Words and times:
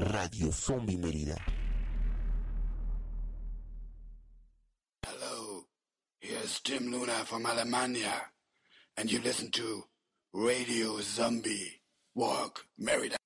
Radio 0.00 0.50
Zombie 0.50 0.96
Mérida. 0.96 1.36
Hello, 5.04 5.66
here's 6.20 6.60
Tim 6.60 6.90
Luna 6.90 7.24
from 7.26 7.44
Alemania, 7.44 8.14
and 8.96 9.12
you 9.12 9.20
listen 9.20 9.50
to 9.50 9.84
Radio 10.32 11.00
Zombie 11.00 11.82
Walk 12.14 12.64
Merida. 12.78 13.16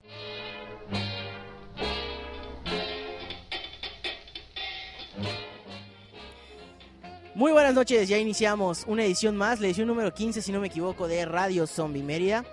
Muy 7.35 7.53
buenas 7.53 7.75
noches, 7.75 8.09
ya 8.09 8.19
iniciamos 8.19 8.85
una 8.87 9.05
edición 9.05 9.37
más, 9.37 9.61
la 9.61 9.67
edición 9.67 9.89
número 9.89 10.13
15 10.13 10.41
si 10.43 10.53
no 10.53 10.61
me 10.61 10.69
equivoco 10.69 11.09
de 11.09 11.25
Radio 11.25 11.67
Zombie 11.67 12.03
Mérida. 12.03 12.45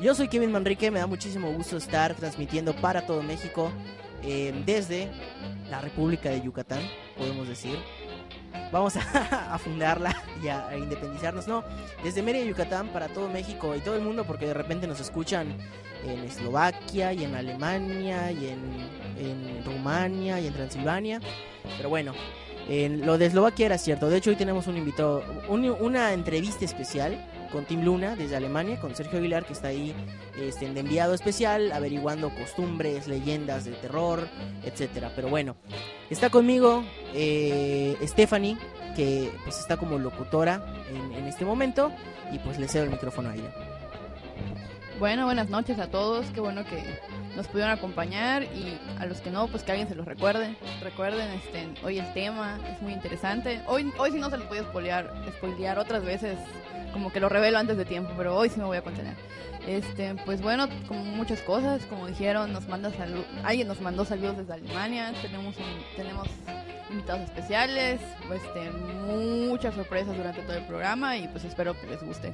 Yo 0.00 0.14
soy 0.14 0.28
Kevin 0.28 0.52
Manrique, 0.52 0.90
me 0.90 0.98
da 0.98 1.06
muchísimo 1.06 1.50
gusto 1.52 1.78
estar 1.78 2.14
transmitiendo 2.14 2.76
para 2.76 3.06
todo 3.06 3.22
México 3.22 3.72
eh, 4.22 4.52
desde 4.66 5.10
la 5.70 5.80
República 5.80 6.28
de 6.28 6.42
Yucatán, 6.42 6.80
podemos 7.16 7.48
decir. 7.48 7.78
Vamos 8.70 8.94
a, 8.96 9.58
fundarla 9.64 10.14
y 10.42 10.48
a, 10.48 10.76
independizarnos, 10.76 11.48
no, 11.48 11.64
desde 12.04 12.22
Mérida, 12.22 12.44
Yucatán, 12.44 12.88
para 12.88 13.08
todo 13.08 13.30
México 13.30 13.74
y 13.74 13.80
todo 13.80 13.96
el 13.96 14.02
mundo, 14.02 14.24
porque 14.26 14.46
de 14.46 14.54
repente 14.54 14.86
nos 14.86 15.00
escuchan 15.00 15.56
en 16.04 16.24
Eslovaquia 16.24 17.14
y 17.14 17.24
en 17.24 17.34
Alemania 17.34 18.30
y 18.32 18.48
en, 18.48 19.64
Rumania 19.64 20.38
y 20.40 20.46
en 20.46 20.52
Transilvania. 20.52 21.20
Pero 21.78 21.88
bueno, 21.88 22.12
en 22.68 23.06
lo 23.06 23.16
de 23.16 23.26
Eslovaquia 23.26 23.66
era 23.66 23.78
cierto. 23.78 24.10
De 24.10 24.18
hecho, 24.18 24.28
hoy 24.28 24.36
tenemos 24.36 24.66
un 24.66 24.76
invitado, 24.76 25.24
una 25.48 26.12
entrevista 26.12 26.66
especial 26.66 27.18
con 27.56 27.64
Tim 27.64 27.80
Luna 27.80 28.16
desde 28.16 28.36
Alemania, 28.36 28.78
con 28.78 28.94
Sergio 28.94 29.18
Aguilar, 29.18 29.46
que 29.46 29.54
está 29.54 29.68
ahí 29.68 29.94
este, 30.38 30.68
de 30.68 30.78
enviado 30.78 31.14
especial, 31.14 31.72
averiguando 31.72 32.28
costumbres, 32.28 33.08
leyendas 33.08 33.64
de 33.64 33.72
terror, 33.72 34.28
etcétera. 34.62 35.10
Pero 35.16 35.30
bueno, 35.30 35.56
está 36.10 36.28
conmigo 36.28 36.84
eh, 37.14 37.96
Stephanie, 38.02 38.58
que 38.94 39.32
pues 39.44 39.58
está 39.58 39.78
como 39.78 39.98
locutora 39.98 40.62
en, 40.90 41.12
en 41.14 41.24
este 41.24 41.46
momento, 41.46 41.90
y 42.30 42.38
pues 42.40 42.58
le 42.58 42.68
cedo 42.68 42.84
el 42.84 42.90
micrófono 42.90 43.30
a 43.30 43.34
ella. 43.34 43.50
Bueno, 44.98 45.24
buenas 45.24 45.48
noches 45.48 45.78
a 45.78 45.86
todos. 45.86 46.26
Qué 46.34 46.40
bueno 46.40 46.62
que 46.66 46.76
nos 47.36 47.46
pudieron 47.46 47.72
acompañar 47.72 48.42
y 48.42 48.78
a 48.98 49.06
los 49.06 49.20
que 49.20 49.30
no, 49.30 49.46
pues 49.46 49.62
que 49.62 49.72
alguien 49.72 49.88
se 49.88 49.94
los 49.94 50.06
recuerde. 50.06 50.56
Recuerden, 50.82 51.28
este, 51.30 51.68
hoy 51.84 51.98
el 51.98 52.12
tema 52.14 52.58
es 52.72 52.80
muy 52.80 52.92
interesante. 52.92 53.60
Hoy, 53.66 53.92
hoy 53.98 54.12
sí 54.12 54.18
no 54.18 54.30
se 54.30 54.38
los 54.38 54.48
voy 54.48 54.58
a 54.58 54.62
spoilear, 54.62 55.12
spoilear 55.36 55.78
otras 55.78 56.02
veces, 56.02 56.38
como 56.92 57.12
que 57.12 57.20
lo 57.20 57.28
revelo 57.28 57.58
antes 57.58 57.76
de 57.76 57.84
tiempo, 57.84 58.10
pero 58.16 58.34
hoy 58.34 58.48
sí 58.48 58.58
me 58.58 58.64
voy 58.64 58.78
a 58.78 58.82
contener. 58.82 59.14
Este, 59.66 60.14
pues 60.24 60.40
bueno, 60.40 60.68
como 60.88 61.04
muchas 61.04 61.40
cosas, 61.42 61.82
como 61.86 62.06
dijeron, 62.06 62.52
nos 62.52 62.68
manda 62.68 62.90
alguien 63.42 63.68
nos 63.68 63.80
mandó 63.80 64.04
saludos 64.04 64.38
desde 64.38 64.54
Alemania, 64.54 65.12
tenemos 65.20 65.56
tenemos 65.96 66.28
invitados 66.88 67.22
especiales, 67.22 68.00
este, 68.32 68.70
muchas 68.70 69.74
sorpresas 69.74 70.16
durante 70.16 70.42
todo 70.42 70.56
el 70.56 70.64
programa 70.66 71.16
y 71.16 71.26
pues 71.28 71.44
espero 71.44 71.78
que 71.78 71.86
les 71.88 72.02
guste. 72.02 72.32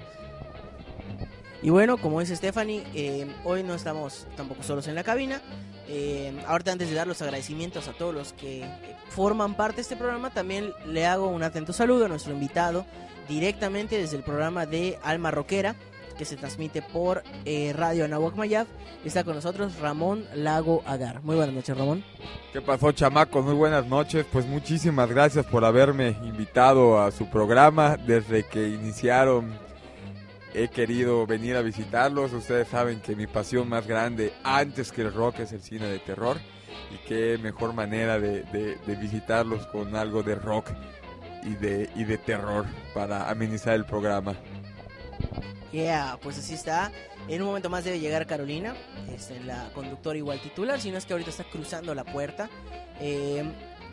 Y 1.62 1.70
bueno, 1.70 1.96
como 1.96 2.18
dice 2.18 2.34
Stephanie, 2.34 2.82
eh, 2.92 3.26
hoy 3.44 3.62
no 3.62 3.74
estamos 3.74 4.26
tampoco 4.36 4.64
solos 4.64 4.88
en 4.88 4.96
la 4.96 5.04
cabina. 5.04 5.40
Eh, 5.86 6.32
ahorita 6.48 6.72
antes 6.72 6.88
de 6.88 6.94
dar 6.94 7.06
los 7.06 7.22
agradecimientos 7.22 7.86
a 7.86 7.92
todos 7.92 8.12
los 8.12 8.32
que 8.32 8.64
forman 9.10 9.54
parte 9.54 9.76
de 9.76 9.82
este 9.82 9.96
programa, 9.96 10.30
también 10.30 10.72
le 10.86 11.06
hago 11.06 11.28
un 11.28 11.44
atento 11.44 11.72
saludo 11.72 12.06
a 12.06 12.08
nuestro 12.08 12.32
invitado 12.32 12.84
directamente 13.28 13.96
desde 13.96 14.16
el 14.16 14.24
programa 14.24 14.66
de 14.66 14.98
Alma 15.04 15.30
Roquera, 15.30 15.76
que 16.18 16.24
se 16.24 16.36
transmite 16.36 16.82
por 16.82 17.22
eh, 17.44 17.72
Radio 17.76 18.06
Anahuac 18.06 18.34
Mayab. 18.34 18.66
Está 19.04 19.22
con 19.22 19.36
nosotros 19.36 19.78
Ramón 19.78 20.26
Lago 20.34 20.82
Agar. 20.84 21.22
Muy 21.22 21.36
buenas 21.36 21.54
noches, 21.54 21.76
Ramón. 21.76 22.04
¿Qué 22.52 22.60
pasó, 22.60 22.90
chamacos? 22.90 23.44
Muy 23.44 23.54
buenas 23.54 23.86
noches. 23.86 24.26
Pues 24.32 24.46
muchísimas 24.46 25.08
gracias 25.08 25.46
por 25.46 25.64
haberme 25.64 26.16
invitado 26.24 27.00
a 27.00 27.12
su 27.12 27.30
programa 27.30 27.96
desde 27.96 28.44
que 28.44 28.68
iniciaron 28.68 29.71
he 30.54 30.68
querido 30.68 31.26
venir 31.26 31.56
a 31.56 31.62
visitarlos. 31.62 32.32
Ustedes 32.32 32.68
saben 32.68 33.00
que 33.00 33.16
mi 33.16 33.26
pasión 33.26 33.68
más 33.68 33.86
grande 33.86 34.32
antes 34.44 34.92
que 34.92 35.02
el 35.02 35.12
rock 35.12 35.40
es 35.40 35.52
el 35.52 35.62
cine 35.62 35.86
de 35.86 35.98
terror. 35.98 36.38
Y 36.90 37.06
qué 37.08 37.38
mejor 37.38 37.72
manera 37.72 38.18
de, 38.18 38.78
visitarlos 39.00 39.66
con 39.68 39.96
algo 39.96 40.22
de 40.22 40.34
rock 40.34 40.70
y 41.42 41.54
de, 41.54 41.90
y 41.94 42.04
de 42.04 42.18
terror 42.18 42.66
para 42.94 43.30
amenizar 43.30 43.74
el 43.74 43.84
programa. 43.84 44.34
Yeah, 45.72 46.18
pues 46.22 46.38
así 46.38 46.54
está. 46.54 46.92
En 47.28 47.40
un 47.40 47.48
momento 47.48 47.70
más 47.70 47.84
debe 47.84 47.98
llegar 47.98 48.26
Carolina, 48.26 48.74
es 49.14 49.30
la 49.44 49.70
conductora 49.74 50.18
igual 50.18 50.40
titular, 50.40 50.80
si 50.80 50.90
no 50.90 50.98
es 50.98 51.06
que 51.06 51.14
ahorita 51.14 51.30
está 51.30 51.44
cruzando 51.44 51.94
la 51.94 52.04
puerta. 52.04 52.50
Eh, 53.00 53.44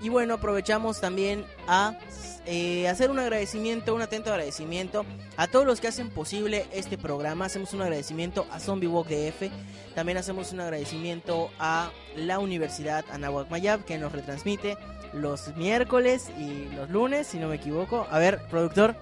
y 0.01 0.09
bueno, 0.09 0.35
aprovechamos 0.35 1.01
también 1.01 1.45
a 1.67 1.97
eh, 2.45 2.87
hacer 2.87 3.11
un 3.11 3.19
agradecimiento, 3.19 3.93
un 3.93 4.01
atento 4.01 4.31
agradecimiento 4.31 5.05
a 5.37 5.47
todos 5.47 5.65
los 5.65 5.81
que 5.81 5.87
hacen 5.87 6.09
posible 6.09 6.65
este 6.71 6.97
programa. 6.97 7.45
Hacemos 7.45 7.73
un 7.73 7.81
agradecimiento 7.81 8.47
a 8.51 8.59
Zombie 8.59 8.87
Walk 8.87 9.07
DF. 9.07 9.51
También 9.95 10.17
hacemos 10.17 10.53
un 10.53 10.61
agradecimiento 10.61 11.51
a 11.59 11.91
la 12.15 12.39
Universidad 12.39 13.05
Anahuac 13.11 13.49
Mayab 13.49 13.83
que 13.85 13.97
nos 13.97 14.11
retransmite 14.11 14.77
los 15.13 15.55
miércoles 15.57 16.29
y 16.39 16.73
los 16.75 16.89
lunes, 16.89 17.27
si 17.27 17.37
no 17.37 17.49
me 17.49 17.55
equivoco. 17.55 18.07
A 18.09 18.19
ver, 18.19 18.39
productor. 18.49 18.95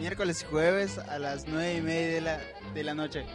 Miércoles 0.00 0.40
y 0.40 0.50
jueves 0.50 0.96
a 0.96 1.18
las 1.18 1.46
nueve 1.46 1.76
y 1.76 1.80
media 1.82 2.14
de 2.14 2.20
la, 2.22 2.40
de 2.72 2.84
la 2.84 2.94
noche. 2.94 3.26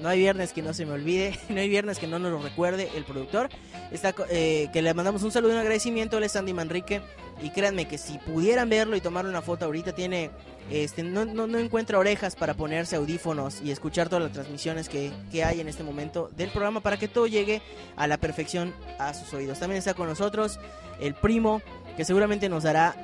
No 0.00 0.08
hay 0.08 0.20
viernes 0.20 0.52
que 0.52 0.62
no 0.62 0.72
se 0.72 0.86
me 0.86 0.92
olvide, 0.92 1.36
no 1.48 1.58
hay 1.58 1.68
viernes 1.68 1.98
que 1.98 2.06
no 2.06 2.20
nos 2.20 2.30
lo 2.30 2.40
recuerde 2.40 2.88
el 2.94 3.02
productor. 3.04 3.48
Está, 3.90 4.14
eh, 4.30 4.68
que 4.72 4.82
le 4.82 4.94
mandamos 4.94 5.24
un 5.24 5.32
saludo 5.32 5.50
y 5.50 5.54
un 5.54 5.60
agradecimiento, 5.60 6.18
él 6.18 6.24
es 6.24 6.36
Andy 6.36 6.54
Manrique. 6.54 7.02
Y 7.42 7.50
créanme 7.50 7.88
que 7.88 7.98
si 7.98 8.18
pudieran 8.18 8.68
verlo 8.68 8.94
y 8.94 9.00
tomarle 9.00 9.30
una 9.30 9.42
foto 9.42 9.64
ahorita, 9.64 9.96
tiene 9.96 10.30
este, 10.70 11.02
no, 11.02 11.24
no, 11.24 11.58
encuentra 11.58 11.98
orejas 11.98 12.36
para 12.36 12.54
ponerse 12.54 12.94
audífonos 12.94 13.60
y 13.60 13.72
escuchar 13.72 14.08
todas 14.08 14.22
las 14.22 14.32
transmisiones 14.32 14.88
que, 14.88 15.10
que, 15.32 15.42
hay 15.42 15.60
en 15.60 15.66
este 15.66 15.82
momento 15.82 16.30
del 16.36 16.50
programa 16.50 16.80
para 16.80 16.98
que 16.98 17.08
todo 17.08 17.26
llegue 17.26 17.62
a 17.96 18.06
la 18.06 18.16
perfección 18.16 18.72
a 19.00 19.12
sus 19.12 19.34
oídos. 19.34 19.58
También 19.58 19.78
está 19.78 19.94
con 19.94 20.06
nosotros 20.06 20.60
el 21.00 21.14
primo, 21.14 21.62
que 21.96 22.04
seguramente 22.04 22.48
nos 22.48 22.62
dará, 22.62 22.94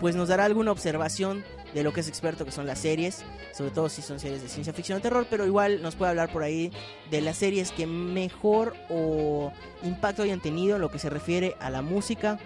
pues 0.00 0.16
nos 0.16 0.28
dará 0.28 0.44
alguna 0.44 0.72
observación 0.72 1.44
de 1.74 1.82
lo 1.82 1.92
que 1.92 2.00
es 2.00 2.08
experto, 2.08 2.44
que 2.44 2.52
son 2.52 2.66
las 2.66 2.78
series, 2.78 3.24
sobre 3.52 3.72
todo 3.72 3.88
si 3.88 4.00
son 4.00 4.20
series 4.20 4.42
de 4.42 4.48
ciencia 4.48 4.72
ficción 4.72 4.98
o 4.98 5.00
terror, 5.02 5.26
pero 5.28 5.44
igual 5.44 5.82
nos 5.82 5.96
puede 5.96 6.10
hablar 6.10 6.32
por 6.32 6.42
ahí 6.42 6.70
de 7.10 7.20
las 7.20 7.36
series 7.36 7.72
que 7.72 7.86
mejor 7.86 8.74
o 8.88 9.52
impacto 9.82 10.22
hayan 10.22 10.40
tenido 10.40 10.76
en 10.76 10.82
lo 10.82 10.90
que 10.90 11.00
se 11.00 11.10
refiere 11.10 11.56
a 11.60 11.70
la 11.70 11.82
música 11.82 12.38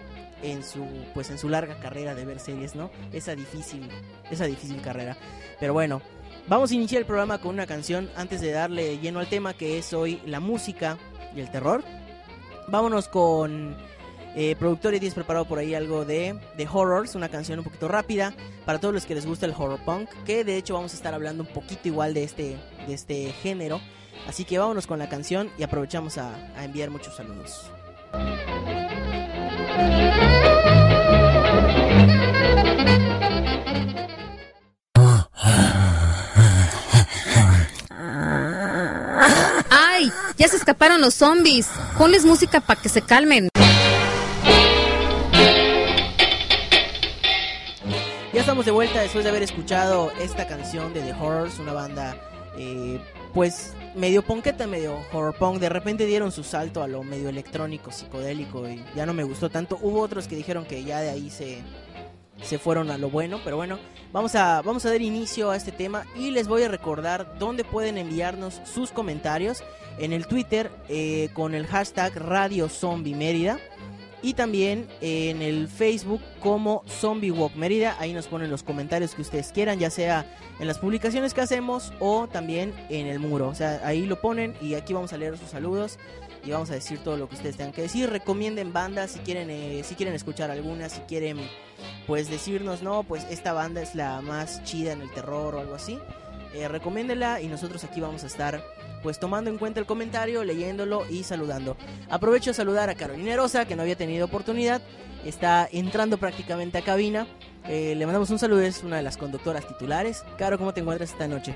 en 0.42 0.62
su 0.62 0.86
pues 1.14 1.30
en 1.30 1.38
su 1.38 1.48
larga 1.48 1.78
carrera 1.80 2.14
de 2.14 2.24
ver 2.24 2.38
series, 2.38 2.74
¿no? 2.74 2.90
Esa 3.12 3.34
difícil 3.34 3.88
esa 4.30 4.46
difícil 4.46 4.80
carrera. 4.80 5.16
Pero 5.60 5.72
bueno, 5.72 6.00
vamos 6.46 6.70
a 6.70 6.74
iniciar 6.74 7.00
el 7.00 7.06
programa 7.06 7.38
con 7.38 7.54
una 7.54 7.66
canción 7.66 8.08
antes 8.16 8.40
de 8.40 8.52
darle 8.52 8.98
lleno 8.98 9.20
al 9.20 9.28
tema 9.28 9.54
que 9.54 9.78
es 9.78 9.92
hoy 9.92 10.22
la 10.24 10.40
música 10.40 10.96
y 11.34 11.40
el 11.40 11.50
terror. 11.50 11.82
Vámonos 12.68 13.08
con 13.08 13.76
eh, 14.34 14.56
productor 14.58 14.94
y 14.94 15.10
preparado 15.10 15.46
por 15.46 15.58
ahí 15.58 15.74
algo 15.74 16.04
de, 16.04 16.38
de 16.56 16.68
Horrors, 16.70 17.14
una 17.14 17.28
canción 17.28 17.58
un 17.58 17.64
poquito 17.64 17.88
rápida 17.88 18.34
para 18.64 18.78
todos 18.78 18.94
los 18.94 19.06
que 19.06 19.14
les 19.14 19.26
gusta 19.26 19.46
el 19.46 19.52
horror 19.56 19.80
punk, 19.84 20.08
que 20.24 20.44
de 20.44 20.56
hecho 20.56 20.74
vamos 20.74 20.92
a 20.92 20.96
estar 20.96 21.14
hablando 21.14 21.42
un 21.42 21.48
poquito 21.48 21.88
igual 21.88 22.14
de 22.14 22.24
este, 22.24 22.56
de 22.86 22.94
este 22.94 23.32
género. 23.32 23.80
Así 24.26 24.44
que 24.44 24.58
vámonos 24.58 24.86
con 24.86 24.98
la 24.98 25.08
canción 25.08 25.50
y 25.58 25.62
aprovechamos 25.62 26.18
a, 26.18 26.34
a 26.56 26.64
enviar 26.64 26.90
muchos 26.90 27.16
saludos. 27.16 27.70
¡Ay! 39.70 40.12
Ya 40.36 40.48
se 40.48 40.56
escaparon 40.56 41.00
los 41.00 41.14
zombies. 41.14 41.68
Ponles 41.96 42.24
música 42.24 42.60
para 42.60 42.80
que 42.80 42.88
se 42.88 43.02
calmen. 43.02 43.48
Estamos 48.48 48.64
de 48.64 48.72
vuelta 48.72 49.02
después 49.02 49.24
de 49.24 49.28
haber 49.30 49.42
escuchado 49.42 50.10
esta 50.22 50.46
canción 50.46 50.94
de 50.94 51.02
The 51.02 51.12
Horrors, 51.12 51.58
una 51.58 51.74
banda 51.74 52.16
eh, 52.56 52.98
pues 53.34 53.74
medio 53.94 54.22
ponqueta, 54.22 54.66
medio 54.66 54.96
horror 55.12 55.34
punk. 55.34 55.60
De 55.60 55.68
repente 55.68 56.06
dieron 56.06 56.32
su 56.32 56.42
salto 56.42 56.82
a 56.82 56.88
lo 56.88 57.02
medio 57.02 57.28
electrónico, 57.28 57.92
psicodélico 57.92 58.66
y 58.66 58.82
ya 58.96 59.04
no 59.04 59.12
me 59.12 59.22
gustó 59.22 59.50
tanto. 59.50 59.78
Hubo 59.82 60.00
otros 60.00 60.28
que 60.28 60.34
dijeron 60.34 60.64
que 60.64 60.82
ya 60.82 61.00
de 61.00 61.10
ahí 61.10 61.28
se, 61.28 61.58
se 62.40 62.58
fueron 62.58 62.90
a 62.90 62.96
lo 62.96 63.10
bueno, 63.10 63.38
pero 63.44 63.56
bueno, 63.56 63.78
vamos 64.14 64.34
a, 64.34 64.62
vamos 64.62 64.86
a 64.86 64.92
dar 64.92 65.02
inicio 65.02 65.50
a 65.50 65.56
este 65.56 65.70
tema 65.70 66.06
y 66.16 66.30
les 66.30 66.48
voy 66.48 66.62
a 66.62 66.68
recordar 66.68 67.38
dónde 67.38 67.64
pueden 67.64 67.98
enviarnos 67.98 68.62
sus 68.64 68.92
comentarios 68.92 69.62
en 69.98 70.14
el 70.14 70.26
Twitter 70.26 70.70
eh, 70.88 71.28
con 71.34 71.54
el 71.54 71.66
hashtag 71.66 72.16
Radio 72.16 72.70
Zombie 72.70 73.14
Mérida 73.14 73.58
y 74.22 74.34
también 74.34 74.88
en 75.00 75.42
el 75.42 75.68
Facebook 75.68 76.20
como 76.40 76.82
Zombie 76.88 77.30
Walk 77.30 77.54
Mérida. 77.54 77.96
Ahí 77.98 78.12
nos 78.12 78.26
ponen 78.26 78.50
los 78.50 78.62
comentarios 78.62 79.14
que 79.14 79.22
ustedes 79.22 79.52
quieran, 79.52 79.78
ya 79.78 79.90
sea 79.90 80.26
en 80.58 80.66
las 80.66 80.78
publicaciones 80.78 81.34
que 81.34 81.40
hacemos 81.40 81.92
o 82.00 82.26
también 82.28 82.74
en 82.88 83.06
el 83.06 83.18
muro. 83.18 83.48
O 83.48 83.54
sea, 83.54 83.80
ahí 83.84 84.06
lo 84.06 84.20
ponen 84.20 84.54
y 84.60 84.74
aquí 84.74 84.92
vamos 84.92 85.12
a 85.12 85.18
leer 85.18 85.38
sus 85.38 85.50
saludos. 85.50 85.98
y 86.44 86.52
vamos 86.52 86.70
a 86.70 86.74
decir 86.74 87.00
todo 87.00 87.16
lo 87.16 87.28
que 87.28 87.34
ustedes 87.34 87.56
tengan 87.56 87.72
que 87.72 87.82
decir. 87.82 88.08
Recomienden 88.08 88.72
bandas 88.72 89.10
si 89.10 89.18
quieren, 89.20 89.50
eh, 89.50 89.82
si 89.84 89.96
quieren 89.96 90.14
escuchar 90.14 90.50
alguna, 90.50 90.88
si 90.88 91.00
quieren 91.00 91.38
pues 92.06 92.30
decirnos, 92.30 92.82
no, 92.82 93.02
pues 93.02 93.26
esta 93.28 93.52
banda 93.52 93.82
es 93.82 93.94
la 93.94 94.20
más 94.22 94.62
chida 94.64 94.92
en 94.92 95.02
el 95.02 95.10
terror 95.10 95.54
o 95.56 95.60
algo 95.60 95.74
así. 95.74 95.98
Eh, 96.54 96.68
recomiéndela 96.68 97.40
y 97.40 97.48
nosotros 97.48 97.84
aquí 97.84 98.00
vamos 98.00 98.24
a 98.24 98.28
estar 98.28 98.62
pues 99.02 99.18
tomando 99.18 99.50
en 99.50 99.58
cuenta 99.58 99.80
el 99.80 99.86
comentario, 99.86 100.44
leyéndolo 100.44 101.08
y 101.08 101.24
saludando. 101.24 101.76
Aprovecho 102.10 102.50
a 102.50 102.54
saludar 102.54 102.90
a 102.90 102.94
Carolina 102.94 103.36
Rosa, 103.36 103.66
que 103.66 103.76
no 103.76 103.82
había 103.82 103.96
tenido 103.96 104.26
oportunidad, 104.26 104.82
está 105.24 105.68
entrando 105.70 106.18
prácticamente 106.18 106.78
a 106.78 106.82
cabina. 106.82 107.26
Eh, 107.66 107.94
le 107.96 108.06
mandamos 108.06 108.30
un 108.30 108.38
saludo, 108.38 108.62
es 108.62 108.82
una 108.82 108.96
de 108.96 109.02
las 109.02 109.16
conductoras 109.16 109.66
titulares. 109.66 110.24
Caro, 110.38 110.58
¿cómo 110.58 110.72
te 110.72 110.80
encuentras 110.80 111.10
esta 111.10 111.28
noche? 111.28 111.54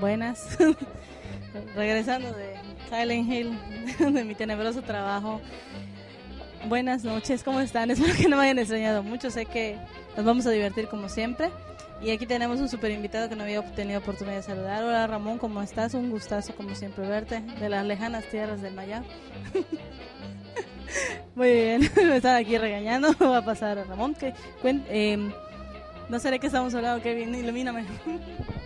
Buenas. 0.00 0.56
Regresando 1.74 2.32
de 2.32 2.54
Silent 2.88 3.30
Hill, 3.30 3.58
de 4.14 4.24
mi 4.24 4.34
tenebroso 4.34 4.82
trabajo. 4.82 5.40
Buenas 6.68 7.04
noches, 7.04 7.42
¿cómo 7.42 7.60
están? 7.60 7.90
Espero 7.90 8.14
que 8.14 8.28
no 8.28 8.36
me 8.36 8.44
hayan 8.44 8.58
extrañado 8.58 9.02
mucho. 9.02 9.30
Sé 9.30 9.46
que 9.46 9.78
nos 10.16 10.24
vamos 10.24 10.46
a 10.46 10.50
divertir 10.50 10.88
como 10.88 11.08
siempre. 11.08 11.50
Y 12.02 12.10
aquí 12.10 12.26
tenemos 12.26 12.60
un 12.60 12.68
super 12.68 12.90
invitado 12.90 13.28
que 13.28 13.36
no 13.36 13.42
había 13.42 13.62
tenido 13.74 14.00
oportunidad 14.00 14.36
de 14.36 14.42
saludar. 14.42 14.82
Hola 14.82 15.06
Ramón, 15.06 15.36
¿cómo 15.36 15.60
estás? 15.60 15.92
Un 15.92 16.10
gustazo 16.10 16.54
como 16.54 16.74
siempre 16.74 17.06
verte 17.06 17.40
de 17.40 17.68
las 17.68 17.84
lejanas 17.84 18.24
tierras 18.24 18.62
del 18.62 18.72
Maya. 18.72 19.04
Muy 21.34 21.52
bien, 21.52 21.90
me 21.96 22.16
están 22.16 22.36
aquí 22.36 22.56
regañando. 22.56 23.14
Va 23.20 23.38
a 23.38 23.44
pasar 23.44 23.78
a 23.78 23.84
Ramón. 23.84 24.14
Que, 24.14 24.32
eh, 24.64 25.30
no 26.10 26.18
sé 26.18 26.30
de 26.30 26.38
qué 26.38 26.48
estamos 26.48 26.74
hablando, 26.74 27.02
Kevin, 27.02 27.34
ilumíname. 27.34 27.84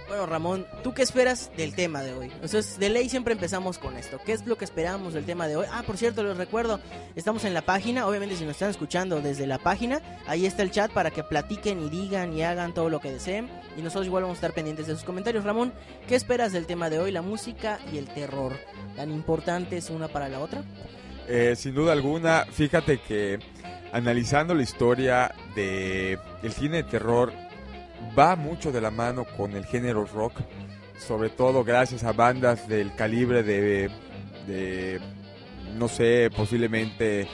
Bueno, 0.06 0.26
Ramón, 0.26 0.66
¿tú 0.82 0.92
qué 0.92 1.00
esperas 1.02 1.50
del 1.56 1.74
tema 1.74 2.02
de 2.02 2.12
hoy? 2.12 2.30
O 2.42 2.46
sea, 2.46 2.60
es- 2.60 2.78
de 2.78 2.90
ley 2.90 3.08
siempre 3.08 3.32
empezamos 3.32 3.78
con 3.78 3.96
esto. 3.96 4.20
¿Qué 4.24 4.32
es 4.32 4.46
lo 4.46 4.56
que 4.58 4.66
esperamos 4.66 5.14
del 5.14 5.24
tema 5.24 5.48
de 5.48 5.56
hoy? 5.56 5.66
Ah, 5.72 5.82
por 5.84 5.96
cierto, 5.96 6.22
les 6.22 6.36
recuerdo, 6.36 6.78
estamos 7.16 7.44
en 7.46 7.54
la 7.54 7.62
página. 7.62 8.06
Obviamente, 8.06 8.36
si 8.36 8.44
nos 8.44 8.52
están 8.52 8.68
escuchando 8.68 9.22
desde 9.22 9.46
la 9.46 9.56
página, 9.58 10.02
ahí 10.26 10.44
está 10.44 10.62
el 10.62 10.70
chat 10.70 10.92
para 10.92 11.10
que 11.10 11.24
platiquen 11.24 11.82
y 11.82 11.88
digan 11.88 12.34
y 12.34 12.42
hagan 12.42 12.74
todo 12.74 12.90
lo 12.90 13.00
que 13.00 13.10
deseen. 13.10 13.48
Y 13.78 13.82
nosotros 13.82 14.06
igual 14.06 14.24
vamos 14.24 14.36
a 14.36 14.40
estar 14.40 14.52
pendientes 14.52 14.86
de 14.86 14.94
sus 14.94 15.04
comentarios. 15.04 15.42
Ramón, 15.42 15.72
¿qué 16.06 16.16
esperas 16.16 16.52
del 16.52 16.66
tema 16.66 16.90
de 16.90 16.98
hoy? 16.98 17.10
La 17.10 17.22
música 17.22 17.78
y 17.90 17.96
el 17.96 18.06
terror. 18.06 18.52
¿Tan 18.96 19.10
importantes 19.10 19.88
una 19.88 20.08
para 20.08 20.28
la 20.28 20.40
otra? 20.40 20.62
Eh, 21.26 21.54
sin 21.56 21.74
duda 21.74 21.92
alguna, 21.92 22.44
fíjate 22.52 22.98
que 22.98 23.38
analizando 23.94 24.54
la 24.54 24.64
historia 24.64 25.32
de 25.54 26.18
el 26.42 26.52
cine 26.52 26.78
de 26.78 26.82
terror 26.82 27.32
va 28.18 28.34
mucho 28.34 28.72
de 28.72 28.80
la 28.80 28.90
mano 28.90 29.24
con 29.36 29.52
el 29.52 29.64
género 29.66 30.04
rock, 30.04 30.40
sobre 30.98 31.30
todo 31.30 31.62
gracias 31.62 32.02
a 32.02 32.12
bandas 32.12 32.68
del 32.68 32.92
calibre 32.96 33.44
de, 33.44 33.88
de 34.48 35.00
no 35.78 35.86
sé, 35.86 36.28
posiblemente 36.36 37.28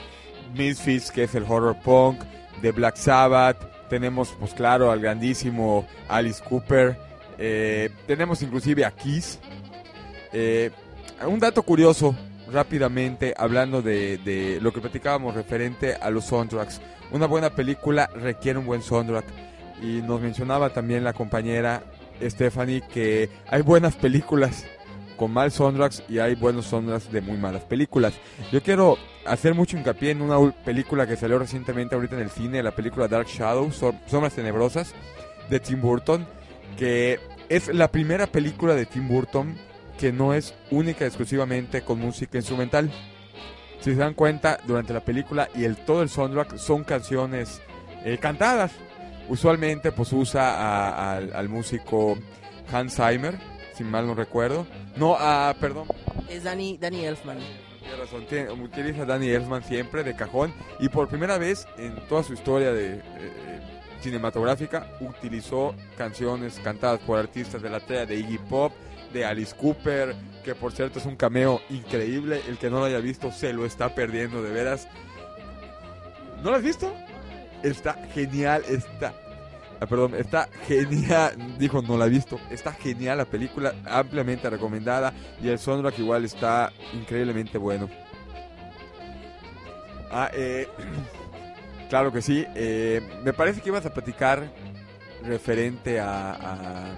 Misfits, 0.53 1.11
que 1.11 1.23
es 1.23 1.33
el 1.33 1.45
horror 1.49 1.77
punk, 1.83 2.21
de 2.61 2.71
Black 2.71 2.95
Sabbath, 2.95 3.89
tenemos 3.89 4.31
pues 4.39 4.53
claro 4.53 4.91
al 4.91 5.01
grandísimo 5.01 5.87
Alice 6.07 6.43
Cooper, 6.47 6.95
eh, 7.39 7.89
tenemos 8.05 8.39
inclusive 8.43 8.85
a 8.85 8.91
Kiss. 8.91 9.39
Eh, 10.31 10.69
un 11.25 11.39
dato 11.39 11.63
curioso, 11.63 12.15
rápidamente, 12.51 13.33
hablando 13.37 13.81
de, 13.81 14.17
de 14.19 14.59
lo 14.61 14.71
que 14.73 14.81
platicábamos 14.81 15.35
referente 15.35 15.95
a 15.95 16.09
los 16.09 16.25
soundtracks. 16.25 16.81
Una 17.11 17.27
buena 17.27 17.49
película 17.49 18.09
requiere 18.15 18.59
un 18.59 18.65
buen 18.65 18.81
soundtrack. 18.81 19.25
Y 19.81 20.01
nos 20.01 20.21
mencionaba 20.21 20.69
también 20.71 21.03
la 21.03 21.13
compañera 21.13 21.83
Stephanie 22.21 22.81
que 22.93 23.29
hay 23.47 23.61
buenas 23.63 23.95
películas 23.95 24.65
con 25.17 25.31
mal 25.31 25.51
soundtracks 25.51 26.03
y 26.07 26.19
hay 26.19 26.35
buenos 26.35 26.65
soundtracks 26.67 27.11
de 27.11 27.21
muy 27.21 27.37
malas 27.37 27.63
películas. 27.63 28.13
Yo 28.51 28.61
quiero 28.61 28.97
hacer 29.25 29.53
mucho 29.55 29.77
hincapié 29.77 30.11
en 30.11 30.21
una 30.21 30.37
ul- 30.37 30.53
película 30.63 31.07
que 31.07 31.15
salió 31.15 31.37
recientemente 31.39 31.95
ahorita 31.95 32.15
en 32.15 32.21
el 32.21 32.29
cine, 32.29 32.61
la 32.63 32.71
película 32.71 33.07
Dark 33.07 33.27
Shadow, 33.27 33.67
Som- 33.71 33.99
Sombras 34.07 34.33
Tenebrosas, 34.33 34.93
de 35.49 35.59
Tim 35.59 35.81
Burton, 35.81 36.25
que 36.77 37.19
es 37.49 37.67
la 37.73 37.87
primera 37.91 38.27
película 38.27 38.73
de 38.75 38.85
Tim 38.85 39.07
Burton 39.07 39.55
que 40.01 40.11
no 40.11 40.33
es 40.33 40.55
única 40.71 41.05
y 41.05 41.07
exclusivamente 41.07 41.83
con 41.83 41.99
música 41.99 42.37
instrumental. 42.39 42.89
Si 43.81 43.91
se 43.91 43.95
dan 43.95 44.15
cuenta, 44.15 44.59
durante 44.65 44.93
la 44.93 44.99
película 45.05 45.47
y 45.55 45.63
el 45.63 45.77
todo 45.77 46.01
el 46.01 46.09
soundtrack 46.09 46.57
son 46.57 46.83
canciones 46.83 47.61
eh, 48.03 48.17
cantadas. 48.19 48.71
Usualmente 49.29 49.91
pues 49.91 50.11
usa 50.11 50.55
a- 50.55 51.13
al, 51.17 51.33
al 51.33 51.49
músico 51.49 52.17
Hans 52.73 52.95
Zimmer, 52.95 53.37
si 53.75 53.83
mal 53.83 54.07
no 54.07 54.15
recuerdo. 54.15 54.65
No, 54.95 55.15
ah, 55.19 55.55
perdón, 55.61 55.85
Es 56.27 56.43
Danny, 56.43 56.77
Danny 56.79 57.05
Elfman. 57.05 57.37
tiene 57.79 57.95
razón, 57.97 58.25
tiene- 58.27 58.51
utiliza 58.51 59.03
a 59.03 59.05
Danny 59.05 59.29
Elfman 59.29 59.63
siempre 59.63 60.03
de 60.03 60.15
cajón 60.15 60.51
y 60.79 60.89
por 60.89 61.07
primera 61.09 61.37
vez 61.37 61.67
en 61.77 61.95
toda 62.07 62.23
su 62.23 62.33
historia 62.33 62.71
de 62.73 62.95
eh, 62.95 63.01
cinematográfica 64.01 64.87
utilizó 64.99 65.75
canciones 65.97 66.59
cantadas 66.63 66.99
por 67.01 67.19
artistas 67.19 67.61
de 67.61 67.69
la 67.69 67.79
talla 67.79 68.05
de 68.05 68.15
Iggy 68.15 68.37
Pop, 68.39 68.73
de 69.13 69.25
Alice 69.25 69.55
Cooper, 69.55 70.15
que 70.43 70.55
por 70.55 70.71
cierto 70.71 70.99
es 70.99 71.05
un 71.05 71.15
cameo 71.15 71.61
increíble, 71.69 72.41
el 72.47 72.57
que 72.57 72.69
no 72.69 72.79
lo 72.79 72.85
haya 72.85 72.99
visto 72.99 73.31
se 73.31 73.53
lo 73.53 73.65
está 73.65 73.93
perdiendo 73.93 74.41
de 74.41 74.51
veras. 74.51 74.87
¿No 76.43 76.51
lo 76.51 76.57
has 76.57 76.63
visto? 76.63 76.93
Está 77.63 77.93
genial, 78.13 78.63
está 78.67 79.13
Ah, 79.81 79.87
perdón, 79.87 80.13
está 80.13 80.47
genial, 80.67 81.33
dijo 81.57 81.81
no 81.81 81.97
la 81.97 82.05
he 82.05 82.09
visto, 82.09 82.39
está 82.51 82.71
genial 82.71 83.17
la 83.17 83.25
película, 83.25 83.73
ampliamente 83.85 84.47
recomendada 84.47 85.11
y 85.41 85.47
el 85.47 85.57
soundtrack 85.57 85.97
igual 85.97 86.23
está 86.23 86.71
increíblemente 86.93 87.57
bueno. 87.57 87.89
Ah, 90.11 90.29
eh, 90.35 90.67
claro 91.89 92.13
que 92.13 92.21
sí, 92.21 92.45
eh, 92.53 93.01
me 93.23 93.33
parece 93.33 93.59
que 93.59 93.69
ibas 93.69 93.83
a 93.87 93.91
platicar 93.91 94.51
referente 95.23 95.99
a... 95.99 96.33
¿A, 96.33 96.95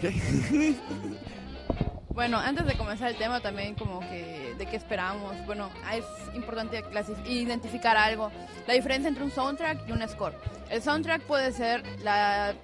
Bueno, 2.14 2.38
antes 2.38 2.64
de 2.64 2.76
comenzar 2.76 3.10
el 3.10 3.16
tema 3.16 3.40
también 3.40 3.74
como 3.74 3.98
que 3.98 4.54
de 4.56 4.66
qué 4.66 4.76
esperamos, 4.76 5.34
bueno, 5.46 5.68
es 5.92 6.04
importante 6.36 6.84
identificar 7.26 7.96
algo, 7.96 8.30
la 8.68 8.74
diferencia 8.74 9.08
entre 9.08 9.24
un 9.24 9.32
soundtrack 9.32 9.88
y 9.88 9.90
un 9.90 10.08
score. 10.08 10.32
El 10.70 10.80
soundtrack 10.80 11.22
puede 11.22 11.50
ser 11.50 11.82
la 12.04 12.54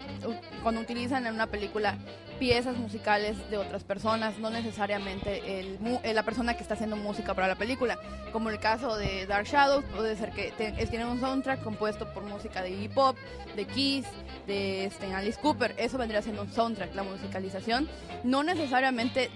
cuando 0.62 0.80
utilizan 0.80 1.26
en 1.26 1.34
una 1.34 1.48
película 1.48 1.96
piezas 2.40 2.74
musicales 2.78 3.36
de 3.50 3.58
otras 3.58 3.84
personas, 3.84 4.38
no 4.38 4.48
necesariamente 4.48 5.60
el, 5.60 5.78
eh, 6.02 6.14
la 6.14 6.22
persona 6.22 6.54
que 6.54 6.62
está 6.62 6.72
haciendo 6.72 6.96
música 6.96 7.34
para 7.34 7.46
la 7.46 7.54
película. 7.54 7.98
Como 8.32 8.48
el 8.48 8.58
caso 8.58 8.96
de 8.96 9.26
Dark 9.26 9.44
Shadows, 9.44 9.84
puede 9.94 10.16
ser 10.16 10.30
que 10.30 10.50
tienen 10.88 11.06
un 11.06 11.20
soundtrack 11.20 11.62
compuesto 11.62 12.10
por 12.14 12.22
música 12.24 12.62
de 12.62 12.70
hip 12.70 12.96
hop, 12.96 13.14
de 13.54 13.66
Kiss, 13.66 14.06
de 14.46 14.86
este, 14.86 15.12
Alice 15.12 15.38
Cooper. 15.38 15.74
Eso 15.76 15.98
vendría 15.98 16.22
siendo 16.22 16.40
un 16.42 16.50
soundtrack, 16.50 16.94
la 16.94 17.02
musicalización. 17.02 17.90
No 18.24 18.42
necesariamente, 18.42 19.30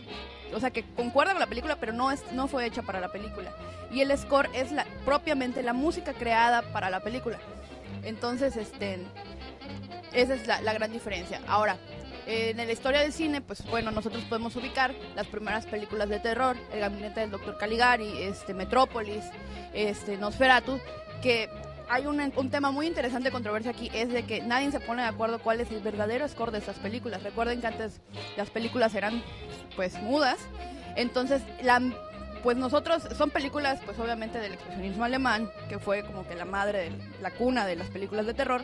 o 0.55 0.59
sea, 0.59 0.71
que 0.71 0.83
concuerda 0.97 1.33
con 1.33 1.41
la 1.41 1.47
película, 1.47 1.77
pero 1.77 1.93
no, 1.93 2.11
es, 2.11 2.25
no 2.33 2.49
fue 2.49 2.65
hecha 2.65 2.81
para 2.81 3.01
la 3.01 3.13
película. 3.13 3.53
Y 3.93 4.01
el 4.01 4.17
score 4.17 4.49
es 4.55 4.73
la, 4.73 4.87
propiamente 5.05 5.63
la 5.63 5.75
música 5.75 6.15
creada 6.15 6.63
para 6.73 6.89
la 6.89 7.01
película. 7.01 7.39
Entonces, 8.03 8.57
este, 8.57 8.99
esa 10.15 10.35
es 10.35 10.47
la, 10.47 10.63
la 10.63 10.73
gran 10.73 10.91
diferencia. 10.91 11.43
Ahora, 11.47 11.77
en 12.27 12.57
la 12.57 12.73
historia 12.73 13.01
del 13.01 13.13
cine, 13.13 13.41
pues 13.41 13.65
bueno, 13.67 13.91
nosotros 13.91 14.25
podemos 14.25 14.57
ubicar 14.57 14.95
las 15.15 15.27
primeras 15.27 15.67
películas 15.67 16.09
de 16.09 16.21
terror, 16.21 16.57
El 16.73 16.81
gabinete 16.81 17.21
del 17.21 17.31
Dr. 17.31 17.59
Caligari, 17.59 18.23
este, 18.23 18.55
Metrópolis, 18.55 19.25
este, 19.73 20.17
Nosferatu, 20.17 20.79
que 21.23 21.49
hay 21.89 22.07
un, 22.07 22.21
un 22.37 22.51
tema 22.51 22.71
muy 22.71 22.87
interesante 22.87 23.29
de 23.29 23.33
controversia 23.33 23.71
aquí, 23.71 23.91
es 23.93 24.11
de 24.11 24.25
que 24.25 24.41
nadie 24.41 24.71
se 24.71 24.81
pone 24.81 25.03
de 25.03 25.09
acuerdo 25.09 25.39
cuál 25.39 25.61
es 25.61 25.71
el 25.71 25.81
verdadero 25.81 26.27
score 26.29 26.51
de 26.51 26.59
estas 26.59 26.79
películas. 26.79 27.23
Recuerden 27.23 27.61
que 27.61 27.67
antes 27.67 28.01
las 28.37 28.51
películas 28.51 28.95
eran 28.95 29.23
pues 29.77 30.01
mudas, 30.03 30.39
entonces 30.97 31.43
la 31.63 31.81
pues 32.43 32.59
nosotros 32.59 33.09
son 33.17 33.31
películas 33.31 33.81
pues 33.87 33.99
obviamente 33.99 34.39
del 34.39 34.53
expresionismo 34.53 35.05
alemán 35.05 35.51
que 35.71 35.79
fue 35.79 36.05
como 36.05 36.29
que 36.29 36.35
la 36.35 36.45
madre 36.45 36.93
la 37.23 37.31
cuna 37.31 37.65
de 37.65 37.75
las 37.75 37.89
películas 37.89 38.27
de 38.27 38.35
terror 38.35 38.61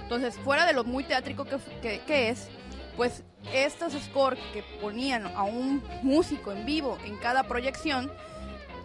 entonces 0.00 0.36
fuera 0.36 0.64
de 0.64 0.72
lo 0.72 0.84
muy 0.84 1.02
teátrico 1.02 1.44
que, 1.44 1.56
que, 1.82 2.00
que 2.06 2.28
es 2.28 2.48
pues 2.96 3.22
estos 3.52 3.92
scores 3.92 4.40
que 4.52 4.62
ponían 4.80 5.26
a 5.26 5.42
un 5.44 5.82
músico 6.02 6.52
en 6.52 6.64
vivo 6.66 6.98
en 7.04 7.16
cada 7.16 7.44
proyección 7.44 8.10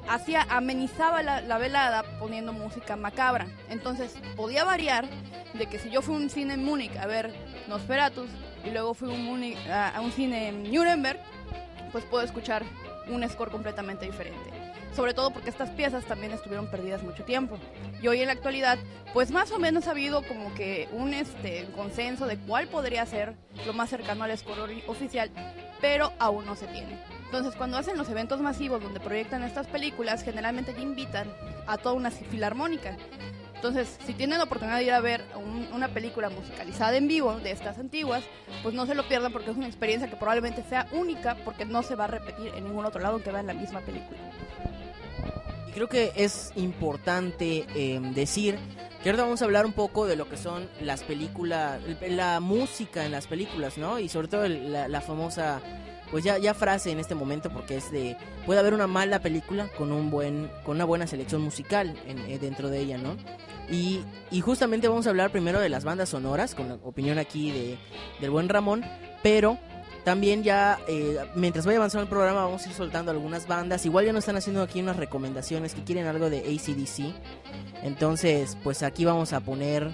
hacía 0.08 0.46
amenizaba 0.50 1.22
la, 1.24 1.42
la 1.42 1.58
velada 1.58 2.04
poniendo 2.20 2.54
música 2.54 2.96
macabra 2.96 3.48
entonces 3.70 4.16
podía 4.36 4.64
variar 4.64 5.08
de 5.54 5.66
que 5.68 5.80
si 5.80 5.90
yo 5.90 6.02
fui 6.02 6.16
a 6.16 6.18
un 6.18 6.30
cine 6.30 6.54
en 6.56 6.64
Múnich 6.66 6.96
a 6.98 7.06
ver 7.08 7.34
Nosferatus 7.68 8.30
y 8.66 8.72
luego 8.72 8.94
fui 8.94 9.10
Múnich- 9.10 9.68
a- 9.70 9.90
a 9.90 10.02
un 10.02 10.12
cine 10.12 10.48
en 10.50 10.72
Nuremberg 10.72 11.20
pues 11.92 12.04
puedo 12.06 12.24
escuchar 12.24 12.64
un 13.10 13.28
score 13.28 13.52
completamente 13.52 14.06
diferente. 14.06 14.50
Sobre 14.96 15.14
todo 15.14 15.32
porque 15.32 15.50
estas 15.50 15.70
piezas 15.70 16.04
también 16.06 16.34
estuvieron 16.34 16.68
perdidas 16.70 17.02
mucho 17.02 17.24
tiempo. 17.24 17.58
Y 18.02 18.08
hoy 18.08 18.20
en 18.22 18.28
la 18.28 18.34
actualidad, 18.34 18.78
pues 19.14 19.32
más 19.32 19.52
o 19.52 19.60
menos 19.60 19.88
ha 19.88 19.92
habido 19.92 20.22
como 20.28 20.54
que 20.54 20.90
un 20.92 21.14
este, 21.14 21.66
consenso 21.76 22.26
de 22.28 22.38
cuál 22.38 22.68
podría 22.68 23.06
ser 23.06 23.36
lo 23.66 23.74
más 23.74 23.90
cercano 23.90 24.24
al 24.26 24.38
score 24.38 24.84
oficial, 24.88 25.30
pero 25.80 26.12
aún 26.20 26.46
no 26.46 26.56
se 26.56 26.68
tiene. 26.68 27.00
Entonces, 27.26 27.56
cuando 27.56 27.78
hacen 27.78 27.98
los 27.98 28.10
eventos 28.10 28.42
masivos 28.42 28.84
donde 28.84 29.00
proyectan 29.00 29.44
estas 29.44 29.66
películas, 29.68 30.24
generalmente 30.24 30.74
ya 30.74 30.82
invitan 30.82 31.32
a 31.68 31.78
toda 31.78 31.96
una 31.96 32.12
filarmónica. 32.12 32.98
Entonces, 33.56 33.98
si 34.06 34.14
tienen 34.14 34.40
la 34.40 34.46
oportunidad 34.46 34.78
de 34.80 34.84
ir 34.86 34.92
a 34.92 35.00
ver 35.00 35.24
un- 35.36 35.70
una 35.72 35.88
película 35.88 36.30
musicalizada 36.30 36.98
en 36.98 37.08
vivo 37.08 37.36
de 37.36 37.52
estas 37.52 37.78
antiguas, 37.78 38.24
pues 38.64 38.74
no 38.76 38.86
se 38.88 38.96
lo 38.96 39.08
pierdan 39.08 39.32
porque 39.32 39.52
es 39.52 39.56
una 39.58 39.68
experiencia 39.68 40.10
que 40.10 40.16
probablemente 40.18 40.64
sea 40.68 40.88
única 40.92 41.36
porque 41.46 41.64
no 41.64 41.84
se 41.84 41.96
va 41.96 42.06
a 42.06 42.08
repetir 42.08 42.52
en 42.56 42.66
ningún 42.66 42.86
otro 42.86 43.00
lado 43.00 43.22
que 43.24 43.32
vean 43.32 43.46
la 43.48 43.54
misma 43.54 43.80
película. 43.82 44.18
Creo 45.74 45.88
que 45.88 46.12
es 46.16 46.52
importante 46.56 47.66
eh, 47.76 48.00
decir 48.14 48.58
que 49.04 49.10
ahora 49.10 49.24
vamos 49.24 49.42
a 49.42 49.46
hablar 49.46 49.66
un 49.66 49.74
poco 49.74 50.06
de 50.06 50.16
lo 50.16 50.28
que 50.30 50.38
son 50.38 50.70
las 50.82 51.04
películas, 51.04 51.80
la 52.08 52.40
música 52.40 53.06
en 53.06 53.12
las 53.12 53.26
películas, 53.28 53.78
¿no? 53.78 53.98
Y 54.00 54.10
sobre 54.10 54.28
todo 54.28 54.44
el- 54.46 54.72
la, 54.74 55.02
famosa, 55.02 55.60
pues 56.12 56.24
ya, 56.24 56.38
ya 56.38 56.54
frase 56.54 56.92
en 56.92 57.00
este 57.00 57.16
momento, 57.16 57.50
porque 57.52 57.78
es 57.78 57.90
de, 57.92 58.18
puede 58.46 58.60
haber 58.60 58.74
una 58.74 58.86
mala 58.86 59.22
película 59.22 59.70
con 59.78 59.92
un 59.92 60.12
buen, 60.12 60.52
con 60.66 60.76
una 60.76 60.86
buena 60.86 61.08
selección 61.08 61.42
musical 61.42 61.96
eh, 62.06 62.38
dentro 62.40 62.70
de 62.70 62.80
ella, 62.80 62.98
¿no? 62.98 63.16
Y, 63.72 64.02
y 64.30 64.42
justamente 64.42 64.88
vamos 64.90 65.08
a 65.08 65.12
hablar 65.12 65.32
primero 65.32 65.60
de 65.62 65.70
las 65.70 65.84
bandas 65.86 66.10
sonoras, 66.10 66.54
con 66.54 66.68
la 66.68 66.76
opinión 66.76 67.18
aquí 67.18 67.52
de, 67.52 67.78
del 68.20 68.30
buen 68.30 68.50
Ramón, 68.50 68.84
pero 69.24 69.58
también 70.04 70.44
ya, 70.44 70.80
eh, 70.88 71.18
mientras 71.36 71.66
vaya 71.66 71.78
avanzando 71.78 72.04
el 72.04 72.10
programa, 72.10 72.44
vamos 72.46 72.66
a 72.66 72.70
ir 72.70 72.76
soltando 72.76 73.12
algunas 73.12 73.48
bandas. 73.48 73.86
Igual 73.86 74.06
ya 74.06 74.14
nos 74.14 74.20
están 74.24 74.36
haciendo 74.36 74.62
aquí 74.64 74.80
unas 74.82 74.98
recomendaciones 74.98 75.74
que 75.76 75.84
quieren 75.84 76.08
algo 76.08 76.30
de 76.30 76.40
ACDC. 76.40 77.14
Entonces, 77.84 78.58
pues 78.64 78.84
aquí 78.84 79.06
vamos 79.06 79.34
a 79.34 79.40
poner 79.42 79.90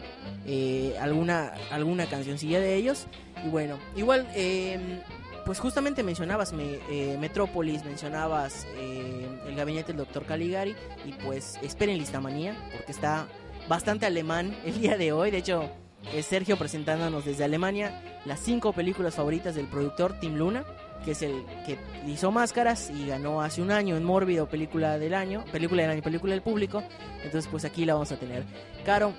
eh, 0.45 0.95
alguna, 0.99 1.53
alguna 1.71 2.05
cancioncilla 2.07 2.59
de 2.59 2.75
ellos. 2.75 3.07
Y 3.45 3.49
bueno, 3.49 3.77
igual, 3.95 4.27
eh, 4.33 5.01
pues 5.45 5.59
justamente 5.59 6.03
mencionabas 6.03 6.53
me- 6.53 6.79
eh, 6.89 7.17
Metrópolis, 7.19 7.83
mencionabas 7.85 8.65
eh, 8.77 9.27
el 9.47 9.55
gabinete 9.55 9.87
del 9.87 9.97
doctor 9.97 10.25
Caligari. 10.25 10.75
Y 11.05 11.13
pues 11.23 11.57
esperen 11.61 11.97
Listamanía, 11.97 12.55
porque 12.75 12.91
está 12.91 13.27
bastante 13.67 14.05
alemán 14.05 14.55
el 14.65 14.79
día 14.81 14.97
de 14.97 15.11
hoy. 15.11 15.31
De 15.31 15.37
hecho, 15.37 15.69
es 16.13 16.25
Sergio 16.25 16.57
presentándonos 16.57 17.25
desde 17.25 17.43
Alemania 17.43 18.19
las 18.25 18.39
cinco 18.39 18.73
películas 18.73 19.15
favoritas 19.15 19.55
del 19.55 19.67
productor 19.67 20.19
Tim 20.19 20.35
Luna, 20.35 20.65
que 21.03 21.11
es 21.11 21.21
el 21.21 21.43
que 21.65 21.77
hizo 22.07 22.31
Máscaras 22.31 22.89
y 22.89 23.07
ganó 23.07 23.41
hace 23.41 23.61
un 23.61 23.71
año 23.71 23.95
en 23.95 24.03
Mórbido 24.03 24.47
película 24.47 24.97
del 24.97 25.13
año, 25.13 25.43
película 25.51 25.83
del 25.83 25.91
año, 25.91 26.01
película 26.01 26.33
del 26.33 26.41
público. 26.41 26.83
Entonces, 27.23 27.47
pues 27.49 27.65
aquí 27.65 27.85
la 27.85 27.93
vamos 27.93 28.11
a 28.11 28.17
tener. 28.17 28.43
Caro, 28.85 29.13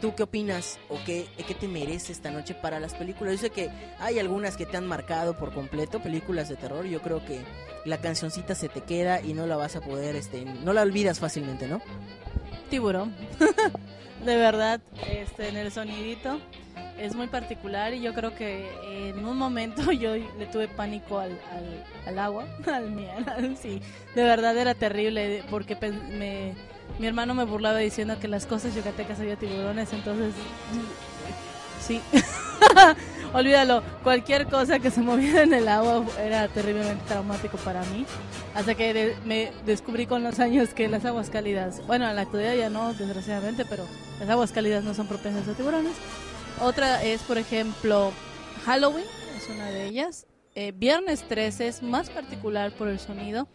¿tú 0.00 0.14
qué 0.14 0.22
opinas 0.24 0.78
o 0.88 0.98
qué, 1.04 1.26
qué 1.46 1.54
te 1.54 1.68
merece 1.68 2.12
esta 2.12 2.30
noche 2.30 2.54
para 2.54 2.80
las 2.80 2.94
películas? 2.94 3.34
Yo 3.34 3.40
sé 3.40 3.50
que 3.50 3.70
hay 3.98 4.18
algunas 4.18 4.56
que 4.56 4.66
te 4.66 4.76
han 4.76 4.86
marcado 4.86 5.36
por 5.36 5.52
completo, 5.52 6.02
películas 6.02 6.48
de 6.48 6.56
terror. 6.56 6.84
Yo 6.84 7.00
creo 7.00 7.24
que 7.24 7.40
la 7.84 8.00
cancioncita 8.00 8.54
se 8.54 8.68
te 8.68 8.82
queda 8.82 9.20
y 9.20 9.34
no 9.34 9.46
la 9.46 9.56
vas 9.56 9.76
a 9.76 9.80
poder, 9.80 10.16
este, 10.16 10.44
no 10.44 10.72
la 10.72 10.82
olvidas 10.82 11.20
fácilmente, 11.20 11.66
¿no? 11.66 11.80
Tiburón. 12.70 13.14
de 14.24 14.36
verdad, 14.36 14.80
este, 15.10 15.48
en 15.48 15.56
el 15.56 15.72
sonidito 15.72 16.40
es 16.98 17.14
muy 17.14 17.26
particular 17.26 17.94
y 17.94 18.00
yo 18.00 18.14
creo 18.14 18.34
que 18.34 18.68
en 19.10 19.24
un 19.24 19.36
momento 19.36 19.90
yo 19.92 20.14
le 20.14 20.46
tuve 20.50 20.68
pánico 20.68 21.18
al, 21.18 21.32
al, 21.50 21.84
al 22.06 22.18
agua, 22.18 22.46
al 22.72 22.90
miel, 22.90 23.56
sí, 23.60 23.80
de 24.14 24.22
verdad 24.22 24.56
era 24.56 24.74
terrible 24.74 25.42
porque 25.50 25.76
me, 25.76 26.52
mi 26.98 27.06
hermano 27.06 27.34
me 27.34 27.44
burlaba 27.44 27.78
diciendo 27.78 28.18
que 28.20 28.28
las 28.28 28.46
costas 28.46 28.74
yucatecas 28.74 29.18
había 29.20 29.36
tiburones, 29.36 29.92
entonces 29.92 30.34
sí, 31.80 32.00
olvídalo, 33.32 33.82
cualquier 34.02 34.46
cosa 34.46 34.78
que 34.78 34.90
se 34.90 35.00
moviera 35.00 35.42
en 35.42 35.52
el 35.54 35.68
agua 35.68 36.04
era 36.20 36.48
terriblemente 36.48 37.02
traumático 37.08 37.56
para 37.58 37.82
mí. 37.84 38.04
Hasta 38.54 38.74
que 38.74 38.92
de- 38.94 39.16
me 39.24 39.52
descubrí 39.66 40.06
con 40.06 40.22
los 40.22 40.38
años 40.40 40.70
que 40.74 40.88
las 40.88 41.04
aguas 41.04 41.30
cálidas, 41.30 41.80
bueno, 41.86 42.08
en 42.08 42.16
la 42.16 42.22
actualidad 42.22 42.54
ya 42.54 42.70
no, 42.70 42.92
desgraciadamente, 42.94 43.64
pero 43.64 43.84
las 44.20 44.28
aguas 44.28 44.52
cálidas 44.52 44.84
no 44.84 44.94
son 44.94 45.06
propensas 45.06 45.48
a 45.48 45.52
tiburones. 45.54 45.92
Otra 46.60 47.02
es, 47.02 47.22
por 47.22 47.38
ejemplo, 47.38 48.12
Halloween, 48.66 49.04
es 49.36 49.48
una 49.48 49.66
de 49.70 49.86
ellas. 49.86 50.26
Eh, 50.54 50.72
Viernes 50.76 51.26
13 51.26 51.66
es 51.66 51.82
más 51.82 52.10
particular 52.10 52.72
por 52.72 52.86
el 52.88 52.98
sonido. 53.00 53.48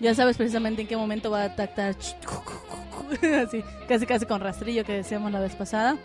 Ya 0.00 0.14
sabes 0.16 0.36
precisamente 0.36 0.82
en 0.82 0.88
qué 0.88 0.96
momento 0.96 1.30
va 1.30 1.42
a 1.42 1.44
atacar. 1.44 1.94
Así, 3.46 3.62
casi 3.88 4.06
casi 4.06 4.26
con 4.26 4.40
rastrillo 4.40 4.84
que 4.84 4.92
decíamos 4.92 5.30
la 5.30 5.38
vez 5.40 5.54
pasada. 5.54 5.96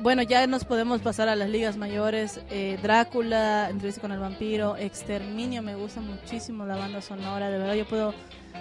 Bueno, 0.00 0.22
ya 0.22 0.46
nos 0.46 0.64
podemos 0.64 1.00
pasar 1.00 1.28
a 1.28 1.36
las 1.36 1.48
ligas 1.48 1.76
mayores. 1.76 2.40
Eh, 2.50 2.78
Drácula, 2.82 3.68
Entrevista 3.70 4.00
con 4.00 4.12
el 4.12 4.18
vampiro, 4.18 4.76
Exterminio, 4.76 5.62
me 5.62 5.74
gusta 5.74 6.00
muchísimo 6.00 6.66
la 6.66 6.76
banda 6.76 7.00
sonora. 7.00 7.48
De 7.48 7.58
verdad, 7.58 7.74
yo 7.74 7.86
puedo 7.86 8.14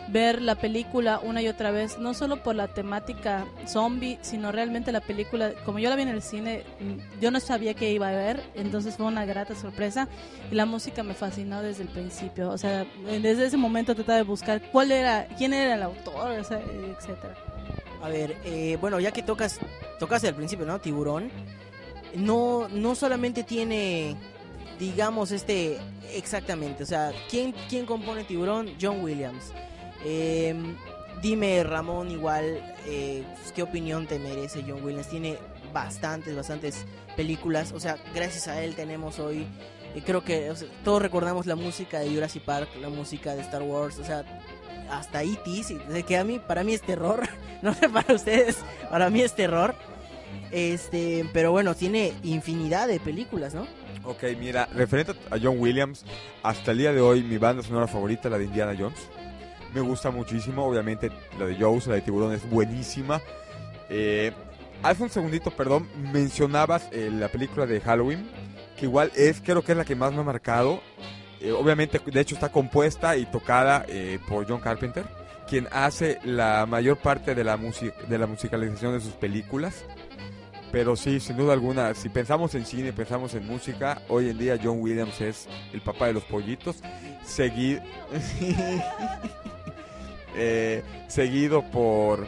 ver 0.08 0.42
la 0.42 0.56
película 0.56 1.20
una 1.20 1.42
y 1.42 1.48
otra 1.48 1.72
vez, 1.72 1.98
no 1.98 2.14
solo 2.14 2.42
por 2.42 2.56
la 2.56 2.68
temática 2.68 3.46
zombie, 3.68 4.18
sino 4.22 4.52
realmente 4.52 4.92
la 4.92 5.02
película, 5.02 5.54
como 5.66 5.80
yo 5.80 5.90
la 5.90 5.96
vi 5.96 6.04
en 6.04 6.10
el 6.10 6.22
cine, 6.22 6.64
mm, 6.80 7.22
yo 7.22 7.32
no 7.32 7.40
sabía 7.40 7.74
que 7.74 7.92
iba 7.92 8.08
a 8.08 8.12
ver, 8.12 8.42
entonces 8.56 8.96
fue 8.96 9.06
una 9.06 9.26
grata 9.26 9.56
sorpresa 9.56 10.08
y 10.52 10.56
la 10.56 10.66
música 10.66 11.04
me 11.04 11.16
fascinó 11.16 11.62
desde 11.62 11.84
el 11.84 11.90
principio. 11.90 12.50
O 12.50 12.58
sea, 12.58 12.86
desde 13.22 13.46
ese 13.48 13.58
momento 13.58 13.96
trataba 13.96 14.18
de 14.18 14.24
buscar 14.24 14.62
cuál 14.72 14.92
era, 14.92 15.28
quién 15.38 15.54
era 15.54 15.76
el 15.76 15.84
autor, 15.84 16.40
o 16.40 16.44
sea, 16.44 16.60
etcétera. 16.60 17.36
A 18.06 18.10
ver, 18.10 18.38
eh, 18.46 18.78
bueno, 18.80 19.00
ya 19.00 19.12
que 19.12 19.24
tocas, 19.24 19.60
tocaste 19.98 20.28
al 20.28 20.36
principio, 20.36 20.64
¿no? 20.64 20.80
Tiburón. 20.80 21.32
No, 22.14 22.68
no 22.70 22.94
solamente 22.94 23.44
tiene, 23.44 24.16
digamos, 24.78 25.32
este, 25.32 25.80
exactamente, 26.14 26.84
o 26.84 26.86
sea, 26.86 27.12
¿quién, 27.32 27.56
quién 27.68 27.88
compone 27.88 28.24
Tiburón? 28.24 28.70
John 28.80 29.04
Williams. 29.04 29.52
Eh, 30.06 30.54
dime, 31.24 31.64
Ramón, 31.64 32.12
igual, 32.12 32.76
eh, 32.86 33.24
pues, 33.40 33.52
¿qué 33.52 33.64
opinión 33.64 34.06
te 34.06 34.20
merece 34.20 34.64
John 34.68 34.84
Williams? 34.84 35.10
Tiene 35.10 35.40
bastantes, 35.74 36.36
bastantes 36.36 36.86
películas, 37.16 37.72
o 37.72 37.80
sea, 37.80 37.98
gracias 38.14 38.48
a 38.48 38.64
él 38.64 38.76
tenemos 38.76 39.18
hoy, 39.18 39.48
eh, 39.96 40.04
creo 40.06 40.24
que 40.24 40.54
todos 40.84 41.02
recordamos 41.02 41.48
la 41.48 41.56
música 41.56 42.00
de 42.00 42.14
Jurassic 42.14 42.44
Park, 42.44 42.70
la 42.80 42.90
música 42.90 43.34
de 43.34 43.42
Star 43.42 43.64
Wars, 43.64 43.98
o 43.98 44.06
sea, 44.06 44.24
hasta 44.90 45.24
E.T., 45.24 46.04
que 46.04 46.18
a 46.18 46.24
mí, 46.24 46.40
para 46.40 46.64
mí 46.64 46.74
es 46.74 46.82
terror, 46.82 47.28
no 47.62 47.74
sé 47.74 47.90
para 47.90 48.14
ustedes, 48.14 48.58
para 48.90 49.10
mí 49.10 49.22
es 49.22 49.34
terror. 49.36 49.76
Este, 50.52 51.28
pero 51.34 51.52
bueno, 51.52 51.76
tiene 51.76 52.14
infinidad 52.24 52.88
de 52.88 53.00
películas, 53.00 53.54
¿no? 53.54 53.68
Ok, 54.04 54.24
mira, 54.40 54.68
referente 54.74 55.14
a 55.32 55.38
John 55.42 55.60
Williams, 55.60 56.06
hasta 56.44 56.72
el 56.72 56.78
día 56.78 56.94
de 56.94 57.02
hoy 57.02 57.24
mi 57.24 57.38
banda 57.38 57.64
sonora 57.64 57.88
favorita, 57.88 58.30
la 58.30 58.38
de 58.38 58.46
Indiana 58.46 58.76
Jones. 58.78 59.00
Me 59.74 59.82
gusta 59.82 60.12
muchísimo, 60.12 60.66
obviamente 60.66 61.12
la 61.40 61.46
de 61.46 61.56
Jaws, 61.56 61.88
la 61.88 61.96
de 61.96 62.02
Tiburón 62.02 62.32
es 62.34 62.50
buenísima. 62.50 63.22
Eh, 63.90 64.32
hace 64.84 65.04
un 65.04 65.10
segundito, 65.10 65.52
perdón, 65.52 65.90
mencionabas 66.14 66.88
eh, 66.92 67.10
la 67.12 67.28
película 67.30 67.66
de 67.66 67.82
Halloween, 67.82 68.30
que 68.78 68.86
igual 68.86 69.12
es, 69.16 69.42
creo 69.42 69.64
que 69.64 69.72
es 69.72 69.78
la 69.78 69.86
que 69.86 69.96
más 69.96 70.14
me 70.14 70.22
ha 70.22 70.24
marcado. 70.24 70.82
Eh, 71.42 71.52
obviamente, 71.52 72.00
de 72.00 72.20
hecho 72.20 72.36
está 72.36 72.50
compuesta 72.50 73.18
y 73.18 73.26
tocada 73.26 73.86
eh, 73.88 74.20
por 74.28 74.48
John 74.48 74.60
Carpenter, 74.60 75.06
quien 75.48 75.68
hace 75.72 76.20
la 76.24 76.66
mayor 76.66 76.98
parte 76.98 77.36
de 77.36 77.44
la, 77.44 77.58
de 77.58 78.18
la 78.18 78.28
musicalización 78.28 78.94
de 78.94 79.02
sus 79.02 79.14
películas. 79.14 79.86
Pero 80.72 80.96
sí, 80.96 81.20
sin 81.20 81.38
duda 81.38 81.54
alguna, 81.54 81.94
si 81.94 82.10
pensamos 82.10 82.54
en 82.56 82.66
cine, 82.66 82.92
pensamos 82.92 83.34
en 83.36 83.46
música, 83.46 84.02
hoy 84.10 84.30
en 84.30 84.38
día 84.38 84.60
John 84.62 84.82
Williams 84.82 85.22
es 85.22 85.48
el 85.72 85.82
papá 85.82 86.08
de 86.08 86.14
los 86.14 86.24
pollitos, 86.24 86.82
seguido, 87.24 87.82
eh, 90.36 90.84
seguido 91.08 91.64
por 91.72 92.28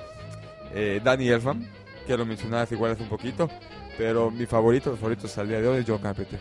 Danny 1.03 1.29
Elfman, 1.29 1.67
que 2.05 2.15
lo 2.15 2.25
mencionabas 2.25 2.71
igual 2.71 2.91
hace 2.91 3.03
un 3.03 3.09
poquito, 3.09 3.49
pero 3.97 4.31
mi 4.31 4.45
favorito, 4.45 4.91
los 4.91 4.99
favoritos 4.99 5.37
al 5.37 5.49
día 5.49 5.59
de 5.59 5.67
hoy 5.67 5.79
es 5.79 5.85
John 5.85 5.97
Carpenter. 5.97 6.39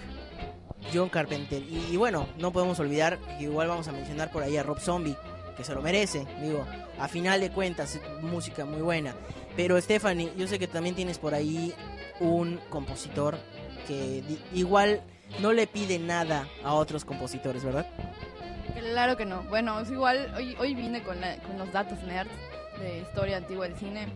John 0.92 1.08
Carpenter. 1.08 1.62
Y, 1.62 1.96
bueno, 1.96 2.28
no 2.38 2.52
podemos 2.52 2.78
olvidar 2.80 3.18
que 3.38 3.44
igual 3.44 3.68
vamos 3.68 3.88
a 3.88 3.92
mencionar 3.92 4.30
por 4.30 4.42
ahí 4.42 4.56
a 4.56 4.62
Rob 4.62 4.78
Zombie, 4.78 5.16
que 5.56 5.64
se 5.64 5.74
lo 5.74 5.82
merece, 5.82 6.26
digo, 6.42 6.66
a 6.98 7.08
final 7.08 7.40
de 7.40 7.50
cuentas, 7.50 7.98
música 8.22 8.64
muy 8.64 8.82
buena. 8.82 9.14
Pero 9.56 9.80
Stephanie, 9.80 10.32
yo 10.36 10.46
sé 10.46 10.58
que 10.58 10.66
también 10.66 10.94
tienes 10.94 11.18
por 11.18 11.34
ahí 11.34 11.72
un 12.20 12.60
compositor 12.68 13.38
que 13.86 14.22
igual 14.52 15.02
no 15.40 15.52
le 15.52 15.66
pide 15.66 15.98
nada 15.98 16.46
a 16.62 16.74
otros 16.74 17.04
compositores, 17.04 17.64
¿verdad? 17.64 17.86
Claro 18.78 19.16
que 19.16 19.24
no. 19.24 19.42
Bueno, 19.44 19.80
es 19.80 19.90
igual, 19.90 20.32
hoy, 20.36 20.56
hoy 20.58 20.74
vine 20.74 21.02
con, 21.02 21.18
con 21.46 21.58
los 21.58 21.72
datos 21.72 22.02
nerds 22.02 22.30
de 22.78 23.00
historia 23.00 23.38
antigua 23.38 23.66
del 23.68 23.76
cine. 23.76 24.08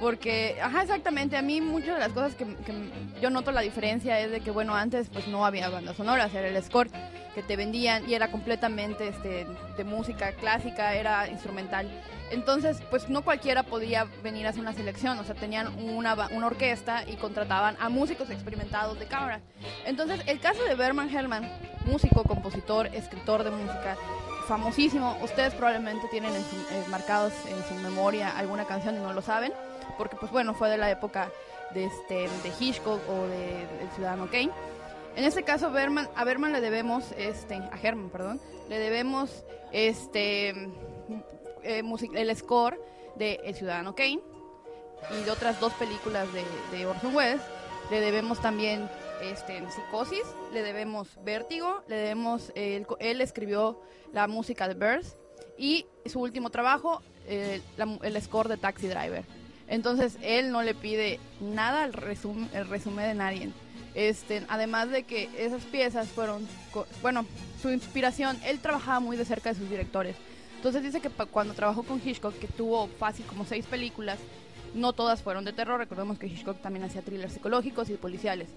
Porque, 0.00 0.58
ajá, 0.62 0.82
exactamente, 0.82 1.36
a 1.36 1.42
mí 1.42 1.60
muchas 1.60 1.94
de 1.94 2.00
las 2.00 2.12
cosas 2.12 2.34
que, 2.34 2.46
que 2.46 2.72
yo 3.20 3.28
noto 3.28 3.52
la 3.52 3.60
diferencia 3.60 4.18
es 4.18 4.30
de 4.30 4.40
que, 4.40 4.50
bueno, 4.50 4.74
antes 4.74 5.08
pues 5.12 5.28
no 5.28 5.44
había 5.44 5.68
bandas 5.68 5.96
sonoras, 5.96 6.34
era 6.34 6.48
el 6.48 6.62
score 6.64 6.88
que 7.34 7.42
te 7.42 7.54
vendían 7.56 8.08
y 8.08 8.14
era 8.14 8.30
completamente 8.30 9.08
este, 9.08 9.46
de 9.76 9.84
música 9.84 10.32
clásica, 10.32 10.94
era 10.94 11.28
instrumental. 11.28 11.86
Entonces, 12.30 12.80
pues 12.90 13.10
no 13.10 13.22
cualquiera 13.22 13.62
podía 13.62 14.06
venir 14.22 14.46
a 14.46 14.50
hacer 14.50 14.62
una 14.62 14.72
selección, 14.72 15.18
o 15.18 15.24
sea, 15.24 15.34
tenían 15.34 15.66
una, 15.78 16.14
una 16.30 16.46
orquesta 16.46 17.04
y 17.06 17.16
contrataban 17.16 17.76
a 17.78 17.88
músicos 17.90 18.30
experimentados 18.30 18.98
de 18.98 19.06
cámara. 19.06 19.40
Entonces, 19.84 20.22
el 20.26 20.40
caso 20.40 20.64
de 20.64 20.76
Berman 20.76 21.14
Hellman, 21.14 21.46
músico, 21.84 22.22
compositor, 22.24 22.86
escritor 22.94 23.44
de 23.44 23.50
música, 23.50 23.96
famosísimo, 24.48 25.16
ustedes 25.22 25.52
probablemente 25.54 26.08
tienen 26.10 26.34
en 26.34 26.42
su- 26.42 26.56
eh, 26.74 26.84
marcados 26.88 27.32
en 27.48 27.62
su 27.68 27.74
memoria 27.82 28.30
alguna 28.36 28.64
canción 28.64 28.96
y 28.96 28.98
no 28.98 29.12
lo 29.12 29.22
saben, 29.22 29.52
porque 29.96 30.16
pues 30.16 30.32
bueno, 30.32 30.54
fue 30.54 30.70
de 30.70 30.78
la 30.78 30.90
época 30.90 31.30
de, 31.74 31.84
este, 31.84 32.14
de 32.14 32.52
Hitchcock 32.58 33.00
o 33.08 33.26
de 33.26 33.62
El 33.62 33.90
Ciudadano 33.94 34.26
Kane. 34.26 34.50
En 35.16 35.24
este 35.24 35.42
caso, 35.42 35.70
Berman, 35.70 36.08
a 36.14 36.24
Berman 36.24 36.52
le 36.52 36.60
debemos, 36.60 37.12
este, 37.16 37.54
a 37.54 37.78
Herman, 37.82 38.10
perdón, 38.10 38.40
le 38.68 38.78
debemos 38.78 39.44
este, 39.72 40.50
eh, 41.62 41.82
el 42.14 42.36
score 42.36 42.80
de 43.16 43.40
El 43.44 43.54
Ciudadano 43.54 43.94
Kane 43.94 44.20
y 45.10 45.24
de 45.24 45.30
otras 45.30 45.58
dos 45.60 45.72
películas 45.74 46.28
de, 46.32 46.44
de 46.76 46.86
Orson 46.86 47.14
Welles. 47.14 47.42
Le 47.90 48.00
debemos 48.00 48.40
también 48.40 48.88
este, 49.22 49.62
Psicosis, 49.70 50.24
le 50.52 50.62
debemos 50.62 51.08
Vértigo, 51.24 51.82
le 51.88 51.96
debemos, 51.96 52.50
eh, 52.54 52.76
él, 52.76 52.86
él 53.00 53.20
escribió 53.20 53.80
la 54.12 54.28
música 54.28 54.68
de 54.68 54.74
Birds 54.74 55.16
y 55.58 55.86
su 56.06 56.20
último 56.20 56.50
trabajo, 56.50 57.02
eh, 57.26 57.60
la 57.76 57.98
el 58.02 58.22
score 58.22 58.48
de 58.48 58.56
Taxi 58.56 58.88
Driver. 58.88 59.24
Entonces 59.70 60.18
él 60.20 60.50
no 60.50 60.62
le 60.62 60.74
pide 60.74 61.20
nada 61.40 61.84
al 61.84 61.92
resumen, 61.92 62.50
el 62.52 62.68
resumen 62.68 63.06
de 63.06 63.14
nadie. 63.14 63.50
Este, 63.94 64.44
además 64.48 64.90
de 64.90 65.04
que 65.04 65.30
esas 65.38 65.62
piezas 65.62 66.08
fueron, 66.08 66.46
bueno, 67.00 67.24
su 67.62 67.70
inspiración, 67.70 68.36
él 68.44 68.58
trabajaba 68.58 69.00
muy 69.00 69.16
de 69.16 69.24
cerca 69.24 69.52
de 69.52 69.58
sus 69.58 69.70
directores. 69.70 70.16
Entonces 70.56 70.82
dice 70.82 71.00
que 71.00 71.08
cuando 71.08 71.54
trabajó 71.54 71.84
con 71.84 72.02
Hitchcock, 72.04 72.38
que 72.38 72.48
tuvo 72.48 72.88
fácil 72.88 73.24
como 73.26 73.46
seis 73.46 73.64
películas, 73.64 74.18
no 74.74 74.92
todas 74.92 75.22
fueron 75.22 75.44
de 75.44 75.52
terror, 75.52 75.78
recordemos 75.78 76.18
que 76.18 76.26
Hitchcock 76.26 76.60
también 76.60 76.84
hacía 76.84 77.02
thrillers 77.02 77.32
psicológicos 77.32 77.88
y 77.90 77.94
policiales. 77.94 78.48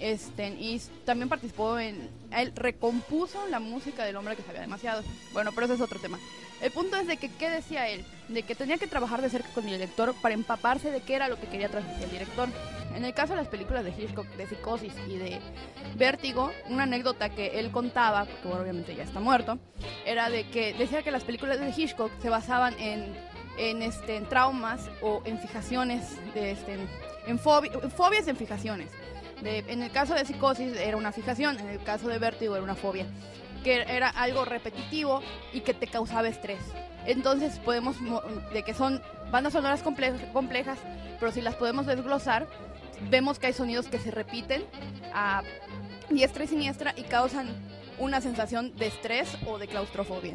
Este, 0.00 0.48
y 0.48 0.80
también 1.04 1.28
participó 1.28 1.78
en. 1.78 2.08
Él 2.32 2.52
recompuso 2.54 3.46
la 3.48 3.60
música 3.60 4.04
del 4.04 4.16
hombre 4.16 4.36
que 4.36 4.42
sabía 4.42 4.60
demasiado. 4.60 5.02
Bueno, 5.32 5.52
pero 5.52 5.66
ese 5.66 5.74
es 5.74 5.80
otro 5.80 6.00
tema. 6.00 6.18
El 6.60 6.70
punto 6.70 6.96
es 6.96 7.06
de 7.06 7.16
que, 7.16 7.28
¿qué 7.28 7.50
decía 7.50 7.88
él? 7.88 8.04
De 8.28 8.42
que 8.42 8.54
tenía 8.54 8.78
que 8.78 8.86
trabajar 8.86 9.20
de 9.20 9.28
cerca 9.28 9.48
con 9.50 9.64
el 9.64 9.72
director 9.72 10.14
para 10.22 10.34
empaparse 10.34 10.90
de 10.90 11.00
qué 11.00 11.14
era 11.14 11.28
lo 11.28 11.38
que 11.38 11.46
quería 11.46 11.68
transmitir 11.68 12.04
el 12.04 12.10
director. 12.10 12.48
En 12.94 13.04
el 13.04 13.12
caso 13.12 13.32
de 13.34 13.40
las 13.40 13.48
películas 13.48 13.84
de 13.84 13.90
Hitchcock, 13.90 14.26
de 14.36 14.46
Psicosis 14.46 14.92
y 15.08 15.16
de 15.16 15.40
Vértigo, 15.96 16.52
una 16.68 16.84
anécdota 16.84 17.28
que 17.28 17.58
él 17.58 17.70
contaba, 17.72 18.24
porque 18.24 18.48
obviamente 18.48 18.94
ya 18.94 19.02
está 19.02 19.20
muerto, 19.20 19.58
era 20.06 20.30
de 20.30 20.48
que 20.48 20.74
decía 20.74 21.02
que 21.02 21.10
las 21.10 21.24
películas 21.24 21.58
de 21.58 21.70
Hitchcock 21.70 22.12
se 22.22 22.30
basaban 22.30 22.74
en, 22.78 23.12
en, 23.58 23.82
este, 23.82 24.16
en 24.16 24.28
traumas 24.28 24.88
o 25.02 25.22
en 25.24 25.40
fijaciones, 25.40 26.16
de, 26.34 26.52
este, 26.52 26.74
en, 26.74 26.88
en 27.26 27.38
fobias 27.38 28.28
en 28.28 28.36
fijaciones. 28.36 28.88
En 29.42 29.82
el 29.82 29.90
caso 29.90 30.14
de 30.14 30.24
psicosis 30.24 30.76
era 30.76 30.96
una 30.96 31.12
fijación, 31.12 31.58
en 31.58 31.68
el 31.68 31.82
caso 31.82 32.08
de 32.08 32.18
vértigo 32.18 32.54
era 32.54 32.64
una 32.64 32.74
fobia, 32.74 33.06
que 33.62 33.82
era 33.88 34.08
algo 34.08 34.44
repetitivo 34.44 35.22
y 35.52 35.60
que 35.60 35.74
te 35.74 35.86
causaba 35.86 36.28
estrés. 36.28 36.60
Entonces 37.06 37.58
podemos, 37.58 38.00
mo- 38.00 38.22
de 38.52 38.62
que 38.62 38.72
son 38.74 39.02
bandas 39.30 39.52
sonoras 39.52 39.84
comple- 39.84 40.32
complejas, 40.32 40.78
pero 41.20 41.32
si 41.32 41.40
las 41.42 41.54
podemos 41.56 41.86
desglosar, 41.86 42.46
vemos 43.10 43.38
que 43.38 43.48
hay 43.48 43.52
sonidos 43.52 43.88
que 43.88 43.98
se 43.98 44.10
repiten 44.10 44.64
a 45.12 45.42
diestra 46.08 46.44
y 46.44 46.46
siniestra 46.48 46.94
y 46.96 47.02
causan 47.02 47.48
una 47.98 48.20
sensación 48.20 48.74
de 48.76 48.86
estrés 48.86 49.36
o 49.46 49.58
de 49.58 49.68
claustrofobia. 49.68 50.34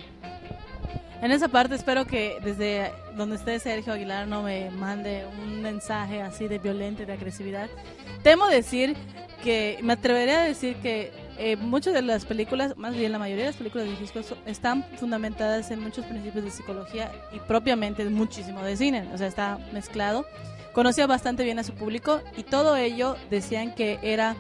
En 1.22 1.32
esa 1.32 1.50
parte 1.50 1.76
espero 1.76 2.06
que 2.06 2.38
desde 2.44 2.94
donde 3.16 3.36
esté 3.36 3.60
Sergio 3.60 3.92
Aguilar 3.92 4.28
no 4.28 4.42
me 4.44 4.70
mande 4.72 5.26
un 5.26 5.62
mensaje 5.62 6.22
así 6.22 6.48
de 6.48 6.60
violento 6.60 7.06
de 7.06 7.12
agresividad. 7.12 7.70
Temo 8.24 8.48
decir 8.48 8.96
que, 9.44 9.80
me 9.82 9.94
atrevería 9.94 10.42
a 10.42 10.44
decir 10.46 10.78
que 10.78 11.12
eh, 11.38 11.58
muchas 11.58 11.94
de 11.94 12.02
las 12.02 12.24
películas, 12.24 12.78
más 12.78 12.96
bien 12.96 13.12
la 13.12 13.20
mayoría 13.20 13.44
de 13.44 13.50
las 13.50 13.58
películas 13.58 13.88
de 13.88 13.94
Hitchcock 13.94 14.38
están 14.46 14.86
fundamentadas 14.98 15.72
en 15.72 15.82
muchos 15.82 16.06
principios 16.06 16.46
de 16.46 16.52
psicología 16.52 17.12
y 17.34 17.40
propiamente 17.40 18.06
muchísimo 18.06 18.64
de 18.64 18.78
cine, 18.78 19.10
o 19.14 19.18
sea, 19.18 19.28
está 19.28 19.60
mezclado. 19.74 20.26
Conocía 20.74 21.06
bastante 21.08 21.44
bien 21.44 21.60
a 21.60 21.64
su 21.64 21.74
público 21.74 22.22
y 22.38 22.44
todo 22.44 22.78
ello 22.78 23.18
decían 23.30 23.76
que 23.76 24.00
era 24.02 24.36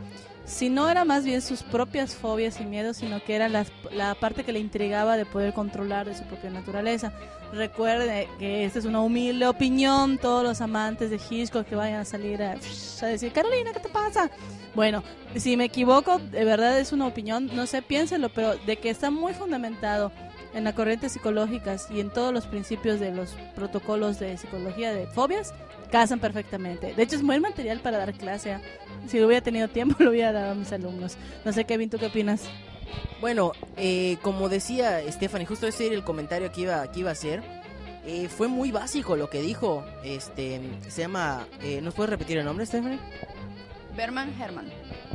si 0.49 0.69
no 0.69 0.89
era 0.89 1.05
más 1.05 1.23
bien 1.23 1.41
sus 1.41 1.62
propias 1.62 2.15
fobias 2.15 2.59
y 2.59 2.65
miedos, 2.65 2.97
sino 2.97 3.23
que 3.23 3.35
era 3.35 3.47
las- 3.47 3.71
la 3.91 4.15
parte 4.15 4.43
que 4.43 4.51
le 4.51 4.59
intrigaba 4.59 5.15
de 5.15 5.25
poder 5.25 5.53
controlar 5.53 6.07
de 6.07 6.17
su 6.17 6.23
propia 6.23 6.49
naturaleza. 6.49 7.13
Recuerde 7.53 8.27
que 8.39 8.65
esta 8.65 8.79
es 8.79 8.85
una 8.85 9.01
humilde 9.01 9.47
opinión, 9.47 10.17
todos 10.17 10.43
los 10.43 10.59
amantes 10.62 11.12
de 11.12 11.19
Hitchcock 11.29 11.65
que 11.67 11.75
vayan 11.75 11.99
a 12.01 12.05
salir 12.05 12.41
a, 12.41 12.55
decir, 12.55 13.31
Carolina, 13.31 13.71
¿qué 13.73 13.79
te 13.79 13.89
pasa? 13.89 14.29
Bueno, 14.75 15.03
si 15.35 15.55
me 15.55 15.65
equivoco, 15.65 16.19
de 16.19 16.43
verdad 16.45 16.79
es 16.79 16.93
una 16.93 17.07
opinión, 17.07 17.49
no 17.53 17.65
sé, 17.67 17.81
piénsenlo, 17.81 18.29
pero 18.29 18.55
de 18.55 18.77
que 18.77 18.89
está 18.89 19.12
muy 19.12 19.33
fundamentado 19.33 20.12
en 20.53 20.63
las 20.63 20.73
corrientes 20.73 21.12
psicológicas 21.12 21.88
y 21.91 21.99
en 21.99 22.09
todos 22.09 22.33
los 22.33 22.47
principios 22.47 22.99
de 22.99 23.12
los 23.12 23.35
protocolos 23.55 24.19
de 24.19 24.38
psicología 24.38 24.93
de 24.93 25.05
fobias, 25.07 25.53
casan 25.91 26.19
perfectamente. 26.19 26.93
De 26.93 27.04
hecho, 27.04 27.15
es 27.15 27.23
buen 27.23 27.41
material 27.41 27.80
para 27.80 27.97
dar 27.97 28.13
clase. 28.13 28.58
Si 29.08 29.21
hubiera 29.21 29.43
tenido 29.43 29.67
tiempo, 29.67 29.95
lo 30.04 30.12
hubiera 30.12 30.32
dado 30.32 30.52
a 30.52 30.56
mis 30.56 30.71
alumnos. 30.71 31.17
No 31.45 31.54
sé, 31.54 31.65
Kevin, 31.65 31.89
¿tú 31.89 31.97
qué 31.97 32.08
opinas? 32.08 32.43
Bueno, 33.21 33.52
eh, 33.78 34.17
como 34.21 34.49
decía 34.49 35.02
Stephanie, 35.12 35.45
justo 35.45 35.67
ese 35.67 35.88
era 35.88 35.95
el 35.95 36.04
comentario 36.04 36.52
que 36.52 36.62
iba, 36.62 36.91
que 36.91 37.02
iba 37.02 37.10
a 37.10 37.13
hacer. 37.13 37.43
Eh, 38.06 38.30
fue 38.30 38.47
muy 38.47 38.71
básico 38.71 39.15
lo 39.15 39.30
que 39.30 39.41
dijo. 39.41 39.86
Este, 40.04 40.62
se 40.88 41.02
llama. 41.02 41.47
Eh, 41.62 41.82
¿Nos 41.82 41.93
puedes 41.93 42.10
repetir 42.10 42.38
el 42.38 42.45
nombre, 42.45 42.65
Stephanie? 42.65 42.99
Berman 43.95 44.34
Herman. 44.41 44.65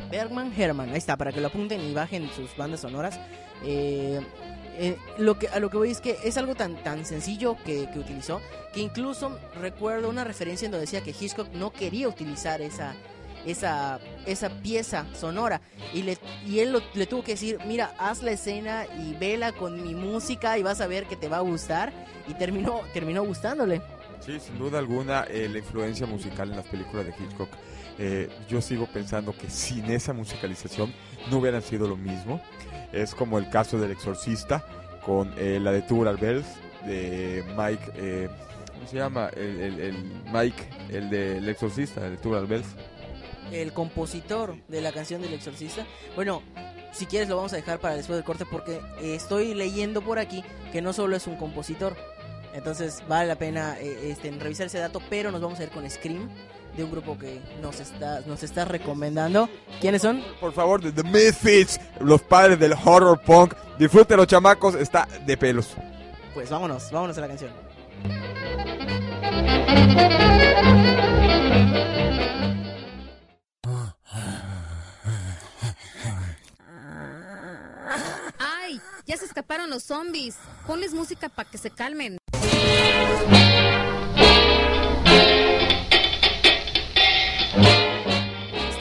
Bergman 0.09 0.53
Herman. 0.55 0.89
Ahí 0.89 0.97
está, 0.97 1.17
para 1.17 1.31
que 1.31 1.41
lo 1.41 1.47
apunten 1.47 1.81
y 1.81 1.93
bajen 1.93 2.29
sus 2.29 2.55
bandas 2.55 2.81
sonoras. 2.81 3.19
Eh, 3.63 4.21
eh, 4.77 4.97
lo 5.17 5.37
que, 5.39 5.47
a 5.47 5.59
lo 5.59 5.69
que 5.69 5.77
voy 5.77 5.91
es 5.91 6.01
que 6.01 6.17
es 6.23 6.37
algo 6.37 6.55
tan, 6.55 6.75
tan 6.83 7.05
sencillo 7.05 7.55
que, 7.65 7.89
que 7.91 7.99
utilizó 7.99 8.41
que 8.73 8.81
incluso 8.81 9.37
recuerdo 9.61 10.09
una 10.09 10.23
referencia 10.23 10.65
en 10.65 10.71
donde 10.71 10.85
decía 10.85 11.01
que 11.01 11.11
Hitchcock 11.17 11.47
no 11.53 11.71
quería 11.71 12.07
utilizar 12.09 12.61
esa, 12.61 12.93
esa, 13.45 13.99
esa 14.25 14.49
pieza 14.49 15.05
sonora 15.13 15.61
y, 15.93 16.01
le, 16.03 16.17
y 16.45 16.59
él 16.59 16.73
lo- 16.73 16.81
le 16.93 17.05
tuvo 17.05 17.23
que 17.23 17.31
decir, 17.33 17.57
mira, 17.65 17.93
haz 17.97 18.21
la 18.21 18.31
escena 18.31 18.85
y 18.99 19.13
vela 19.13 19.51
con 19.53 19.81
mi 19.81 19.95
música 19.95 20.57
y 20.57 20.63
vas 20.63 20.81
a 20.81 20.87
ver 20.87 21.05
que 21.05 21.15
te 21.15 21.29
va 21.29 21.37
a 21.37 21.41
gustar 21.41 21.93
y 22.27 22.33
terminó, 22.33 22.81
terminó 22.93 23.23
gustándole. 23.23 23.81
Sí, 24.19 24.39
sin 24.39 24.57
duda 24.57 24.79
alguna, 24.79 25.23
eh, 25.29 25.47
la 25.49 25.59
influencia 25.59 26.05
musical 26.07 26.49
en 26.49 26.57
las 26.57 26.65
películas 26.65 27.05
de 27.05 27.11
Hitchcock. 27.17 27.49
eh, 27.97 28.27
yo 28.49 28.61
sigo 28.61 28.87
pensando 28.87 29.37
que 29.37 29.49
sin 29.49 29.85
esa 29.85 30.11
musicalización 30.11 30.91
no 31.31 31.37
hubieran 31.37 31.61
sido 31.61 31.87
lo 31.87 31.95
mismo. 31.95 32.41
Es 32.91 33.13
como 33.15 33.37
el 33.37 33.49
caso 33.49 33.79
del 33.79 33.91
Exorcista 33.91 34.65
con 35.05 35.33
eh, 35.37 35.59
la 35.61 35.71
de 35.71 35.81
Tubular 35.81 36.17
Bells 36.17 36.45
de 36.85 37.43
Mike. 37.57 37.91
eh, 37.95 38.29
¿Cómo 38.73 38.87
se 38.87 38.97
llama? 38.97 39.29
El, 39.35 39.59
el- 39.61 39.79
el 39.79 40.03
Mike, 40.31 40.69
el 40.89 41.09
del 41.09 41.47
Exorcista, 41.49 42.05
el 42.05 42.11
de 42.11 42.17
Tubular 42.17 42.45
Bells. 42.47 42.67
el 43.51 43.73
compositor 43.73 44.55
de 44.67 44.81
la 44.81 44.91
canción 44.91 45.21
del 45.21 45.33
exorcista. 45.33 45.85
Bueno, 46.15 46.41
si 46.91 47.05
quieres 47.05 47.29
lo 47.29 47.35
vamos 47.37 47.53
a 47.53 47.57
dejar 47.57 47.79
para 47.79 47.95
después 47.95 48.17
del 48.17 48.25
corte 48.25 48.43
porque 48.49 48.79
estoy 49.01 49.53
leyendo 49.53 50.01
por 50.01 50.17
aquí 50.19 50.43
que 50.71 50.81
no 50.81 50.93
solo 50.93 51.15
es 51.15 51.27
un 51.27 51.35
compositor. 51.35 51.95
Entonces 52.53 53.03
vale 53.07 53.27
la 53.27 53.35
pena 53.35 53.77
eh, 53.79 54.09
este, 54.11 54.31
revisar 54.31 54.67
ese 54.67 54.79
dato, 54.79 55.01
pero 55.09 55.29
nos 55.31 55.41
vamos 55.41 55.59
a 55.59 55.63
ir 55.63 55.69
con 55.69 55.87
Scream 55.89 56.29
de 56.75 56.83
un 56.83 56.91
grupo 56.91 57.17
que 57.17 57.39
nos 57.61 57.79
está 57.79 58.21
nos 58.21 58.43
está 58.43 58.65
recomendando. 58.65 59.49
¿Quiénes 59.81 60.01
son? 60.01 60.23
Por 60.39 60.53
favor, 60.53 60.81
The 60.81 61.03
Misfits, 61.03 61.79
los 61.99 62.21
padres 62.21 62.59
del 62.59 62.73
horror 62.73 63.19
punk. 63.21 63.53
Disfruten 63.77 64.17
los 64.17 64.27
chamacos, 64.27 64.75
está 64.75 65.07
de 65.25 65.37
pelos. 65.37 65.75
Pues 66.33 66.49
vámonos, 66.49 66.91
vámonos 66.91 67.17
a 67.17 67.21
la 67.21 67.27
canción. 67.27 67.51
¡Ay! 78.39 78.81
Ya 79.05 79.17
se 79.17 79.25
escaparon 79.25 79.69
los 79.69 79.83
zombies. 79.83 80.35
Ponles 80.67 80.93
música 80.93 81.29
para 81.29 81.49
que 81.49 81.57
se 81.57 81.69
calmen. 81.69 82.17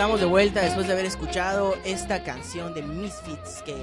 Estamos 0.04 0.20
de 0.20 0.26
vuelta 0.26 0.60
después 0.60 0.86
de 0.86 0.92
haber 0.92 1.06
escuchado 1.06 1.76
esta 1.82 2.22
canción 2.22 2.74
de 2.74 2.82
Misfits 2.82 3.62
que, 3.62 3.74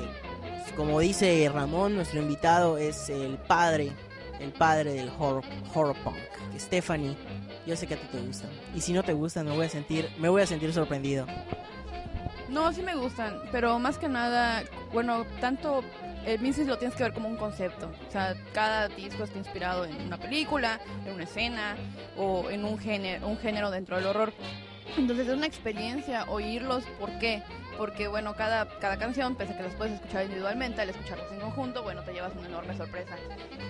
como 0.75 0.99
dice 0.99 1.49
Ramón, 1.51 1.95
nuestro 1.95 2.21
invitado 2.21 2.77
es 2.77 3.09
el 3.09 3.39
padre, 3.39 3.91
el 4.39 4.51
padre 4.51 4.93
del 4.93 5.09
horror, 5.17 5.43
horror 5.73 5.95
punk. 6.03 6.17
Stephanie 6.59 7.17
yo 7.65 7.75
sé 7.75 7.87
que 7.87 7.95
a 7.95 7.97
ti 7.97 8.05
te 8.11 8.19
gustan. 8.19 8.51
Y 8.75 8.81
si 8.81 8.93
no 8.93 9.01
te 9.01 9.13
gustan, 9.13 9.47
me 9.47 9.55
voy 9.55 9.65
a 9.65 9.69
sentir, 9.69 10.11
me 10.19 10.29
voy 10.29 10.43
a 10.43 10.45
sentir 10.45 10.71
sorprendido. 10.71 11.25
No, 12.49 12.71
sí 12.71 12.83
me 12.83 12.93
gustan, 12.93 13.41
pero 13.51 13.79
más 13.79 13.97
que 13.97 14.07
nada, 14.07 14.61
bueno, 14.93 15.25
tanto 15.39 15.83
el 16.27 16.39
Misfits 16.39 16.67
lo 16.67 16.77
tienes 16.77 16.95
que 16.95 17.01
ver 17.01 17.13
como 17.13 17.29
un 17.29 17.37
concepto. 17.37 17.89
O 18.07 18.11
sea, 18.11 18.35
cada 18.53 18.89
disco 18.89 19.23
está 19.23 19.39
inspirado 19.39 19.85
en 19.85 19.99
una 19.99 20.17
película, 20.17 20.79
en 21.03 21.15
una 21.15 21.23
escena 21.23 21.77
o 22.15 22.47
en 22.51 22.63
un 22.63 22.77
género, 22.77 23.27
un 23.27 23.39
género 23.39 23.71
dentro 23.71 23.95
del 23.95 24.05
horror. 24.05 24.33
Entonces 24.97 25.27
es 25.27 25.33
una 25.33 25.47
experiencia 25.47 26.25
oírlos. 26.25 26.83
¿Por 26.99 27.17
qué? 27.19 27.43
Porque, 27.77 28.07
bueno, 28.07 28.35
cada, 28.35 28.67
cada 28.79 28.97
canción, 28.97 29.35
pese 29.35 29.53
a 29.53 29.57
que 29.57 29.63
las 29.63 29.73
puedes 29.75 29.93
escuchar 29.95 30.25
individualmente, 30.25 30.81
al 30.81 30.89
escucharlas 30.89 31.31
en 31.31 31.39
conjunto, 31.39 31.83
bueno, 31.83 32.03
te 32.03 32.13
llevas 32.13 32.33
una 32.35 32.47
enorme 32.47 32.75
sorpresa. 32.77 33.15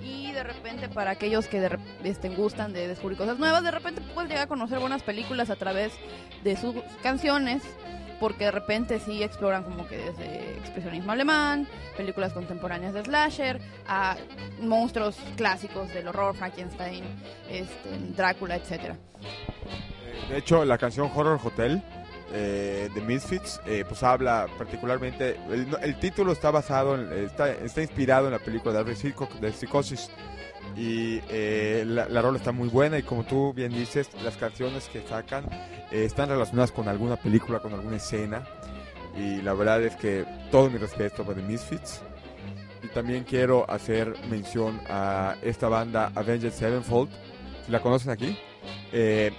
Y 0.04 0.32
de 0.32 0.44
repente, 0.44 0.90
para 0.90 1.12
aquellos 1.12 1.48
que 1.48 1.62
de, 1.62 1.78
este, 2.04 2.30
gustan 2.30 2.74
de 2.74 2.88
descubrir 2.88 3.18
cosas 3.18 3.40
nuevas, 3.40 3.64
de 3.64 3.72
repente 3.72 4.02
puedes 4.14 4.30
llegar 4.30 4.46
a 4.46 4.48
conocer 4.48 4.80
buenas 4.80 5.04
películas 5.04 5.50
a 5.50 5.56
través 5.56 5.94
de 6.44 6.58
sus 6.58 6.76
canciones 7.04 7.64
porque 8.22 8.46
de 8.46 8.52
repente 8.52 9.00
sí 9.00 9.24
exploran 9.24 9.64
como 9.64 9.88
que 9.88 9.98
desde 9.98 10.58
expresionismo 10.60 11.12
alemán, 11.12 11.68
películas 11.98 12.34
contemporáneas 12.34 12.94
de 12.94 13.04
slasher, 13.04 13.60
a 13.88 14.16
monstruos 14.62 15.18
clásicos 15.36 15.92
del 15.92 16.08
horror, 16.08 16.36
Frankenstein, 16.36 17.04
este, 17.50 17.98
Drácula, 18.16 18.58
etcétera. 18.58 18.96
De 20.30 20.38
hecho, 20.38 20.64
la 20.64 20.78
canción 20.78 21.10
Horror 21.14 21.40
Hotel 21.44 21.82
eh, 22.32 22.90
de 22.94 23.02
Misfits, 23.02 23.60
eh, 23.66 23.84
pues 23.88 24.04
habla 24.04 24.48
particularmente, 24.56 25.38
el, 25.50 25.68
el 25.82 26.00
título 26.00 26.32
está 26.32 26.52
basado, 26.52 26.94
en, 26.94 27.26
está, 27.26 27.52
está 27.52 27.82
inspirado 27.82 28.28
en 28.28 28.34
la 28.34 28.40
película 28.40 28.72
de 28.72 28.80
Alfred 28.82 29.04
Hitchcock 29.04 29.34
de 29.40 29.52
Psicosis 29.52 30.12
y 30.76 31.22
eh, 31.30 31.84
la, 31.86 32.08
la 32.08 32.22
rola 32.22 32.38
está 32.38 32.52
muy 32.52 32.70
buena 32.70 32.98
y 32.98 33.04
como 33.04 33.24
tú 33.24 33.54
bien 33.54 33.72
dices, 33.72 34.10
las 34.24 34.38
canciones 34.38 34.88
que 34.90 35.02
sacan 35.02 35.46
eh, 35.92 36.06
están 36.06 36.30
relacionadas 36.30 36.72
con 36.72 36.88
alguna 36.88 37.16
película, 37.16 37.60
con 37.60 37.74
alguna 37.74 37.98
escena 37.98 38.44
y 39.18 39.42
la 39.42 39.54
verdad 39.54 39.84
es 39.84 39.96
que 39.96 40.26
todo 40.52 40.70
mi 40.70 40.78
respeto 40.78 41.24
para 41.24 41.36
The 41.36 41.44
Misfits 41.44 42.02
y 42.84 42.88
también 42.88 43.24
quiero 43.24 43.70
hacer 43.70 44.16
mención 44.30 44.80
a 44.90 45.36
esta 45.42 45.68
banda 45.68 46.12
Avenged 46.16 46.52
Sevenfold, 46.52 47.10
si 47.66 47.72
la 47.72 47.80
conocen 47.80 48.12
aquí. 48.12 48.38
Eh, 48.92 49.32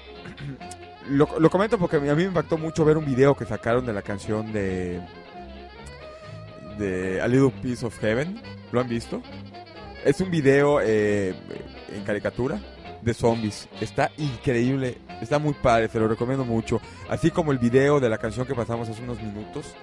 lo, 1.11 1.29
lo 1.41 1.51
comento 1.51 1.79
porque 1.79 1.97
a 1.97 2.01
mí 2.01 2.09
me 2.09 2.23
impactó 2.23 2.57
mucho 2.57 2.85
ver 2.85 2.97
un 2.97 3.05
video 3.05 3.35
que 3.35 3.45
sacaron 3.45 3.85
de 3.85 3.93
la 3.93 4.03
canción 4.03 4.53
de 4.53 5.01
de 6.79 7.21
A 7.21 7.29
Little 7.29 7.53
Piece 7.63 7.85
of 7.85 7.99
Heaven. 8.01 8.41
¿Lo 8.71 8.81
han 8.81 8.89
visto? 8.89 9.23
Es 10.05 10.21
un 10.21 10.31
video 10.31 10.81
eh, 10.83 11.35
en 11.95 12.03
caricatura 12.05 12.61
de 13.03 13.15
zombies. 13.15 13.69
Está 13.81 14.11
increíble, 14.19 14.99
está 15.21 15.39
muy 15.39 15.55
padre, 15.55 15.89
se 15.89 15.99
lo 15.99 16.09
recomiendo 16.09 16.45
mucho. 16.45 16.81
Así 17.09 17.31
como 17.31 17.53
el 17.53 17.59
video 17.59 18.01
de 18.01 18.09
la 18.09 18.19
canción 18.19 18.47
que 18.47 18.55
pasamos 18.55 18.89
hace 18.89 19.03
unos 19.03 19.21
minutos. 19.23 19.75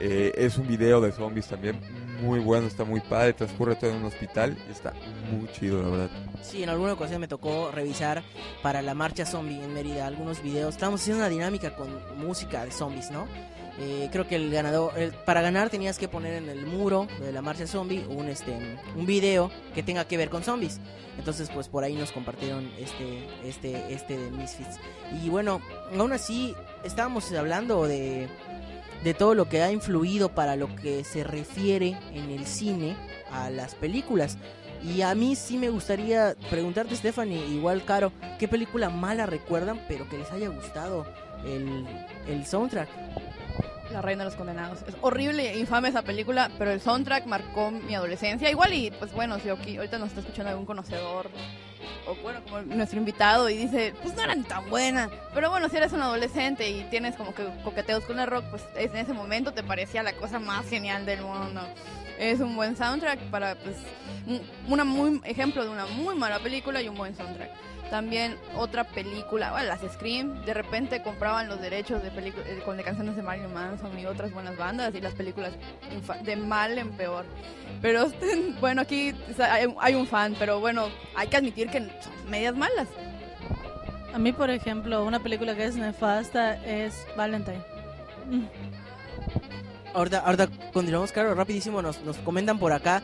eh, 0.00 0.32
es 0.34 0.56
un 0.56 0.66
video 0.66 1.00
de 1.00 1.12
zombies 1.12 1.46
también 1.46 1.78
muy 2.22 2.38
bueno, 2.40 2.66
está 2.66 2.84
muy 2.84 3.00
padre, 3.00 3.32
transcurre 3.32 3.76
todo 3.76 3.90
en 3.90 3.96
un 3.96 4.04
hospital 4.04 4.56
y 4.68 4.72
está 4.72 4.92
muy 5.30 5.48
chido, 5.52 5.82
la 5.82 5.88
verdad. 5.88 6.10
Sí, 6.42 6.62
en 6.62 6.68
alguna 6.68 6.94
ocasión 6.94 7.20
me 7.20 7.28
tocó 7.28 7.70
revisar 7.70 8.22
para 8.62 8.82
la 8.82 8.94
marcha 8.94 9.24
zombie 9.24 9.62
en 9.62 9.72
Mérida 9.72 10.06
algunos 10.06 10.42
videos. 10.42 10.74
Estábamos 10.74 11.00
haciendo 11.00 11.22
una 11.22 11.28
dinámica 11.28 11.74
con 11.74 11.88
música 12.18 12.64
de 12.64 12.72
zombies, 12.72 13.10
¿no? 13.10 13.26
Eh, 13.78 14.08
creo 14.12 14.26
que 14.26 14.36
el 14.36 14.50
ganador, 14.50 14.92
para 15.24 15.40
ganar 15.42 15.70
tenías 15.70 15.98
que 15.98 16.08
poner 16.08 16.34
en 16.34 16.48
el 16.48 16.66
muro 16.66 17.06
de 17.20 17.32
la 17.32 17.40
marcha 17.40 17.66
zombie 17.66 18.04
un 18.08 18.28
este 18.28 18.78
un 18.96 19.06
video 19.06 19.50
que 19.74 19.82
tenga 19.82 20.04
que 20.06 20.16
ver 20.16 20.28
con 20.28 20.42
zombies. 20.42 20.80
Entonces, 21.18 21.50
pues 21.50 21.68
por 21.68 21.84
ahí 21.84 21.94
nos 21.94 22.12
compartieron 22.12 22.70
este 22.78 23.28
este 23.44 23.92
este 23.92 24.18
de 24.18 24.30
Misfits. 24.30 24.78
Y 25.22 25.28
bueno, 25.28 25.60
aún 25.96 26.12
así 26.12 26.54
estábamos 26.84 27.30
hablando 27.32 27.86
de 27.86 28.28
de 29.04 29.14
todo 29.14 29.34
lo 29.34 29.48
que 29.48 29.62
ha 29.62 29.72
influido 29.72 30.34
para 30.34 30.56
lo 30.56 30.74
que 30.76 31.04
se 31.04 31.24
refiere 31.24 31.96
en 32.12 32.30
el 32.30 32.46
cine 32.46 32.96
a 33.32 33.50
las 33.50 33.74
películas. 33.74 34.36
Y 34.82 35.02
a 35.02 35.14
mí 35.14 35.36
sí 35.36 35.58
me 35.58 35.68
gustaría 35.68 36.34
preguntarte, 36.48 36.96
Stephanie, 36.96 37.46
igual 37.46 37.84
Caro, 37.84 38.12
¿qué 38.38 38.48
película 38.48 38.88
mala 38.88 39.26
recuerdan 39.26 39.80
pero 39.88 40.08
que 40.08 40.18
les 40.18 40.30
haya 40.32 40.48
gustado 40.48 41.06
el, 41.44 41.86
el 42.26 42.46
soundtrack? 42.46 42.88
La 43.92 44.00
Reina 44.02 44.24
de 44.24 44.30
los 44.30 44.36
Condenados. 44.36 44.78
Es 44.86 44.94
horrible 45.00 45.50
e 45.52 45.58
infame 45.58 45.88
esa 45.88 46.02
película, 46.02 46.50
pero 46.58 46.70
el 46.70 46.80
soundtrack 46.80 47.26
marcó 47.26 47.70
mi 47.70 47.94
adolescencia. 47.94 48.48
Igual 48.50 48.72
y, 48.74 48.90
pues 48.92 49.12
bueno, 49.12 49.38
si 49.40 49.48
aquí, 49.48 49.76
ahorita 49.76 49.98
nos 49.98 50.08
está 50.08 50.20
escuchando 50.20 50.50
algún 50.50 50.64
conocedor, 50.66 51.28
o 52.06 52.14
bueno, 52.22 52.40
como 52.44 52.62
nuestro 52.62 52.98
invitado, 52.98 53.48
y 53.50 53.56
dice, 53.56 53.92
pues 54.02 54.14
no 54.14 54.22
eran 54.22 54.44
tan 54.44 54.68
buenas. 54.70 55.10
Pero 55.34 55.50
bueno, 55.50 55.68
si 55.68 55.76
eres 55.76 55.92
un 55.92 56.02
adolescente 56.02 56.68
y 56.70 56.84
tienes 56.84 57.16
como 57.16 57.34
que 57.34 57.44
coqueteos 57.64 58.04
con 58.04 58.18
el 58.20 58.26
rock, 58.28 58.44
pues 58.50 58.62
es- 58.76 58.90
en 58.92 58.98
ese 58.98 59.12
momento 59.12 59.52
te 59.52 59.62
parecía 59.62 60.02
la 60.02 60.12
cosa 60.12 60.38
más 60.38 60.68
genial 60.68 61.04
del 61.04 61.22
mundo. 61.22 61.60
Es 62.18 62.38
un 62.40 62.54
buen 62.54 62.76
soundtrack 62.76 63.18
para, 63.30 63.54
pues, 63.56 63.76
un 64.68 65.20
ejemplo 65.24 65.64
de 65.64 65.70
una 65.70 65.86
muy 65.86 66.14
mala 66.14 66.38
película 66.38 66.80
y 66.82 66.88
un 66.88 66.94
buen 66.96 67.16
soundtrack. 67.16 67.50
También 67.90 68.36
otra 68.56 68.84
película, 68.84 69.50
bueno, 69.50 69.66
las 69.66 69.80
Scream, 69.80 70.44
de 70.44 70.54
repente 70.54 71.02
compraban 71.02 71.48
los 71.48 71.60
derechos 71.60 72.00
de, 72.02 72.08
eh, 72.08 72.62
con 72.64 72.76
de 72.76 72.84
canciones 72.84 73.16
de 73.16 73.22
Marilyn 73.22 73.52
Manson 73.52 73.98
y 73.98 74.06
otras 74.06 74.32
buenas 74.32 74.56
bandas 74.56 74.94
y 74.94 75.00
las 75.00 75.14
películas 75.14 75.52
de 76.22 76.36
mal 76.36 76.78
en 76.78 76.92
peor. 76.92 77.24
Pero 77.82 78.12
bueno, 78.60 78.82
aquí 78.82 79.12
hay, 79.38 79.74
hay 79.80 79.94
un 79.94 80.06
fan, 80.06 80.36
pero 80.38 80.60
bueno, 80.60 80.88
hay 81.16 81.26
que 81.26 81.36
admitir 81.36 81.68
que 81.68 81.80
son 81.80 82.30
medias 82.30 82.54
malas. 82.54 82.86
A 84.14 84.18
mí, 84.18 84.32
por 84.32 84.50
ejemplo, 84.50 85.04
una 85.04 85.20
película 85.20 85.56
que 85.56 85.64
es 85.64 85.76
nefasta 85.76 86.64
es 86.64 87.06
Valentine. 87.16 87.62
Ahorita, 89.94 90.20
ahorita 90.20 90.48
continuamos, 90.72 91.10
Caro, 91.10 91.34
rapidísimo, 91.34 91.82
nos, 91.82 92.00
nos 92.02 92.16
comentan 92.18 92.58
por 92.60 92.72
acá 92.72 93.02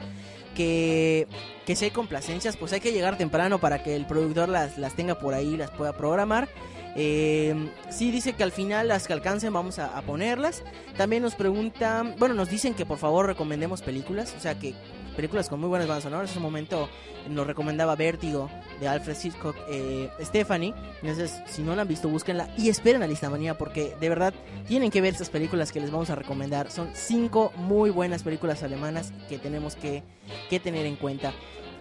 que, 0.56 1.28
que 1.64 1.76
si 1.76 1.84
hay 1.84 1.90
complacencias, 1.92 2.56
pues 2.56 2.72
hay 2.72 2.80
que 2.80 2.92
llegar 2.92 3.16
temprano 3.16 3.60
para 3.60 3.82
que 3.82 3.94
el 3.94 4.06
productor 4.06 4.48
las, 4.48 4.78
las 4.78 4.94
tenga 4.94 5.18
por 5.20 5.34
ahí, 5.34 5.56
las 5.56 5.70
pueda 5.70 5.92
programar. 5.92 6.48
Eh, 6.96 7.54
sí 7.90 8.10
dice 8.10 8.32
que 8.32 8.42
al 8.42 8.52
final 8.52 8.88
las 8.88 9.06
que 9.06 9.12
alcancen 9.12 9.52
vamos 9.52 9.78
a, 9.78 9.96
a 9.96 10.02
ponerlas. 10.02 10.64
También 10.96 11.22
nos 11.22 11.34
preguntan, 11.34 12.16
bueno, 12.18 12.34
nos 12.34 12.48
dicen 12.48 12.74
que 12.74 12.86
por 12.86 12.98
favor 12.98 13.26
recomendemos 13.26 13.82
películas, 13.82 14.34
o 14.36 14.40
sea 14.40 14.58
que 14.58 14.74
películas 15.16 15.48
con 15.48 15.58
muy 15.58 15.68
buenas 15.68 15.88
bandas 15.88 16.04
sonoras. 16.04 16.30
En 16.30 16.34
ese 16.34 16.40
momento 16.40 16.88
nos 17.28 17.46
recomendaba 17.46 17.96
Vértigo 17.96 18.48
de 18.80 18.86
Alfred 18.86 19.16
Hitchcock, 19.20 19.56
eh, 19.68 20.10
Stephanie. 20.20 20.74
Entonces, 21.02 21.42
si 21.46 21.62
no 21.62 21.74
la 21.74 21.82
han 21.82 21.88
visto, 21.88 22.08
búsquenla 22.08 22.48
y 22.56 22.68
esperen 22.68 23.02
a 23.02 23.06
Lista 23.06 23.30
Manía 23.30 23.58
porque 23.58 23.96
de 23.98 24.08
verdad 24.08 24.34
tienen 24.68 24.90
que 24.90 25.00
ver 25.00 25.14
estas 25.14 25.30
películas 25.30 25.72
que 25.72 25.80
les 25.80 25.90
vamos 25.90 26.10
a 26.10 26.14
recomendar. 26.14 26.70
Son 26.70 26.90
cinco 26.94 27.52
muy 27.56 27.90
buenas 27.90 28.22
películas 28.22 28.62
alemanas 28.62 29.12
que 29.28 29.38
tenemos 29.38 29.74
que, 29.74 30.04
que 30.48 30.60
tener 30.60 30.86
en 30.86 30.96
cuenta. 30.96 31.32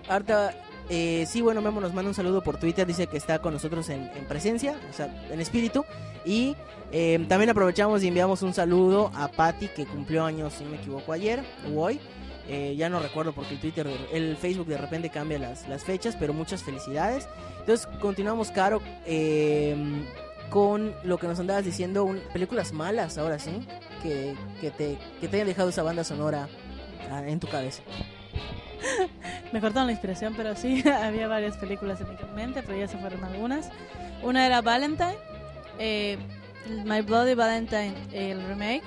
Ahorita, 0.07 0.53
eh, 0.89 1.25
sí, 1.27 1.41
bueno, 1.41 1.61
Memo 1.61 1.81
nos 1.81 1.93
manda 1.93 2.09
un 2.09 2.15
saludo 2.15 2.41
por 2.41 2.57
Twitter. 2.57 2.87
Dice 2.87 3.07
que 3.07 3.17
está 3.17 3.39
con 3.39 3.53
nosotros 3.53 3.89
en, 3.89 4.09
en 4.15 4.25
presencia, 4.25 4.75
o 4.89 4.93
sea, 4.93 5.27
en 5.29 5.41
espíritu. 5.41 5.83
Y 6.25 6.55
eh, 6.91 7.23
también 7.27 7.49
aprovechamos 7.49 8.03
y 8.03 8.07
enviamos 8.07 8.41
un 8.41 8.53
saludo 8.53 9.11
a 9.15 9.27
Patty, 9.27 9.67
que 9.69 9.85
cumplió 9.85 10.25
años, 10.25 10.53
si 10.53 10.63
no 10.63 10.71
me 10.71 10.77
equivoco, 10.77 11.11
ayer 11.11 11.43
o 11.67 11.81
hoy. 11.81 11.99
Eh, 12.47 12.75
ya 12.77 12.89
no 12.89 12.99
recuerdo 12.99 13.33
porque 13.33 13.55
el 13.55 13.59
Twitter, 13.59 13.87
el 14.13 14.37
Facebook 14.37 14.67
de 14.67 14.77
repente 14.77 15.09
cambia 15.09 15.39
las, 15.39 15.67
las 15.67 15.83
fechas, 15.83 16.15
pero 16.19 16.33
muchas 16.33 16.61
felicidades. 16.63 17.27
Entonces, 17.59 17.87
continuamos, 17.99 18.51
Caro. 18.51 18.81
eh, 19.05 19.75
con 20.49 20.93
lo 21.03 21.17
que 21.17 21.27
nos 21.27 21.39
andabas 21.39 21.65
diciendo, 21.65 22.03
un- 22.05 22.21
películas 22.31 22.71
malas 22.71 23.17
ahora 23.17 23.39
sí, 23.39 23.65
que, 24.03 24.35
que, 24.61 24.69
te, 24.69 24.97
que 25.19 25.27
te 25.27 25.37
hayan 25.37 25.47
dejado 25.47 25.69
esa 25.69 25.81
banda 25.81 26.03
sonora 26.03 26.47
ah, 27.11 27.23
en 27.27 27.39
tu 27.39 27.47
cabeza. 27.47 27.81
Me 29.51 29.59
cortaron 29.59 29.87
la 29.87 29.93
inspiración, 29.93 30.33
pero 30.37 30.55
sí, 30.55 30.83
había 31.03 31.27
varias 31.27 31.57
películas 31.57 31.99
en 32.01 32.09
mi 32.09 32.15
mente, 32.35 32.61
pero 32.61 32.77
ya 32.77 32.87
se 32.87 32.97
fueron 32.97 33.23
algunas. 33.23 33.69
Una 34.21 34.45
era 34.45 34.61
Valentine, 34.61 35.15
eh, 35.79 36.17
My 36.85 37.01
Bloody 37.01 37.33
Valentine, 37.33 37.93
el 38.13 38.41
remake. 38.47 38.83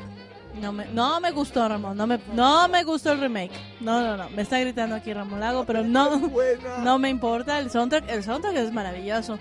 No 0.61 0.73
me, 0.73 0.87
no 0.87 1.21
me 1.21 1.31
gustó, 1.31 1.69
Ramón. 1.69 1.97
No 1.97 2.07
me, 2.07 2.19
no 2.35 2.69
me 2.69 2.85
gustó 2.85 3.13
el 3.13 3.21
remake. 3.21 3.53
No, 3.81 4.03
no, 4.03 4.17
no. 4.17 4.31
Me 4.31 4.43
está 4.43 4.59
gritando 4.61 4.97
aquí 4.97 5.13
Ramón 5.13 5.41
Lago, 5.41 5.65
pero 5.65 5.85
no, 5.85 6.31
no 6.83 6.99
me 6.99 7.09
importa. 7.09 7.59
El 7.59 7.71
soundtrack, 7.71 8.09
el 8.11 8.25
soundtrack 8.25 8.57
es 8.57 8.73
maravilloso. 8.73 9.39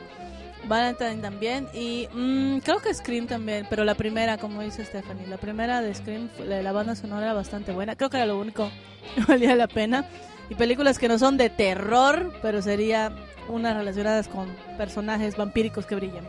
Valentine 0.67 1.17
también. 1.17 1.67
Y 1.73 2.07
mm, 2.13 2.59
creo 2.59 2.79
que 2.79 2.93
Scream 2.93 3.27
también. 3.27 3.65
Pero 3.69 3.83
la 3.83 3.95
primera, 3.95 4.37
como 4.37 4.61
dice 4.61 4.85
Stephanie, 4.85 5.27
la 5.27 5.37
primera 5.37 5.81
de 5.81 5.93
Scream, 5.93 6.29
la, 6.45 6.61
la 6.61 6.71
banda 6.71 6.95
sonora 6.95 7.25
era 7.25 7.33
bastante 7.33 7.71
buena. 7.71 7.95
Creo 7.95 8.09
que 8.09 8.17
era 8.17 8.25
lo 8.25 8.39
único 8.39 8.69
que 9.15 9.21
valía 9.21 9.55
la 9.55 9.67
pena. 9.67 10.05
Y 10.49 10.55
películas 10.55 10.97
que 10.97 11.07
no 11.07 11.19
son 11.19 11.37
de 11.37 11.49
terror, 11.49 12.33
pero 12.41 12.61
sería 12.61 13.11
unas 13.49 13.75
relacionadas 13.75 14.27
con 14.27 14.47
personajes 14.77 15.35
vampíricos 15.35 15.85
que 15.85 15.95
brillan. 15.95 16.25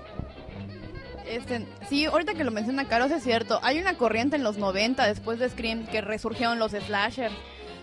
Este, 1.29 1.67
sí, 1.89 2.07
ahorita 2.07 2.35
que 2.35 2.45
lo 2.45 2.51
menciona 2.51 2.87
Carlos 2.89 3.11
es 3.11 3.23
cierto. 3.23 3.61
Hay 3.63 3.79
una 3.79 3.95
corriente 3.95 4.37
en 4.37 4.43
los 4.43 4.57
90 4.59 5.07
después 5.07 5.39
de 5.39 5.49
Scream 5.49 5.87
que 5.87 6.01
resurgieron 6.01 6.59
los 6.59 6.73
slasher. 6.73 7.31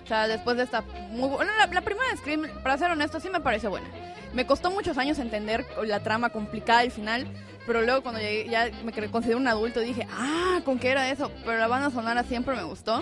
O 0.04 0.08
sea, 0.08 0.28
después 0.28 0.58
de 0.58 0.64
esta 0.64 0.82
muy 1.12 1.30
bu- 1.30 1.36
bueno, 1.38 1.52
la, 1.58 1.68
la 1.68 1.82
primera 1.82 2.10
de 2.12 2.18
Scream, 2.18 2.48
para 2.64 2.78
ser 2.78 2.92
honesto, 2.92 3.20
sí 3.20 3.30
me 3.30 3.40
pareció 3.42 3.70
buena. 3.70 3.88
Me 4.34 4.46
costó 4.46 4.70
muchos 4.72 4.98
años 4.98 5.18
entender 5.20 5.66
la 5.84 6.02
trama 6.02 6.30
complicada 6.30 6.82
del 6.82 6.92
final, 6.92 7.26
pero 7.66 7.82
luego 7.82 8.02
cuando 8.04 8.20
llegué, 8.20 8.50
ya 8.50 8.70
me 8.84 8.92
considero 9.10 9.38
un 9.40 9.48
adulto 9.48 9.80
dije, 9.80 10.06
ah, 10.12 10.60
¿con 10.66 10.78
qué 10.78 10.90
era 10.90 11.10
eso? 11.10 11.32
Pero 11.46 11.58
la 11.58 11.68
banda 11.68 11.90
sonora 11.90 12.24
siempre 12.24 12.56
me 12.56 12.64
gustó. 12.64 13.02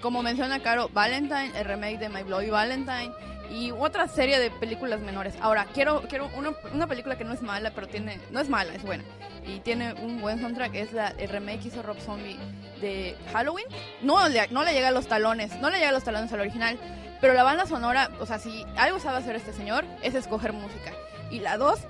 Como 0.00 0.22
menciona 0.22 0.60
Caro, 0.60 0.88
Valentine, 0.92 1.52
el 1.58 1.64
remake 1.64 1.98
de 1.98 2.08
My 2.08 2.22
Bloody 2.22 2.50
Valentine 2.50 3.10
y 3.50 3.72
otra 3.72 4.06
serie 4.08 4.38
de 4.38 4.50
películas 4.50 5.00
menores. 5.00 5.34
Ahora, 5.40 5.66
quiero, 5.74 6.02
quiero 6.08 6.30
una, 6.36 6.52
una 6.72 6.86
película 6.86 7.18
que 7.18 7.24
no 7.24 7.32
es 7.32 7.42
mala, 7.42 7.72
pero 7.74 7.88
tiene, 7.88 8.20
no 8.30 8.40
es 8.40 8.48
mala, 8.48 8.74
es 8.74 8.82
buena. 8.82 9.04
Y 9.44 9.60
tiene 9.60 9.94
un 9.94 10.20
buen 10.20 10.40
soundtrack, 10.40 10.74
es 10.74 10.92
la, 10.92 11.08
el 11.08 11.28
remake 11.28 11.62
que 11.62 11.68
hizo 11.68 11.82
Rob 11.82 11.98
Zombie 11.98 12.38
de 12.80 13.16
Halloween. 13.32 13.66
No 14.02 14.16
no 14.50 14.64
le 14.64 14.72
llega 14.72 14.88
a 14.88 14.92
los 14.92 15.08
talones, 15.08 15.56
no 15.60 15.70
le 15.70 15.78
llega 15.78 15.90
a 15.90 15.92
los 15.92 16.04
talones 16.04 16.32
al 16.32 16.40
original, 16.40 16.78
pero 17.20 17.34
la 17.34 17.42
banda 17.42 17.66
sonora, 17.66 18.10
o 18.20 18.26
sea, 18.26 18.38
si 18.38 18.64
algo 18.76 19.00
sabe 19.00 19.18
hacer 19.18 19.36
este 19.36 19.52
señor, 19.52 19.84
es 20.02 20.14
escoger 20.14 20.52
música. 20.52 20.92
Y 21.30 21.40
la 21.40 21.56
2, 21.56 21.80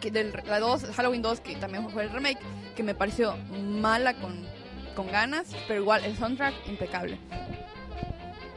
que 0.00 0.10
del, 0.10 0.32
la 0.46 0.60
2, 0.60 0.86
Halloween 0.96 1.22
2, 1.22 1.40
que 1.40 1.56
también 1.56 1.88
fue 1.90 2.02
el 2.02 2.10
remake, 2.10 2.38
que 2.74 2.82
me 2.82 2.94
pareció 2.94 3.36
mala 3.80 4.14
con, 4.14 4.46
con 4.94 5.06
ganas, 5.10 5.46
pero 5.68 5.80
igual 5.80 6.04
el 6.04 6.16
soundtrack 6.16 6.54
impecable. 6.66 7.18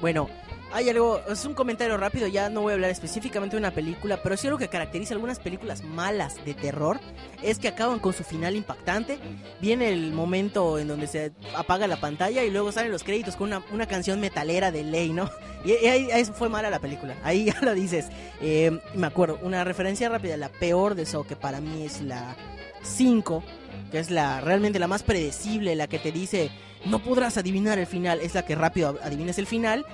Bueno, 0.02 0.30
hay 0.76 0.90
algo, 0.90 1.22
es 1.30 1.46
un 1.46 1.54
comentario 1.54 1.96
rápido, 1.96 2.28
ya 2.28 2.50
no 2.50 2.60
voy 2.60 2.72
a 2.72 2.74
hablar 2.74 2.92
específicamente 2.92 3.56
de 3.56 3.62
una 3.62 3.72
película, 3.72 4.22
pero 4.22 4.36
sí 4.36 4.48
algo 4.48 4.60
que 4.60 4.68
caracteriza 4.68 5.14
algunas 5.14 5.40
películas 5.40 5.86
malas 5.86 6.44
de 6.44 6.54
terror 6.54 7.00
es 7.42 7.60
que 7.60 7.70
acaban 7.70 8.00
con 8.00 8.12
su 8.12 8.26
final 8.26 8.58
impactante. 8.58 9.18
Viene 9.62 9.88
el 9.88 10.12
momento 10.12 10.78
en 10.78 10.90
donde 10.90 11.08
se 11.08 11.32
apaga 11.56 11.88
la 11.88 11.96
pantalla 12.02 12.44
y 12.44 12.52
luego 12.52 12.74
salen 12.74 12.92
los 12.92 13.06
créditos 13.06 13.38
con 13.38 13.48
una, 13.48 13.64
una 13.72 13.86
canción 13.86 14.20
metalera 14.20 14.70
de 14.70 14.84
ley, 14.84 15.14
¿no? 15.14 15.30
Y, 15.64 15.72
ahí, 15.88 16.12
ahí 16.12 16.26
fue 16.26 16.50
mala 16.50 16.70
la 16.70 16.80
película, 16.80 17.16
ahí 17.24 17.46
ya 17.54 17.58
lo 17.62 17.74
dices. 17.74 18.08
Eh, 18.42 18.78
me 18.96 19.08
acuerdo, 19.08 19.40
una 19.44 19.64
referencia 19.64 20.10
rápida, 20.10 20.36
la 20.36 20.50
peor 20.50 20.96
de 20.96 21.06
Saw, 21.06 21.26
que 21.26 21.38
para 21.38 21.62
mí 21.62 21.86
es 21.86 22.02
la 22.02 22.36
5, 22.84 23.44
que 23.92 24.00
es 24.00 24.12
la 24.12 24.42
realmente 24.42 24.78
la 24.78 24.90
más 24.90 25.04
predecible, 25.04 25.74
la 25.74 25.88
que 25.88 26.00
te 26.00 26.12
dice 26.12 26.52
no 26.86 27.00
podrás 27.00 27.38
adivinar 27.38 27.80
el 27.80 27.88
final, 27.88 28.20
es 28.22 28.36
la 28.36 28.46
que 28.46 28.56
rápido 28.56 29.00
adivinas 29.02 29.40
el 29.40 29.48
final 29.48 29.86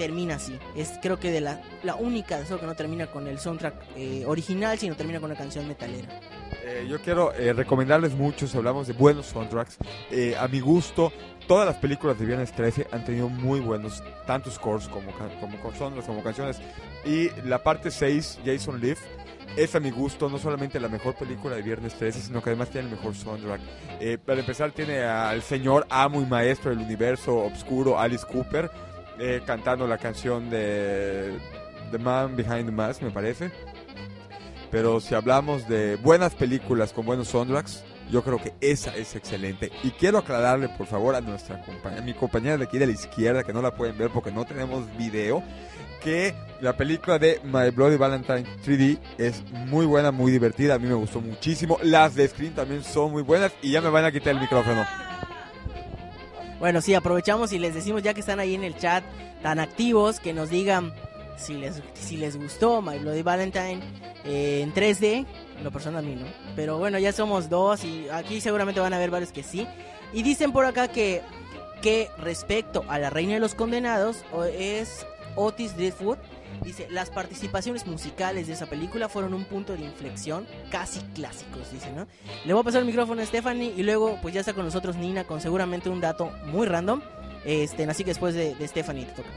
termina 0.00 0.36
así. 0.36 0.58
Es 0.74 0.98
creo 1.02 1.20
que 1.20 1.30
de 1.30 1.42
la, 1.42 1.60
la 1.82 1.94
única 1.94 2.38
de 2.38 2.46
Saw 2.46 2.58
que 2.58 2.64
no 2.64 2.74
termina 2.74 3.08
con 3.08 3.26
el 3.26 3.38
soundtrack 3.38 3.74
eh, 3.96 4.24
original, 4.26 4.78
sino 4.78 4.96
termina 4.96 5.20
con 5.20 5.30
una 5.30 5.38
canción 5.38 5.68
metalera. 5.68 6.08
Eh, 6.64 6.86
yo 6.88 6.98
quiero 7.02 7.34
eh, 7.34 7.52
recomendarles 7.52 8.14
mucho, 8.14 8.46
si 8.46 8.56
hablamos 8.56 8.86
de 8.86 8.94
buenos 8.94 9.26
soundtracks, 9.26 9.76
eh, 10.10 10.34
a 10.40 10.48
mi 10.48 10.60
gusto, 10.60 11.12
todas 11.46 11.66
las 11.66 11.76
películas 11.76 12.18
de 12.18 12.24
Viernes 12.24 12.50
13 12.52 12.86
han 12.92 13.04
tenido 13.04 13.28
muy 13.28 13.60
buenos, 13.60 14.02
tanto 14.26 14.50
scores 14.50 14.88
como, 14.88 15.12
como 15.38 15.74
soundtracks, 15.74 16.06
como 16.06 16.22
canciones. 16.22 16.62
Y 17.04 17.28
la 17.44 17.62
parte 17.62 17.90
6, 17.90 18.40
Jason 18.42 18.80
Live, 18.80 19.00
es 19.56 19.74
a 19.74 19.80
mi 19.80 19.90
gusto 19.90 20.28
no 20.28 20.38
solamente 20.38 20.78
la 20.78 20.88
mejor 20.88 21.14
película 21.14 21.56
de 21.56 21.62
Viernes 21.62 21.94
13, 21.94 22.20
sino 22.20 22.42
que 22.42 22.50
además 22.50 22.70
tiene 22.70 22.88
el 22.88 22.94
mejor 22.94 23.14
soundtrack. 23.14 23.60
Eh, 24.00 24.18
para 24.24 24.40
empezar, 24.40 24.70
tiene 24.72 25.02
al 25.02 25.42
señor 25.42 25.86
amo 25.90 26.20
y 26.20 26.26
maestro 26.26 26.70
del 26.70 26.80
universo 26.80 27.36
obscuro, 27.38 27.98
Alice 27.98 28.24
Cooper, 28.26 28.70
eh, 29.20 29.42
cantando 29.44 29.86
la 29.86 29.98
canción 29.98 30.48
de 30.48 31.38
The 31.90 31.98
Man 31.98 32.36
Behind 32.36 32.64
the 32.64 32.72
Mask, 32.72 33.02
me 33.02 33.10
parece. 33.10 33.50
Pero 34.70 35.00
si 35.00 35.14
hablamos 35.14 35.68
de 35.68 35.96
buenas 35.96 36.34
películas 36.34 36.92
con 36.92 37.04
buenos 37.04 37.28
soundtracks, 37.28 37.84
yo 38.10 38.22
creo 38.22 38.38
que 38.38 38.54
esa 38.60 38.96
es 38.96 39.14
excelente. 39.14 39.70
Y 39.82 39.90
quiero 39.90 40.18
aclararle, 40.18 40.68
por 40.70 40.86
favor, 40.86 41.14
a 41.14 41.20
nuestra 41.20 41.62
compañera, 41.62 42.02
mi 42.02 42.14
compañera 42.14 42.56
de 42.56 42.64
aquí 42.64 42.78
de 42.78 42.86
la 42.86 42.92
izquierda, 42.92 43.44
que 43.44 43.52
no 43.52 43.60
la 43.60 43.74
pueden 43.74 43.98
ver 43.98 44.10
porque 44.10 44.32
no 44.32 44.44
tenemos 44.44 44.84
video, 44.96 45.42
que 46.02 46.34
la 46.60 46.76
película 46.76 47.18
de 47.18 47.40
My 47.44 47.70
Bloody 47.70 47.96
Valentine 47.96 48.44
3D 48.64 48.98
es 49.18 49.42
muy 49.52 49.84
buena, 49.86 50.12
muy 50.12 50.32
divertida. 50.32 50.76
A 50.76 50.78
mí 50.78 50.88
me 50.88 50.94
gustó 50.94 51.20
muchísimo. 51.20 51.78
Las 51.82 52.14
de 52.14 52.26
Screen 52.26 52.54
también 52.54 52.82
son 52.82 53.12
muy 53.12 53.22
buenas. 53.22 53.52
Y 53.60 53.72
ya 53.72 53.82
me 53.82 53.90
van 53.90 54.04
a 54.04 54.12
quitar 54.12 54.34
el 54.34 54.40
micrófono. 54.40 55.09
Bueno, 56.60 56.82
sí, 56.82 56.92
aprovechamos 56.94 57.54
y 57.54 57.58
les 57.58 57.72
decimos 57.72 58.02
ya 58.02 58.12
que 58.12 58.20
están 58.20 58.38
ahí 58.38 58.54
en 58.54 58.64
el 58.64 58.76
chat 58.76 59.02
tan 59.42 59.58
activos 59.58 60.20
que 60.20 60.34
nos 60.34 60.50
digan 60.50 60.92
si 61.38 61.54
les, 61.54 61.82
si 61.94 62.18
les 62.18 62.36
gustó 62.36 62.82
My 62.82 62.98
Bloody 62.98 63.22
Valentine 63.22 63.80
eh, 64.26 64.60
en 64.62 64.74
3D. 64.74 65.26
En 65.56 65.64
Lo 65.64 65.70
personal 65.70 66.04
a 66.04 66.06
mí 66.06 66.14
no. 66.16 66.26
Pero 66.54 66.76
bueno, 66.76 66.98
ya 66.98 67.12
somos 67.12 67.48
dos 67.48 67.82
y 67.82 68.10
aquí 68.10 68.42
seguramente 68.42 68.78
van 68.78 68.92
a 68.92 68.96
haber 68.96 69.10
varios 69.10 69.32
que 69.32 69.42
sí. 69.42 69.66
Y 70.12 70.22
dicen 70.22 70.52
por 70.52 70.66
acá 70.66 70.88
que, 70.88 71.22
que 71.80 72.10
respecto 72.18 72.84
a 72.88 72.98
La 72.98 73.08
Reina 73.08 73.32
de 73.34 73.40
los 73.40 73.54
Condenados 73.54 74.22
es 74.52 75.06
Otis 75.36 75.74
Driftwood. 75.78 76.18
Dice, 76.62 76.86
las 76.90 77.10
participaciones 77.10 77.86
musicales 77.86 78.46
de 78.46 78.52
esa 78.52 78.66
película 78.66 79.08
fueron 79.08 79.32
un 79.34 79.44
punto 79.44 79.72
de 79.74 79.80
inflexión 79.80 80.46
casi 80.70 81.00
clásicos, 81.14 81.70
dice, 81.72 81.90
¿no? 81.92 82.06
Le 82.44 82.52
voy 82.52 82.60
a 82.60 82.64
pasar 82.64 82.80
el 82.80 82.86
micrófono 82.86 83.22
a 83.22 83.26
Stephanie 83.26 83.72
y 83.76 83.82
luego 83.82 84.18
pues 84.20 84.34
ya 84.34 84.40
está 84.40 84.52
con 84.52 84.64
nosotros 84.64 84.96
Nina 84.96 85.24
con 85.24 85.40
seguramente 85.40 85.88
un 85.88 86.00
dato 86.00 86.30
muy 86.46 86.66
random. 86.66 87.00
Este, 87.44 87.84
así 87.84 88.04
que 88.04 88.10
después 88.10 88.34
de, 88.34 88.54
de 88.54 88.68
Stephanie 88.68 89.06
te 89.06 89.12
toca. 89.12 89.28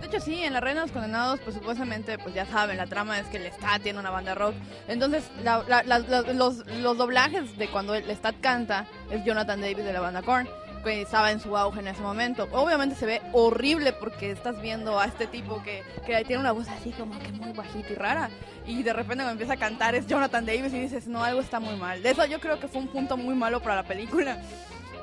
De 0.00 0.06
hecho, 0.06 0.20
sí, 0.20 0.42
en 0.42 0.52
La 0.52 0.60
Reina 0.60 0.80
de 0.82 0.86
los 0.86 0.92
Condenados, 0.92 1.40
pues 1.40 1.56
supuestamente, 1.56 2.18
pues 2.18 2.34
ya 2.34 2.46
saben, 2.46 2.76
la 2.76 2.86
trama 2.86 3.18
es 3.18 3.26
que 3.28 3.38
el 3.38 3.50
Stat 3.52 3.82
tiene 3.82 3.98
una 3.98 4.10
banda 4.10 4.34
rock. 4.34 4.54
Entonces, 4.86 5.24
la- 5.42 5.64
la- 5.66 5.82
la- 5.82 5.98
los, 6.32 6.58
los 6.68 6.96
doblajes 6.98 7.56
de 7.58 7.68
cuando 7.70 7.94
el 7.94 8.08
Stat 8.10 8.36
canta 8.40 8.86
es 9.10 9.24
Jonathan 9.24 9.60
Davis 9.60 9.84
de 9.84 9.92
la 9.92 10.00
banda 10.00 10.22
Korn, 10.22 10.46
que 10.84 11.02
estaba 11.02 11.32
en 11.32 11.40
su 11.40 11.56
auge 11.56 11.80
en 11.80 11.88
ese 11.88 12.02
momento. 12.02 12.46
Obviamente 12.52 12.94
se 12.94 13.06
ve 13.06 13.22
horrible 13.32 13.92
porque 13.92 14.30
estás 14.30 14.60
viendo 14.60 15.00
a 15.00 15.06
este 15.06 15.26
tipo 15.26 15.62
que, 15.62 15.82
que 16.06 16.24
tiene 16.24 16.40
una 16.40 16.52
voz 16.52 16.68
así 16.68 16.90
como 16.92 17.18
que 17.18 17.32
muy 17.32 17.52
bajita 17.52 17.92
y 17.92 17.94
rara. 17.96 18.30
Y 18.66 18.82
de 18.82 18.92
repente 18.92 19.24
cuando 19.24 19.32
empieza 19.32 19.54
a 19.54 19.56
cantar 19.56 19.94
es 19.94 20.06
Jonathan 20.06 20.46
Davis 20.46 20.72
y 20.72 20.78
dices, 20.80 21.06
no, 21.08 21.24
algo 21.24 21.40
está 21.40 21.58
muy 21.58 21.74
mal. 21.76 22.02
De 22.02 22.10
eso 22.10 22.24
yo 22.26 22.38
creo 22.40 22.60
que 22.60 22.68
fue 22.68 22.80
un 22.82 22.88
punto 22.88 23.16
muy 23.16 23.34
malo 23.34 23.60
para 23.60 23.76
la 23.76 23.82
película. 23.82 24.38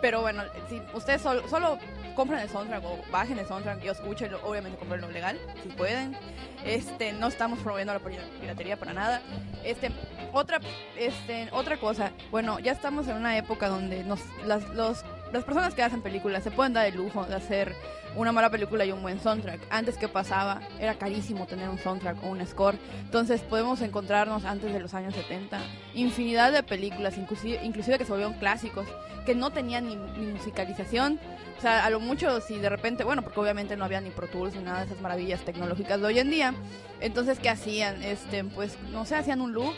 Pero 0.02 0.22
bueno, 0.22 0.41
si 0.67 0.82
ustedes 0.96 1.22
solo, 1.22 1.48
solo 1.48 1.78
compren 2.15 2.39
el 2.39 2.50
soundtrack 2.50 2.84
o 2.84 3.00
bajen 3.12 3.38
el 3.38 3.46
soundtrack 3.48 3.84
y 3.86 3.88
escúchenlo, 3.89 4.39
obviamente 4.44 4.80
comprenlo 4.80 5.10
legal, 5.12 5.38
si 5.62 5.70
pueden. 5.70 6.17
Este, 6.65 7.13
no 7.13 7.28
estamos 7.28 7.60
promoviendo 7.60 7.94
la 7.94 8.00
pira- 8.00 8.24
piratería 8.39 8.78
para 8.78 8.94
nada. 8.94 9.22
Este, 9.63 9.91
otra, 10.34 10.60
este, 10.98 11.50
otra 11.52 11.78
cosa, 11.78 12.12
bueno, 12.32 12.58
ya 12.60 12.72
estamos 12.72 13.08
en 13.08 13.17
una 13.17 13.38
época 13.38 13.67
donde 13.67 14.04
nos, 14.04 14.22
las, 14.46 14.67
los, 14.70 15.04
las 15.32 15.44
personas 15.44 15.74
que 15.74 15.84
hacen 15.84 16.02
películas 16.02 16.44
se 16.44 16.52
pueden 16.52 16.74
dar 16.74 16.86
el 16.86 16.96
lujo 16.96 17.26
de 17.26 17.36
hacer 17.36 17.76
una 18.15 18.32
mala 18.32 18.50
película 18.50 18.86
y 18.86 18.91
un 18.91 19.02
buen 19.02 19.20
soundtrack. 19.20 19.62
Antes 19.70 19.98
que 19.98 20.08
pasaba, 20.08 20.62
era 20.80 20.96
carísimo 20.96 21.46
tener 21.48 21.70
un 21.70 21.78
soundtrack 21.78 22.24
o 22.24 22.28
un 22.28 22.46
score. 22.46 22.78
Entonces 23.06 23.41
podemos 23.41 23.82
encontrarnos 23.82 24.44
antes 24.44 24.74
de 24.74 24.80
los 24.80 24.94
años 24.94 25.15
70 25.15 25.60
infinidad 25.94 26.52
de 26.52 26.63
películas, 26.63 27.17
inclusive, 27.17 27.60
inclusive 27.63 27.98
que 27.98 28.06
se 28.06 28.12
volvieron 28.12 28.34
clásicos, 28.34 28.88
que 29.26 29.36
no 29.36 29.52
tenían 29.52 29.88
ni, 29.88 29.96
ni 29.96 30.32
musicalización. 30.34 31.20
O 31.62 31.63
sea, 31.63 31.86
a 31.86 31.91
lo 31.91 32.00
mucho 32.00 32.41
si 32.41 32.58
de 32.58 32.69
repente, 32.69 33.04
bueno, 33.04 33.21
porque 33.21 33.39
obviamente 33.39 33.78
no 33.78 33.86
había 33.86 34.02
ni 34.02 34.10
Pro 34.10 34.26
Tools 34.28 34.56
ni 34.56 34.63
nada 34.63 34.80
de 34.80 34.86
esas 34.88 35.00
maravillas 35.00 35.41
tecnológicas 35.41 36.02
de 36.02 36.08
hoy 36.08 36.17
en 36.17 36.32
día. 36.32 36.56
Entonces, 37.02 37.38
¿qué 37.38 37.50
hacían? 37.50 38.02
Este, 38.02 38.43
pues, 38.43 38.80
no 38.91 39.06
sé, 39.06 39.13
hacían 39.15 39.41
un 39.41 39.54
loop 39.54 39.76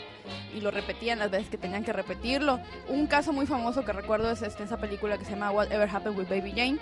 y 0.54 0.62
lo 0.62 0.70
repetían 0.70 1.18
las 1.18 1.30
veces 1.30 1.50
que 1.50 1.58
tenían 1.58 1.84
que 1.84 1.92
repetirlo. 1.92 2.58
Un 2.88 3.06
caso 3.06 3.34
muy 3.34 3.44
famoso 3.44 3.84
que 3.84 3.92
recuerdo 3.92 4.30
es 4.30 4.40
este, 4.40 4.62
esa 4.62 4.78
película 4.78 5.18
que 5.18 5.26
se 5.26 5.32
llama 5.32 5.50
Whatever 5.50 5.86
Happened 5.94 6.16
with 6.18 6.26
Baby 6.30 6.52
Jane. 6.56 6.78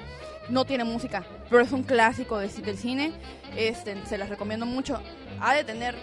No 0.49 0.65
tiene 0.65 0.85
música, 0.85 1.25
pero 1.51 1.63
es 1.63 1.73
un 1.73 1.83
clásico 1.83 2.39
de- 2.39 2.47
del 2.47 2.79
cine. 2.79 3.11
Este, 3.57 3.97
se 4.07 4.19
las 4.19 4.29
recomiendo 4.29 4.67
mucho. 4.67 5.01
Ha 5.41 5.53
de 5.55 5.65
tener 5.65 5.97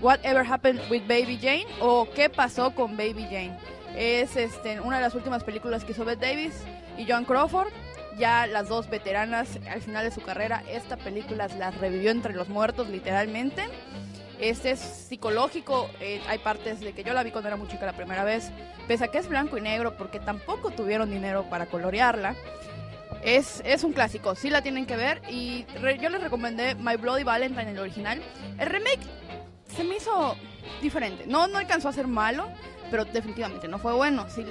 Whatever 0.00 0.46
Happened 0.46 0.82
with 0.88 1.02
Baby 1.08 1.36
Jane 1.42 1.66
o 1.80 2.08
¿Qué 2.14 2.30
pasó 2.30 2.76
con 2.76 2.96
Baby 2.96 3.24
Jane? 3.24 3.58
Es 3.96 4.36
este, 4.36 4.78
una 4.80 4.98
de 4.98 5.02
las 5.02 5.16
últimas 5.16 5.42
películas 5.42 5.84
que 5.84 5.90
hizo 5.90 6.04
Bette 6.04 6.20
Davis 6.26 6.62
y 6.96 7.06
John 7.10 7.24
Crawford. 7.24 7.68
Ya 8.20 8.46
las 8.46 8.68
dos 8.68 8.90
veteranas 8.90 9.58
al 9.68 9.80
final 9.80 10.04
de 10.04 10.10
su 10.10 10.20
carrera, 10.20 10.62
esta 10.68 10.98
película 10.98 11.48
las 11.58 11.74
revivió 11.78 12.10
entre 12.10 12.34
los 12.34 12.50
muertos 12.50 12.88
literalmente. 12.88 13.64
Este 14.38 14.72
es 14.72 14.78
psicológico, 14.80 15.90
eh, 16.00 16.20
hay 16.28 16.38
partes 16.38 16.80
de 16.80 16.92
que 16.92 17.02
yo 17.02 17.14
la 17.14 17.22
vi 17.22 17.30
cuando 17.30 17.48
era 17.48 17.56
muy 17.56 17.66
chica 17.68 17.86
la 17.86 17.94
primera 17.94 18.22
vez, 18.24 18.50
pese 18.86 19.04
a 19.04 19.08
que 19.08 19.18
es 19.18 19.28
blanco 19.28 19.56
y 19.56 19.62
negro 19.62 19.96
porque 19.96 20.20
tampoco 20.20 20.70
tuvieron 20.70 21.10
dinero 21.10 21.44
para 21.48 21.64
colorearla. 21.66 22.34
Es, 23.22 23.62
es 23.64 23.84
un 23.84 23.92
clásico, 23.94 24.34
sí 24.34 24.50
la 24.50 24.60
tienen 24.62 24.84
que 24.86 24.96
ver 24.96 25.22
y 25.30 25.64
re- 25.80 25.98
yo 25.98 26.08
les 26.10 26.22
recomendé 26.22 26.74
My 26.74 26.96
Bloody 26.96 27.24
Valentine, 27.24 27.70
el 27.70 27.78
original. 27.78 28.20
El 28.58 28.66
remake 28.68 29.00
se 29.74 29.82
me 29.82 29.96
hizo 29.96 30.36
diferente, 30.82 31.24
no, 31.26 31.46
no 31.48 31.56
alcanzó 31.58 31.88
a 31.88 31.92
ser 31.94 32.06
malo, 32.06 32.48
pero 32.90 33.06
definitivamente 33.06 33.66
no 33.66 33.78
fue 33.78 33.94
bueno. 33.94 34.26
Sí, 34.28 34.44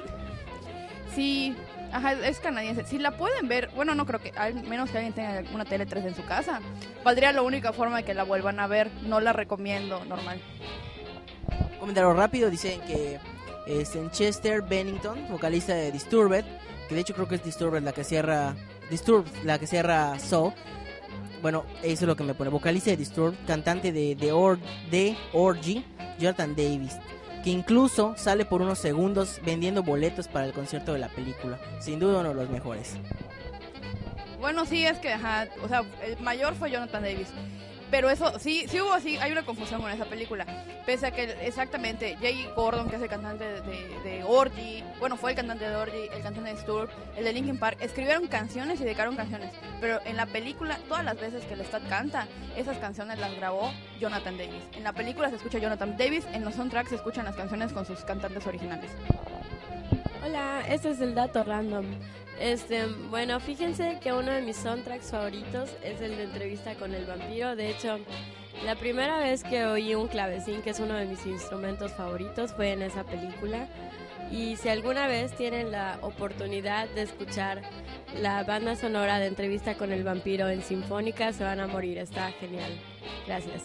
sí 1.16 1.56
ajá, 1.92 2.14
es 2.14 2.40
canadiense. 2.40 2.86
Si 2.86 2.98
la 2.98 3.18
pueden 3.18 3.48
ver, 3.48 3.70
bueno, 3.76 3.96
no 3.96 4.06
creo 4.06 4.20
que, 4.20 4.32
al 4.36 4.64
menos 4.64 4.90
que 4.90 4.98
alguien 4.98 5.14
tenga 5.14 5.44
una 5.54 5.66
tele 5.66 5.86
3 5.86 6.06
en 6.06 6.16
su 6.16 6.26
casa, 6.26 6.60
valdría 7.04 7.32
la 7.32 7.42
única 7.42 7.74
forma 7.74 7.98
de 7.98 8.04
que 8.04 8.14
la 8.14 8.24
vuelvan 8.24 8.60
a 8.60 8.68
ver. 8.68 8.90
No 9.04 9.20
la 9.20 9.34
recomiendo, 9.34 10.04
normal. 10.06 10.42
Comentario 11.80 12.14
rápido, 12.14 12.50
dicen 12.50 12.82
que 12.82 13.20
es 13.68 13.96
en 13.96 14.10
Chester 14.12 14.62
Bennington, 14.62 15.28
vocalista 15.30 15.74
de 15.74 15.92
Disturbed, 15.92 16.44
que 16.88 16.96
de 16.96 17.02
hecho 17.02 17.14
creo 17.14 17.28
que 17.28 17.36
es 17.36 17.44
Disturbed 17.44 17.82
la 17.82 17.94
que 17.94 18.04
cierra 18.04 18.56
Disturbed, 18.90 19.32
la 19.44 19.60
que 19.60 19.68
cierra 19.68 20.18
Saw. 20.20 20.54
bueno, 21.42 21.64
eso 21.84 22.04
es 22.04 22.08
lo 22.08 22.16
que 22.16 22.24
me 22.24 22.34
pone. 22.34 22.50
Vocalista 22.50 22.90
de 22.90 22.98
Disturbed, 22.98 23.38
cantante 23.46 23.92
de 23.92 24.16
The 24.20 24.32
Or 24.32 24.60
de 24.90 25.16
Orgy, 25.34 25.86
Jonathan 26.20 26.56
Davis. 26.56 26.98
Que 27.44 27.50
incluso 27.52 28.16
sale 28.18 28.46
por 28.46 28.62
unos 28.62 28.80
segundos 28.80 29.40
vendiendo 29.46 29.84
boletos 29.84 30.28
para 30.28 30.46
el 30.46 30.54
concierto 30.54 30.94
de 30.94 31.00
la 31.00 31.10
película. 31.10 31.60
Sin 31.80 32.00
duda 32.00 32.20
uno 32.20 32.30
de 32.30 32.36
los 32.36 32.50
mejores. 32.50 32.96
Bueno, 34.40 34.66
sí, 34.66 34.86
es 34.86 34.98
que, 35.00 35.14
o 35.62 35.68
sea, 35.68 35.84
el 36.04 36.20
mayor 36.20 36.56
fue 36.56 36.72
Jonathan 36.72 37.04
Davis. 37.04 37.28
Pero 37.92 38.10
eso, 38.10 38.38
sí, 38.38 38.66
sí 38.68 38.80
hubo, 38.80 39.00
sí, 39.00 39.18
hay 39.18 39.32
una 39.32 39.44
confusión 39.44 39.82
con 39.82 39.92
esa 39.92 40.06
película. 40.06 40.46
Pese 40.86 41.08
a 41.08 41.12
que 41.12 41.36
exactamente 41.42 42.18
Jay 42.20 42.48
Gordon, 42.56 42.90
que 42.90 42.98
es 42.98 43.02
el 43.02 43.10
cantante 43.10 43.44
de, 43.44 43.62
de, 43.62 44.00
de 44.04 44.24
Orgy, 44.24 44.84
bueno, 45.00 45.18
fue 45.18 45.32
el 45.32 45.36
cantante 45.36 45.68
de 45.68 45.76
Orgy, 45.76 46.10
el 46.14 46.22
cantante 46.22 46.52
de 46.52 46.58
Stur, 46.58 46.90
el 47.18 47.24
de 47.24 47.34
Linkin 47.34 47.58
Park, 47.58 47.78
escribieron 47.82 48.28
canciones 48.28 48.80
y 48.80 48.84
dedicaron 48.84 49.16
canciones. 49.16 49.52
Pero 49.82 50.00
en 50.06 50.18
la 50.18 50.28
película, 50.28 50.80
todas 50.88 51.04
las 51.04 51.20
veces 51.20 51.44
que 51.46 51.56
Lestat 51.56 51.88
canta, 51.90 52.28
esas 52.56 52.78
canciones 52.78 53.18
las 53.20 53.36
grabó 53.36 53.72
Jonathan 54.00 54.38
Davis. 54.38 54.64
En 54.74 54.84
la 54.84 54.94
película 54.94 55.30
se 55.30 55.38
escucha 55.38 55.58
Jonathan 55.58 55.98
Davis, 55.98 56.26
en 56.32 56.46
los 56.46 56.56
soundtracks 56.56 56.90
se 56.90 56.96
escuchan 56.96 57.26
las 57.26 57.36
canciones 57.36 57.74
con 57.74 57.86
sus 57.86 58.00
cantantes 58.02 58.46
originales. 58.46 58.92
Hola, 60.24 60.64
este 60.68 60.92
es 60.92 61.02
el 61.02 61.16
dato 61.16 61.44
random. 61.44 61.86
Este, 62.40 62.86
bueno, 63.10 63.40
fíjense 63.40 64.00
que 64.02 64.14
uno 64.14 64.32
de 64.32 64.42
mis 64.42 64.56
soundtracks 64.56 65.12
favoritos 65.12 65.70
es 65.84 66.00
el 66.02 66.16
de 66.16 66.24
entrevista 66.24 66.74
con 66.76 66.94
el 66.94 67.06
vampiro. 67.06 67.56
De 67.56 67.70
hecho, 67.70 68.00
la 68.66 68.76
primera 68.76 69.20
vez 69.20 69.44
que 69.44 69.66
oí 69.66 69.94
un 69.94 70.08
clavecín, 70.08 70.62
que 70.62 70.70
es 70.70 70.80
uno 70.80 70.94
de 70.94 71.06
mis 71.06 71.26
instrumentos 71.26 71.92
favoritos, 71.92 72.54
fue 72.54 72.72
en 72.72 72.82
esa 72.82 73.04
película. 73.04 73.68
Y 74.32 74.56
si 74.58 74.70
alguna 74.70 75.08
vez 75.08 75.36
tienen 75.36 75.72
la 75.72 75.98
oportunidad 76.02 76.88
de 76.90 77.02
escuchar 77.02 77.62
la 78.22 78.44
banda 78.44 78.76
sonora 78.76 79.20
de 79.20 79.26
entrevista 79.26 79.76
con 79.76 79.92
el 79.92 80.04
vampiro 80.04 80.48
en 80.50 80.62
Sinfónica, 80.62 81.34
se 81.34 81.44
van 81.44 81.60
a 81.60 81.68
morir. 81.68 81.98
Está 81.98 82.32
genial. 82.40 82.72
Gracias. 83.28 83.64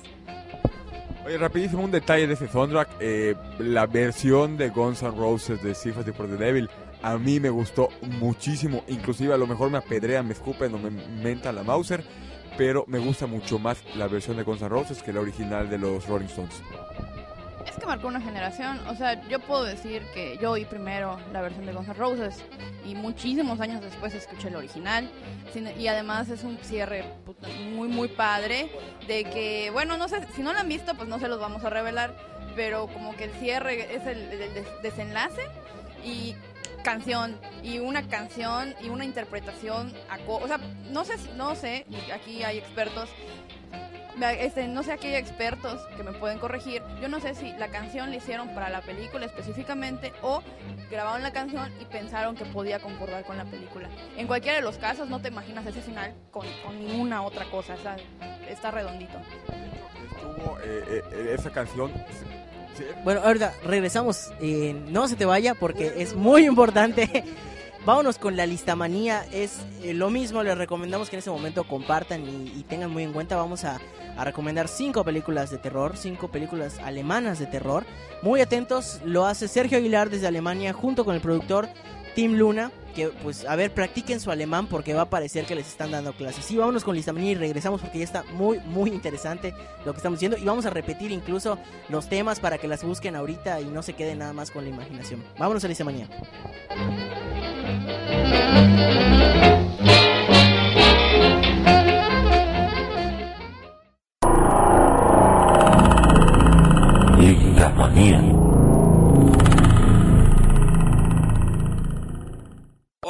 Oye, 1.27 1.39
rapidísimo 1.39 1.83
un 1.83 1.91
detalle 1.91 2.27
de 2.27 2.35
ese 2.35 2.49
soundtrack. 2.49 2.89
eh, 3.01 3.35
la 3.59 3.87
versión 3.87 4.57
de 4.57 4.69
Guns 4.69 5.03
N' 5.03 5.13
Roses 5.13 5.63
de 5.63 5.75
Sympathy 5.75 6.13
for 6.13 6.27
the 6.27 6.37
Devil 6.37 6.69
a 7.05 7.19
mí 7.19 7.39
me 7.39 7.51
gustó 7.51 7.91
muchísimo. 8.03 8.83
Inclusive 8.89 9.35
a 9.35 9.37
lo 9.37 9.47
mejor 9.47 9.71
me 9.71 9.79
apedrean, 9.79 10.27
me 10.27 10.33
escupen 10.33 10.75
o 10.75 10.79
me 10.79 10.91
mentan 10.91 11.55
la 11.55 11.63
Mauser. 11.63 12.03
Pero 12.57 12.85
me 12.87 12.99
gusta 12.99 13.27
mucho 13.27 13.59
más 13.59 13.79
la 13.97 14.07
versión 14.07 14.37
de 14.37 14.45
Guns 14.45 14.63
N' 14.63 14.69
Roses 14.69 15.03
que 15.03 15.13
la 15.13 15.21
original 15.21 15.69
de 15.69 15.77
los 15.77 16.07
Rolling 16.07 16.27
Stones. 16.27 16.63
Es 17.67 17.77
que 17.77 17.87
marcó 17.87 18.07
una 18.07 18.21
generación. 18.21 18.79
O 18.87 18.95
sea, 18.95 19.27
yo 19.29 19.41
puedo 19.41 19.65
decir 19.65 20.03
que 20.15 20.39
yo 20.41 20.53
oí 20.53 20.65
primero 20.65 21.19
la 21.33 21.43
versión 21.43 21.67
de 21.67 21.73
Guns 21.73 21.89
N' 21.89 21.95
Roses 21.95 22.45
y 22.87 22.95
muchísimos 22.95 23.59
años 23.61 23.83
después 23.83 24.15
escuché 24.15 24.49
el 24.49 24.57
original. 24.57 25.11
Y 25.79 25.89
además 25.89 26.29
es 26.29 26.45
un 26.45 26.57
cierre 26.59 27.05
puta, 27.27 27.49
muy, 27.75 27.89
muy 27.89 28.09
padre. 28.09 28.71
De 29.09 29.25
que, 29.25 29.71
bueno, 29.73 29.97
no 29.97 30.09
sé, 30.09 30.21
si 30.37 30.43
no 30.43 30.53
lo 30.53 30.61
han 30.61 30.69
visto, 30.69 30.95
pues 30.95 31.09
no 31.09 31.19
se 31.19 31.27
los 31.27 31.41
vamos 31.41 31.65
a 31.65 31.71
revelar. 31.71 32.15
Pero 32.55 32.87
como 32.87 33.17
que 33.17 33.25
el 33.25 33.33
cierre 33.33 33.97
es 33.97 34.07
el, 34.07 34.19
el 34.31 34.55
des- 34.55 34.83
desenlace 34.83 35.43
y 36.05 36.37
canción 36.85 37.37
y 37.65 37.81
una 37.81 38.07
canción 38.07 38.75
y 38.81 38.91
una 38.91 39.05
interpretación 39.05 39.93
aco- 40.09 40.37
o 40.41 40.47
sea 40.47 40.59
no 40.93 41.05
sé 41.05 41.15
no 41.37 41.57
sé 41.57 41.85
aquí 42.15 42.45
hay 42.45 42.59
expertos 42.59 43.09
este, 44.39 44.69
no 44.69 44.85
sé 44.85 44.93
aquí 44.93 45.09
hay 45.09 45.17
expertos 45.17 45.81
que 45.97 46.05
me 46.05 46.13
pueden 46.13 46.39
corregir 46.39 46.83
yo 47.01 47.09
no 47.09 47.19
sé 47.19 47.35
si 47.35 47.53
la 47.55 47.69
canción 47.69 48.11
la 48.11 48.17
hicieron 48.17 48.55
para 48.55 48.69
la 48.71 48.81
película 48.83 49.27
específicamente 49.27 50.13
o 50.23 50.41
grabaron 50.91 51.23
la 51.25 51.33
canción 51.33 51.73
y 51.81 51.85
pensaron 51.87 52.37
que 52.37 52.45
podía 52.45 52.79
concordar 52.79 53.25
con 53.25 53.37
la 53.39 53.45
película 53.45 53.89
en 54.17 54.29
cualquiera 54.29 54.59
de 54.59 54.63
los 54.63 54.79
casos 54.79 55.09
no 55.09 55.21
te 55.21 55.29
imaginas 55.29 55.67
ese 55.67 55.81
final 55.81 56.15
con, 56.31 56.47
con 56.65 56.79
ninguna 56.79 57.23
otra 57.23 57.45
cosa 57.47 57.75
está 58.49 58.71
redondito 58.71 59.19
eh, 60.63 61.03
eh, 61.13 61.35
esa 61.35 61.51
canción. 61.51 61.93
Bueno, 63.05 63.21
ahorita 63.25 63.55
regresamos. 63.65 64.33
eh, 64.41 64.75
no 64.89 65.09
se 65.09 65.17
te 65.17 65.25
vaya 65.25 65.55
porque 65.55 65.95
es 65.99 66.15
muy 66.15 66.45
importante. 66.47 67.25
Vámonos 67.85 68.17
con 68.17 68.35
la 68.37 68.47
listamanía. 68.47 69.27
Es 69.31 69.59
eh, 69.83 69.93
lo 69.93 70.09
mismo. 70.11 70.43
Les 70.43 70.57
recomendamos 70.57 71.11
que 71.11 71.17
en 71.17 71.21
ese 71.21 71.31
momento 71.31 71.65
compartan 71.65 72.23
y, 72.23 72.53
y 72.59 72.65
tengan 72.67 72.91
muy 72.91 73.03
en 73.03 73.13
cuenta. 73.13 73.37
Vamos 73.37 73.65
a, 73.65 73.79
a 74.17 74.25
recomendar 74.25 74.69
cinco 74.69 75.05
películas 75.05 75.51
de 75.51 75.59
terror, 75.59 75.97
cinco 75.97 76.29
películas 76.29 76.79
alemanas 76.79 77.39
de 77.39 77.47
terror. 77.47 77.85
Muy 78.23 78.41
atentos. 78.41 79.01
Lo 79.05 79.27
hace 79.27 79.49
Sergio 79.49 79.77
Aguilar 79.77 80.09
desde 80.09 80.27
Alemania 80.27 80.73
junto 80.73 81.05
con 81.05 81.15
el 81.15 81.21
productor 81.21 81.69
Tim 82.15 82.35
Luna. 82.37 82.71
Que 82.95 83.09
pues 83.09 83.45
a 83.45 83.57
ver, 83.57 83.73
practiquen 83.73 84.21
su 84.21 84.31
alemán 84.31 84.67
porque 84.67 84.95
va 84.95 85.03
a 85.03 85.11
parecer 85.11 85.47
que 85.47 85.55
les 85.55 85.67
están 85.67 85.91
dando 85.91 86.13
clases. 86.13 86.45
Sí, 86.45 86.57
vámonos 86.57 86.85
con 86.85 86.95
listamanía 86.95 87.33
y 87.33 87.35
regresamos 87.35 87.81
porque 87.81 87.99
ya 87.99 88.05
está 88.05 88.23
muy, 88.35 88.61
muy 88.61 88.91
interesante 88.91 89.55
lo 89.85 89.93
que 89.93 89.99
estamos 89.99 90.19
diciendo. 90.19 90.37
Y 90.39 90.45
vamos 90.45 90.67
a 90.67 90.71
repetir 90.71 91.11
incluso 91.11 91.59
los 91.89 92.09
temas 92.09 92.41
para 92.41 92.59
que 92.59 92.69
las 92.69 92.85
busquen 92.85 93.17
ahorita 93.17 93.61
y 93.61 93.67
no 93.67 93.83
se 93.83 93.95
queden 93.95 94.19
nada 94.19 94.33
más 94.33 94.51
con 94.51 94.65
la 94.65 94.71
imaginación. 94.71 95.23
Vámonos 95.39 95.65
a 95.65 95.69
la 95.69 95.85
manía. 95.85 96.09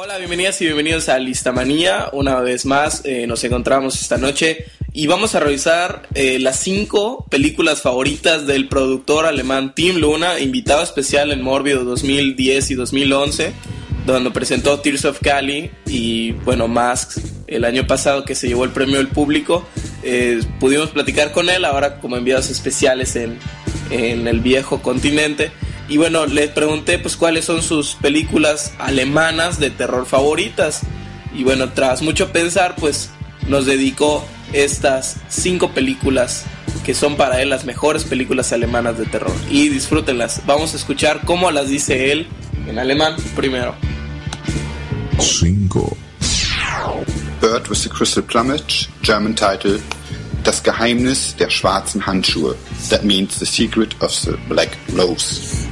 Hola, 0.05 0.19
bienvenidas 0.19 0.61
y 0.61 0.65
bienvenidos 0.65 1.09
a 1.09 1.17
Listamanía. 1.17 2.09
Una 2.13 2.39
vez 2.39 2.67
más 2.67 3.01
eh, 3.05 3.25
nos 3.25 3.43
encontramos 3.43 3.99
esta 3.99 4.19
noche 4.19 4.65
y 4.93 5.07
vamos 5.07 5.33
a 5.33 5.39
revisar 5.39 6.07
eh, 6.13 6.37
las 6.37 6.59
cinco 6.59 7.25
películas 7.31 7.81
favoritas 7.81 8.45
del 8.45 8.67
productor 8.67 9.25
alemán 9.25 9.73
Tim 9.73 9.95
Luna, 9.95 10.39
invitado 10.39 10.83
especial 10.83 11.31
en 11.31 11.41
Morbido 11.41 11.83
2010 11.85 12.69
y 12.69 12.75
2011, 12.75 13.51
donde 14.05 14.29
presentó 14.29 14.79
Tears 14.79 15.05
of 15.05 15.19
Cali 15.21 15.71
y 15.87 16.33
bueno, 16.33 16.67
Masks 16.67 17.21
el 17.47 17.65
año 17.65 17.87
pasado 17.87 18.25
que 18.25 18.35
se 18.35 18.47
llevó 18.47 18.63
el 18.63 18.69
premio 18.69 18.97
del 18.97 19.07
público. 19.07 19.65
Eh, 20.03 20.39
pudimos 20.59 20.91
platicar 20.91 21.31
con 21.31 21.49
él 21.49 21.65
ahora 21.65 21.99
como 21.99 22.15
enviados 22.15 22.51
especiales 22.51 23.15
en, 23.15 23.39
en 23.89 24.27
el 24.27 24.39
viejo 24.39 24.83
continente. 24.83 25.49
Y 25.87 25.97
bueno, 25.97 26.25
le 26.25 26.47
pregunté 26.47 26.97
pues 26.99 27.15
cuáles 27.15 27.45
son 27.45 27.61
sus 27.61 27.95
películas 27.95 28.73
alemanas 28.79 29.59
de 29.59 29.69
terror 29.69 30.05
favoritas. 30.05 30.81
Y 31.33 31.43
bueno, 31.43 31.69
tras 31.73 32.01
mucho 32.01 32.31
pensar, 32.31 32.75
pues 32.75 33.09
nos 33.47 33.65
dedicó 33.65 34.25
estas 34.53 35.17
cinco 35.29 35.71
películas 35.71 36.45
que 36.83 36.93
son 36.93 37.17
para 37.17 37.41
él 37.41 37.49
las 37.49 37.65
mejores 37.65 38.03
películas 38.03 38.53
alemanas 38.53 38.97
de 38.97 39.05
terror. 39.05 39.33
Y 39.49 39.69
disfrútenlas. 39.69 40.41
Vamos 40.45 40.73
a 40.73 40.77
escuchar 40.77 41.21
cómo 41.25 41.51
las 41.51 41.69
dice 41.69 42.11
él 42.11 42.27
en 42.67 42.79
alemán 42.79 43.15
primero. 43.35 43.75
5. 45.19 45.97
Bird 47.41 47.67
with 47.69 47.83
the 47.83 47.89
Crystal 47.89 48.23
Plumage, 48.23 48.89
German 49.01 49.35
title 49.35 49.79
Das 50.45 50.61
Geheimnis 50.61 51.35
der 51.37 51.49
schwarzen 51.49 52.05
Handschuhe. 52.05 52.55
That 52.89 53.03
means 53.03 53.39
the 53.39 53.47
secret 53.47 53.95
of 53.99 54.11
the 54.25 54.37
black 54.47 54.77
rose. 54.93 55.64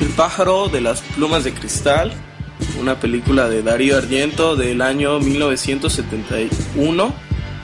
El 0.00 0.08
pájaro 0.08 0.68
de 0.68 0.80
las 0.80 1.00
plumas 1.00 1.42
de 1.42 1.52
cristal, 1.52 2.12
una 2.80 3.00
película 3.00 3.48
de 3.48 3.62
Darío 3.62 3.96
Argento 3.96 4.54
del 4.54 4.80
año 4.80 5.18
1971, 5.18 7.14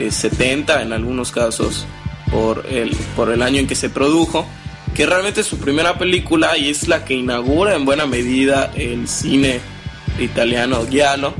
eh, 0.00 0.10
70 0.10 0.82
en 0.82 0.92
algunos 0.92 1.30
casos 1.30 1.86
por 2.32 2.66
el, 2.68 2.90
por 3.14 3.30
el 3.30 3.40
año 3.40 3.60
en 3.60 3.68
que 3.68 3.76
se 3.76 3.88
produjo, 3.88 4.46
que 4.94 5.06
realmente 5.06 5.42
es 5.42 5.46
su 5.46 5.58
primera 5.58 5.96
película 5.96 6.58
y 6.58 6.70
es 6.70 6.88
la 6.88 7.04
que 7.04 7.14
inaugura 7.14 7.76
en 7.76 7.84
buena 7.84 8.06
medida 8.06 8.72
el 8.74 9.06
cine 9.06 9.60
italiano 10.18 10.84
giallo. 10.88 11.34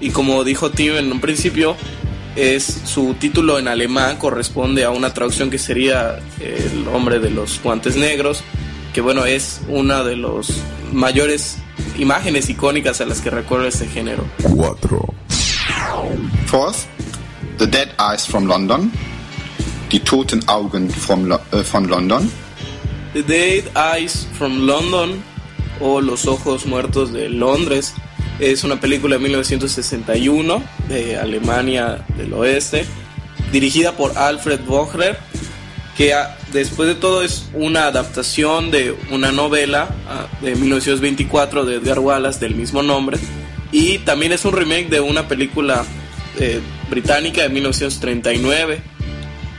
Y 0.00 0.08
como 0.10 0.42
dijo 0.44 0.70
Tim 0.70 0.96
en 0.96 1.12
un 1.12 1.20
principio, 1.20 1.76
es 2.34 2.80
su 2.84 3.14
título 3.14 3.58
en 3.58 3.68
alemán 3.68 4.16
corresponde 4.16 4.84
a 4.84 4.90
una 4.90 5.12
traducción 5.12 5.50
que 5.50 5.58
sería 5.58 6.18
El 6.40 6.88
hombre 6.88 7.18
de 7.18 7.28
los 7.28 7.60
guantes 7.62 7.96
negros, 7.96 8.42
que 8.92 9.00
bueno, 9.00 9.24
es 9.24 9.60
una 9.68 10.02
de 10.02 10.16
los 10.16 10.62
mayores 10.92 11.58
imágenes 11.98 12.48
icónicas 12.48 13.00
a 13.00 13.06
las 13.06 13.20
que 13.20 13.30
recuerda 13.30 13.68
este 13.68 13.86
género. 13.86 14.24
4. 14.54 15.14
Fourth, 16.46 16.86
The 17.58 17.66
Dead 17.66 17.88
Eyes 17.98 18.26
from 18.26 18.46
London. 18.46 18.92
Die 19.90 20.00
toten 20.00 20.40
Augen 20.46 20.88
from 20.88 21.24
Lo 21.24 21.40
äh, 21.52 21.62
von 21.62 21.88
London. 21.88 22.30
The 23.12 23.22
Dead 23.22 23.64
Eyes 23.76 24.26
from 24.38 24.66
London 24.66 25.22
o 25.80 26.00
Los 26.00 26.26
Ojos 26.26 26.66
Muertos 26.66 27.12
de 27.12 27.28
Londres 27.28 27.94
es 28.40 28.64
una 28.64 28.80
película 28.80 29.16
de 29.16 29.22
1961 29.22 30.62
de 30.88 31.18
Alemania 31.18 32.04
del 32.16 32.32
Oeste, 32.32 32.86
dirigida 33.52 33.92
por 33.92 34.16
Alfred 34.16 34.60
Bochner, 34.60 35.18
que 35.96 36.14
ah, 36.14 36.38
después 36.52 36.88
de 36.88 36.94
todo 36.94 37.22
es 37.22 37.48
una 37.54 37.86
adaptación 37.86 38.70
de 38.70 38.94
una 39.10 39.32
novela 39.32 39.88
ah, 40.08 40.26
de 40.40 40.54
1924 40.54 41.64
de 41.64 41.76
Edgar 41.76 41.98
Wallace 41.98 42.40
del 42.40 42.54
mismo 42.54 42.82
nombre 42.82 43.18
y 43.72 43.98
también 43.98 44.32
es 44.32 44.44
un 44.44 44.52
remake 44.52 44.88
de 44.88 45.00
una 45.00 45.28
película 45.28 45.84
eh, 46.38 46.60
británica 46.88 47.42
de 47.42 47.48
1939. 47.48 48.82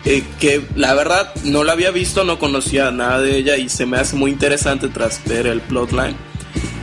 eh, 0.05 0.23
que 0.39 0.63
la 0.75 0.93
verdad 0.95 1.33
no 1.43 1.63
la 1.63 1.73
había 1.73 1.91
visto, 1.91 2.23
no 2.23 2.39
conocía 2.39 2.91
nada 2.91 3.21
de 3.21 3.37
ella 3.37 3.57
y 3.57 3.69
se 3.69 3.85
me 3.85 3.97
hace 3.97 4.15
muy 4.15 4.31
interesante 4.31 4.89
tras 4.89 5.23
ver 5.25 5.47
el 5.47 5.61
plotline. 5.61 6.15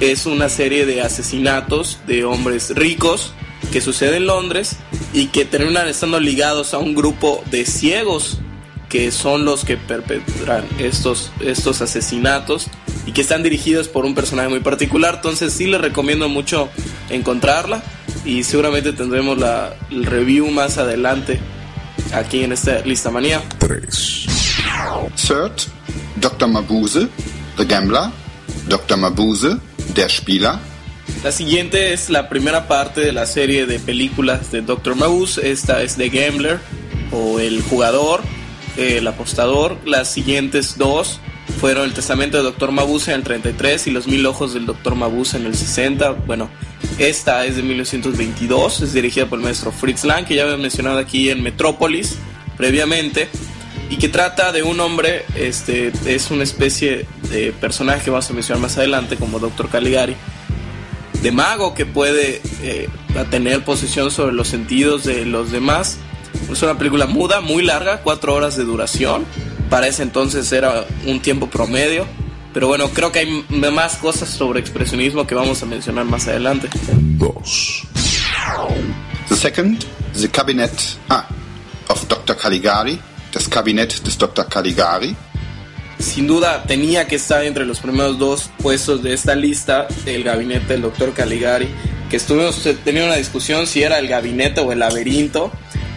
Es 0.00 0.26
una 0.26 0.48
serie 0.48 0.86
de 0.86 1.02
asesinatos 1.02 1.98
de 2.06 2.24
hombres 2.24 2.70
ricos 2.76 3.32
que 3.72 3.80
sucede 3.80 4.18
en 4.18 4.26
Londres 4.26 4.76
y 5.12 5.26
que 5.26 5.44
terminan 5.44 5.88
estando 5.88 6.20
ligados 6.20 6.74
a 6.74 6.78
un 6.78 6.94
grupo 6.94 7.42
de 7.50 7.66
ciegos 7.66 8.38
que 8.89 9.11
son 9.11 9.45
los 9.45 9.64
que 9.64 9.76
perpetran 9.76 10.64
estos, 10.78 11.30
estos 11.41 11.82
asesinatos 11.82 12.68
y 13.07 13.12
que 13.12 13.20
están 13.20 13.43
dirigidos 13.43 13.89
por 13.89 14.05
un 14.05 14.14
personaje 14.14 14.49
muy 14.49 14.61
particular. 14.61 15.16
Entonces 15.16 15.53
sí 15.53 15.66
les 15.66 15.80
recomiendo 15.80 16.28
mucho 16.28 16.68
encontrarla 17.11 17.82
y 18.24 18.45
seguramente 18.45 18.93
tendremos 18.93 19.39
la, 19.39 19.74
el 19.91 20.05
review 20.05 20.51
más 20.51 20.78
adelante 20.78 21.41
aquí 22.12 22.45
en 22.45 22.53
esta 22.53 22.80
lista 22.80 23.11
manía. 23.11 23.43
Third, 25.16 25.53
Dr. 26.16 26.49
Mabuse, 26.49 27.09
The 27.57 27.64
Gambler, 27.64 28.11
Dr. 28.68 28.97
Mabuse, 28.97 29.57
Der 29.95 30.11
Spieler, 30.11 30.55
La 31.24 31.32
siguiente 31.32 31.93
es 31.93 32.11
la 32.11 32.28
primera 32.28 32.68
parte 32.68 33.01
de 33.01 33.12
la 33.12 33.26
serie 33.26 33.66
de 33.66 33.78
películas 33.78 34.53
de 34.53 34.62
Dr. 34.62 34.95
Mouse. 34.95 35.39
Esta 35.39 35.82
es 35.82 35.97
The 35.97 36.09
Gambler 36.09 36.61
o 37.11 37.41
El 37.41 37.62
Jugador, 37.62 38.22
El 38.78 39.06
Apostador. 39.06 39.76
Las 39.84 40.10
siguientes 40.10 40.78
dos 40.78 41.20
fueron 41.60 41.84
El 41.84 41.92
Testamento 41.92 42.36
de 42.36 42.44
Dr. 42.44 42.70
Mabuse 42.72 43.12
en 43.12 43.18
el 43.18 43.24
33 43.24 43.88
y 43.88 43.90
Los 43.90 44.06
Mil 44.06 44.24
Ojos 44.24 44.54
del 44.54 44.64
Dr. 44.64 44.94
Mabuse 44.94 45.36
en 45.36 45.46
el 45.46 45.54
60. 45.54 46.12
Bueno, 46.12 46.48
esta 46.98 47.44
es 47.44 47.56
de 47.56 47.62
1922, 47.62 48.82
es 48.82 48.92
dirigida 48.92 49.26
por 49.26 49.38
el 49.38 49.44
maestro 49.44 49.72
Fritz 49.72 50.04
Lang, 50.04 50.24
que 50.24 50.36
ya 50.36 50.44
había 50.44 50.56
mencionado 50.56 50.98
aquí 50.98 51.28
en 51.30 51.42
Metrópolis 51.42 52.16
previamente 52.56 53.28
y 53.90 53.96
que 53.96 54.08
trata 54.08 54.52
de 54.52 54.62
un 54.62 54.80
hombre, 54.80 55.24
este, 55.34 55.92
es 56.06 56.30
una 56.30 56.44
especie 56.44 57.06
de 57.30 57.52
personaje 57.52 58.04
que 58.04 58.10
vamos 58.10 58.28
a 58.30 58.34
mencionar 58.34 58.62
más 58.62 58.76
adelante 58.76 59.16
como 59.16 59.38
Dr. 59.38 59.68
Caligari, 59.68 60.14
de 61.22 61.32
mago 61.32 61.74
que 61.74 61.86
puede 61.86 62.40
eh, 62.62 62.88
tener 63.30 63.64
posesión 63.64 64.10
sobre 64.10 64.32
los 64.32 64.48
sentidos 64.48 65.04
de 65.04 65.24
los 65.24 65.50
demás. 65.50 65.98
Es 66.51 66.62
una 66.62 66.78
película 66.78 67.07
muda, 67.07 67.41
muy 67.41 67.62
larga, 67.62 68.01
cuatro 68.03 68.34
horas 68.34 68.57
de 68.57 68.64
duración. 68.64 69.24
Para 69.70 69.86
ese 69.86 70.03
entonces 70.03 70.51
era 70.53 70.86
un 71.07 71.20
tiempo 71.20 71.49
promedio. 71.49 72.07
Pero 72.55 72.68
bueno, 72.68 72.89
creo 72.91 73.12
que 73.12 73.20
hay 73.20 73.45
más 73.51 73.97
cosas 73.97 74.28
sobre 74.28 74.61
expresionismo 74.61 75.26
que 75.26 75.34
vamos 75.34 75.62
a 75.62 75.66
mencionar 75.66 76.05
más 76.07 76.26
adelante. 76.28 76.68
The 79.28 79.36
second, 79.36 79.84
The 80.18 80.28
Cabinet 80.30 80.72
ah, 81.11 81.28
of 81.89 82.09
Dr. 82.09 82.36
Caligari, 82.36 82.99
das 83.32 83.47
Kabinett 83.49 84.03
des 84.03 84.16
Dr. 84.16 84.49
Caligari, 84.49 85.14
Sin 85.99 86.28
duda 86.28 86.62
tenía 86.62 87.09
que 87.09 87.16
estar 87.16 87.45
entre 87.45 87.66
los 87.66 87.80
primeros 87.80 88.18
dos 88.18 88.51
puestos 88.62 89.03
de 89.03 89.14
esta 89.14 89.34
lista 89.34 89.89
el 90.07 90.22
gabinete 90.22 90.74
del 90.74 90.82
doctor 90.82 91.12
Caligari, 91.12 91.68
que 92.09 92.16
estuvimos 92.16 92.62
teniendo 92.84 93.07
una 93.07 93.16
discusión 93.16 93.66
si 93.66 93.82
era 93.82 93.99
el 93.99 94.07
gabinete 94.07 94.61
o 94.61 94.70
el 94.70 94.78
laberinto. 94.78 95.51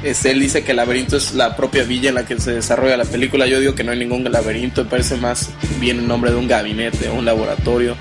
Este, 0.03 0.31
él 0.31 0.39
dice 0.39 0.63
que 0.63 0.71
el 0.71 0.77
laberinto 0.77 1.17
es 1.17 1.33
la 1.33 1.55
propia 1.55 1.83
villa 1.83 2.09
en 2.09 2.15
la 2.15 2.25
que 2.25 2.39
se 2.39 2.53
desarrolla 2.53 2.97
la 2.97 3.05
película. 3.05 3.45
Yo 3.45 3.59
digo 3.59 3.75
que 3.75 3.83
no 3.83 3.91
hay 3.91 3.99
ningún 3.99 4.23
laberinto, 4.23 4.87
parece 4.87 5.17
más 5.17 5.49
bien 5.79 5.99
el 5.99 6.07
nombre 6.07 6.31
de 6.31 6.37
un 6.37 6.47
gabinete, 6.47 7.09
un 7.09 7.25
laboratorio. 7.25 7.95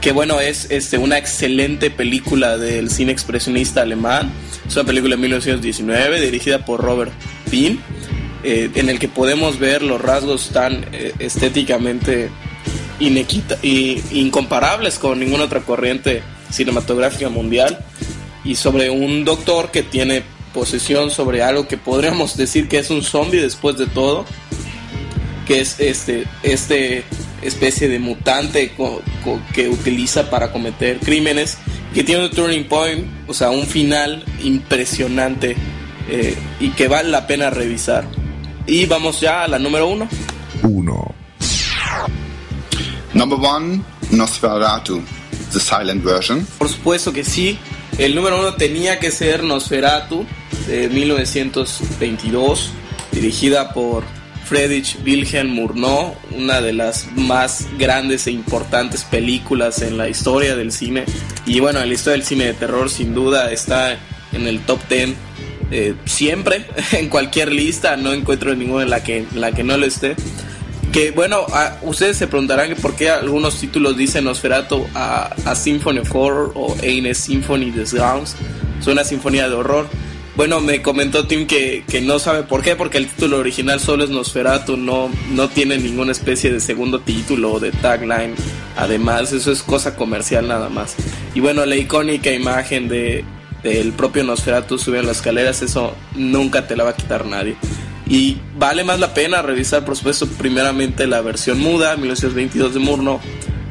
Que 0.00 0.12
bueno, 0.12 0.40
es 0.40 0.70
este, 0.70 0.98
una 0.98 1.18
excelente 1.18 1.90
película 1.90 2.56
del 2.56 2.90
cine 2.90 3.12
expresionista 3.12 3.82
alemán. 3.82 4.32
Es 4.66 4.76
una 4.76 4.84
película 4.84 5.16
de 5.16 5.22
1919 5.22 6.20
dirigida 6.20 6.64
por 6.64 6.80
Robert 6.82 7.12
Bean 7.50 7.78
eh, 8.42 8.70
en 8.74 8.90
el 8.90 8.98
que 8.98 9.08
podemos 9.08 9.58
ver 9.58 9.82
los 9.82 9.98
rasgos 9.98 10.50
tan 10.50 10.84
eh, 10.92 11.14
estéticamente 11.18 12.28
inequita 13.00 13.58
incomparables 13.62 14.98
con 14.98 15.18
ninguna 15.18 15.44
otra 15.44 15.60
corriente 15.60 16.22
cinematográfica 16.50 17.30
mundial 17.30 17.78
y 18.44 18.54
sobre 18.54 18.90
un 18.90 19.24
doctor 19.24 19.70
que 19.70 19.82
tiene 19.82 20.22
posesión 20.54 21.10
sobre 21.10 21.42
algo 21.42 21.68
que 21.68 21.76
podríamos 21.76 22.36
decir 22.38 22.68
que 22.68 22.78
es 22.78 22.88
un 22.88 23.02
zombie 23.02 23.40
después 23.42 23.76
de 23.76 23.86
todo 23.86 24.24
que 25.46 25.60
es 25.60 25.78
este 25.80 26.24
este 26.42 27.04
especie 27.42 27.88
de 27.88 27.98
mutante 27.98 28.72
co- 28.74 29.02
co- 29.22 29.38
que 29.52 29.68
utiliza 29.68 30.30
para 30.30 30.50
cometer 30.50 30.98
crímenes 31.00 31.58
que 31.92 32.02
tiene 32.02 32.24
un 32.24 32.30
turning 32.30 32.64
point 32.64 33.06
o 33.28 33.34
sea 33.34 33.50
un 33.50 33.66
final 33.66 34.24
impresionante 34.42 35.54
eh, 36.08 36.34
y 36.60 36.70
que 36.70 36.88
vale 36.88 37.10
la 37.10 37.26
pena 37.26 37.50
revisar 37.50 38.06
y 38.66 38.86
vamos 38.86 39.20
ya 39.20 39.44
a 39.44 39.48
la 39.48 39.58
número 39.58 39.88
uno. 39.88 40.08
Number 43.12 43.38
one, 43.38 43.82
Nosferatu, 44.10 45.02
the 45.52 45.60
silent 45.60 46.02
version. 46.02 46.46
Por 46.58 46.68
supuesto 46.68 47.12
que 47.12 47.24
sí. 47.24 47.58
El 47.98 48.14
número 48.14 48.38
uno 48.40 48.54
tenía 48.54 48.98
que 48.98 49.10
ser 49.12 49.44
Nosferatu 49.44 50.26
de 50.66 50.88
1922, 50.88 52.70
dirigida 53.12 53.72
por 53.72 54.04
Friedrich 54.44 54.98
Wilhelm 55.04 55.50
Murnau, 55.50 56.14
una 56.32 56.60
de 56.60 56.72
las 56.72 57.06
más 57.16 57.66
grandes 57.78 58.26
e 58.26 58.30
importantes 58.32 59.04
películas 59.04 59.80
en 59.82 59.96
la 59.96 60.08
historia 60.08 60.54
del 60.56 60.70
cine. 60.72 61.04
Y 61.46 61.60
bueno, 61.60 61.80
en 61.80 61.88
la 61.88 61.94
historia 61.94 62.18
del 62.18 62.26
cine 62.26 62.44
de 62.46 62.54
terror 62.54 62.90
sin 62.90 63.14
duda 63.14 63.50
está 63.52 63.98
en 64.32 64.46
el 64.46 64.60
top 64.60 64.80
10 64.88 65.10
eh, 65.70 65.94
siempre, 66.04 66.66
en 66.92 67.08
cualquier 67.08 67.50
lista, 67.52 67.96
no 67.96 68.12
encuentro 68.12 68.54
ninguna 68.54 68.82
en 68.84 68.90
la 68.90 69.02
que, 69.02 69.18
en 69.18 69.40
la 69.40 69.52
que 69.52 69.64
no 69.64 69.76
lo 69.78 69.86
esté. 69.86 70.14
Que 70.92 71.10
bueno, 71.10 71.38
a- 71.52 71.78
ustedes 71.82 72.16
se 72.18 72.26
preguntarán 72.28 72.74
por 72.80 72.94
qué 72.94 73.08
algunos 73.10 73.58
títulos 73.58 73.96
dicen 73.96 74.24
Nosferatu 74.24 74.86
a, 74.94 75.34
a 75.44 75.54
Symphony 75.54 75.98
of 76.00 76.14
Horror 76.14 76.52
o 76.54 76.76
Eine 76.82 77.14
Symphony 77.14 77.70
des 77.70 77.94
Grauens. 77.94 78.36
Es 78.78 78.86
una 78.86 79.02
sinfonía 79.04 79.48
de 79.48 79.54
horror. 79.54 79.88
Bueno, 80.36 80.60
me 80.60 80.82
comentó 80.82 81.26
Tim 81.26 81.46
que, 81.46 81.84
que 81.88 82.00
no 82.00 82.18
sabe 82.18 82.42
por 82.42 82.62
qué, 82.62 82.74
porque 82.74 82.98
el 82.98 83.06
título 83.06 83.38
original 83.38 83.78
solo 83.78 84.02
es 84.02 84.10
Nosferatu, 84.10 84.76
no, 84.76 85.08
no 85.30 85.48
tiene 85.48 85.78
ninguna 85.78 86.10
especie 86.10 86.52
de 86.52 86.58
segundo 86.58 87.00
título 87.00 87.52
o 87.52 87.60
de 87.60 87.70
tagline. 87.70 88.34
Además, 88.76 89.32
eso 89.32 89.52
es 89.52 89.62
cosa 89.62 89.94
comercial 89.94 90.48
nada 90.48 90.68
más. 90.68 90.96
Y 91.34 91.40
bueno, 91.40 91.64
la 91.64 91.76
icónica 91.76 92.32
imagen 92.32 92.88
de 92.88 93.24
del 93.64 93.92
propio 93.92 94.22
Nosferatu 94.22 94.78
subiendo 94.78 95.08
las 95.08 95.16
escaleras, 95.16 95.62
eso 95.62 95.96
nunca 96.14 96.66
te 96.66 96.76
la 96.76 96.84
va 96.84 96.90
a 96.90 96.96
quitar 96.96 97.24
nadie. 97.24 97.56
Y 98.06 98.36
vale 98.58 98.84
más 98.84 99.00
la 99.00 99.14
pena 99.14 99.40
revisar, 99.40 99.84
por 99.84 99.96
supuesto, 99.96 100.28
primeramente 100.28 101.06
la 101.06 101.22
versión 101.22 101.58
muda, 101.58 101.96
1922 101.96 102.74
de 102.74 102.80
Murno, 102.80 103.20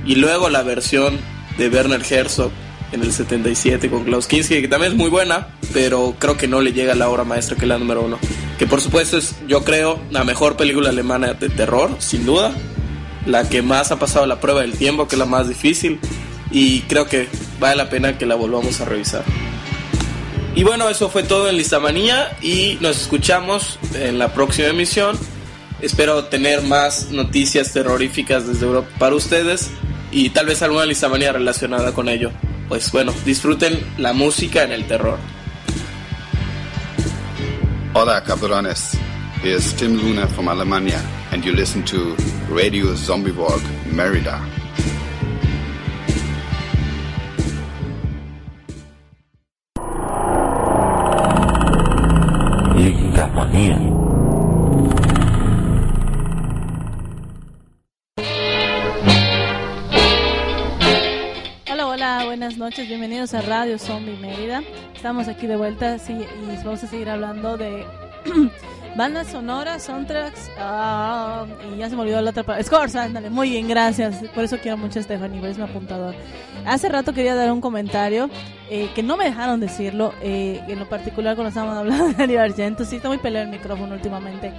y 0.06 0.16
luego 0.16 0.50
la 0.50 0.64
versión 0.64 1.20
de 1.58 1.70
Werner 1.70 2.02
Herzog 2.10 2.52
en 2.94 3.02
el 3.02 3.12
77 3.12 3.90
con 3.90 4.04
Klaus 4.04 4.28
Kinski, 4.28 4.62
que 4.62 4.68
también 4.68 4.94
es 4.94 4.98
muy 4.98 5.10
buena, 5.10 5.48
pero 5.74 6.16
creo 6.20 6.38
que 6.38 6.48
no 6.48 6.62
le 6.62 6.72
llega 6.72 6.94
a 6.94 6.96
la 6.96 7.10
obra 7.10 7.24
maestra 7.24 7.56
que 7.56 7.64
es 7.64 7.68
la 7.68 7.78
número 7.78 8.02
uno. 8.04 8.20
Que 8.58 8.68
por 8.68 8.82
supuesto 8.82 9.18
es, 9.18 9.36
yo 9.48 9.64
creo, 9.64 10.00
la 10.12 10.24
mejor 10.24 10.56
película 10.56 10.90
alemana 10.90 11.34
de 11.34 11.50
terror, 11.50 11.96
sin 12.00 12.26
duda. 12.26 12.54
La 13.26 13.50
que 13.50 13.62
más 13.62 13.92
ha 13.92 14.00
pasado 14.00 14.26
la 14.26 14.40
prueba 14.40 14.62
del 14.62 14.74
tiempo, 14.74 15.08
que 15.08 15.16
es 15.16 15.20
la 15.20 15.26
más 15.26 15.48
difícil. 15.50 16.00
Y 16.52 16.82
creo 16.82 17.08
que 17.08 17.28
vale 17.60 17.76
la 17.76 17.90
pena 17.90 18.18
que 18.18 18.26
la 18.26 18.36
volvamos 18.36 18.80
a 18.80 18.86
revisar. 18.86 19.24
Y 20.56 20.64
bueno, 20.64 20.88
eso 20.88 21.10
fue 21.10 21.24
todo 21.24 21.50
en 21.50 21.58
Listamanía 21.58 22.38
y 22.42 22.78
nos 22.80 23.02
escuchamos 23.02 23.80
en 23.96 24.20
la 24.20 24.34
próxima 24.34 24.68
emisión. 24.68 25.18
Espero 25.82 26.26
tener 26.26 26.62
más 26.62 27.10
noticias 27.10 27.74
terroríficas 27.74 28.48
desde 28.48 28.66
Europa 28.66 28.88
para 29.00 29.16
ustedes 29.16 29.72
y 30.12 30.30
tal 30.30 30.46
vez 30.46 30.62
alguna 30.62 30.86
listamanía 30.86 31.32
relacionada 31.32 31.92
con 31.92 32.08
ello. 32.08 32.32
Pues 32.68 32.92
bueno, 32.92 33.14
disfruten 33.26 33.80
la 33.98 34.14
música 34.14 34.64
en 34.64 34.72
el 34.72 34.88
terror. 34.88 35.18
Hola, 37.94 38.24
cabrones. 38.24 38.98
Here's 39.44 39.74
Tim 39.74 39.98
Luna 39.98 40.28
from 40.28 40.48
Alemania, 40.48 41.02
and 41.32 41.44
you 41.44 41.54
listen 41.54 41.84
to 41.86 42.16
Radio 42.50 42.96
Zombie 42.96 43.32
Walk 43.32 43.62
Merida. 43.92 44.42
Noches, 62.64 62.88
bienvenidos 62.88 63.34
a 63.34 63.42
Radio 63.42 63.78
Zombie 63.78 64.16
Mérida. 64.16 64.64
Estamos 64.96 65.28
aquí 65.28 65.48
de 65.48 65.58
vuelta 65.58 66.00
sí, 66.00 66.14
y 66.14 66.64
vamos 66.64 66.82
a 66.82 66.88
seguir 66.88 67.10
hablando 67.10 67.58
de 67.58 67.86
Bandas 68.96 69.28
sonoras, 69.28 69.84
soundtracks, 69.84 70.50
ah, 70.58 71.46
y 71.70 71.80
ya 71.80 71.90
se 71.90 71.98
me 71.98 72.04
olvidó 72.04 72.22
la 72.22 72.30
otra 72.30 72.44
palabra. 72.44 72.64
Scores, 72.64 72.96
ándale, 72.96 73.30
muy 73.30 73.50
bien, 73.50 73.68
gracias. 73.68 74.24
Por 74.34 74.46
eso 74.46 74.60
quiero 74.60 74.78
mucho 74.78 75.00
a 75.00 75.04
Stephanie, 75.04 75.42
por 75.42 75.50
eso 75.50 75.60
me 75.60 75.66
apuntador. 75.66 76.16
Hace 76.66 76.88
rato 76.88 77.12
quería 77.12 77.36
dar 77.36 77.52
un 77.52 77.60
comentario 77.60 78.30
eh, 78.70 78.90
que 78.96 79.04
no 79.04 79.18
me 79.18 79.26
dejaron 79.26 79.60
decirlo, 79.60 80.14
eh, 80.22 80.62
en 80.66 80.80
lo 80.80 80.88
particular 80.88 81.36
cuando 81.36 81.50
estábamos 81.50 81.76
hablando 81.76 82.08
de 82.08 82.14
Darío 82.14 82.42
Argento. 82.42 82.86
Sí, 82.86 82.96
está 82.96 83.10
muy 83.10 83.18
peleado 83.18 83.46
el 83.46 83.52
micrófono 83.52 83.94
últimamente. 83.94 84.54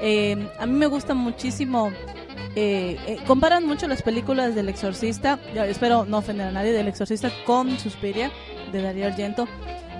Eh, 0.00 0.48
a 0.56 0.66
mí 0.66 0.72
me 0.74 0.86
gusta 0.86 1.14
muchísimo. 1.14 1.90
Eh, 2.56 2.96
eh, 3.06 3.18
comparan 3.26 3.64
mucho 3.64 3.86
las 3.86 4.02
películas 4.02 4.54
del 4.54 4.68
Exorcista, 4.68 5.38
espero 5.68 6.04
no 6.04 6.18
ofender 6.18 6.48
a 6.48 6.50
nadie, 6.50 6.72
del 6.72 6.88
Exorcista 6.88 7.30
con 7.44 7.78
Suspiria 7.78 8.30
de 8.72 8.82
Darío 8.82 9.06
Argento 9.06 9.46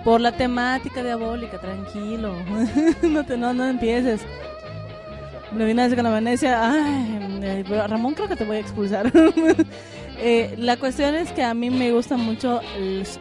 por 0.04 0.20
la 0.20 0.32
temática 0.32 1.02
diabólica, 1.02 1.58
tranquilo, 1.58 2.34
no, 3.02 3.24
te, 3.24 3.36
no, 3.36 3.54
no 3.54 3.66
empieces. 3.66 4.22
Me 5.52 5.64
vine 5.64 5.82
a 5.82 5.94
con 5.94 6.04
la 6.04 6.10
Venecia, 6.10 6.72
ay, 6.72 7.40
eh, 7.42 7.64
Ramón 7.88 8.14
creo 8.14 8.28
que 8.28 8.36
te 8.36 8.44
voy 8.44 8.56
a 8.56 8.60
expulsar. 8.60 9.12
La 10.58 10.76
cuestión 10.76 11.14
es 11.14 11.32
que 11.32 11.42
a 11.42 11.54
mí 11.54 11.70
me 11.70 11.92
gusta 11.92 12.18
mucho 12.18 12.60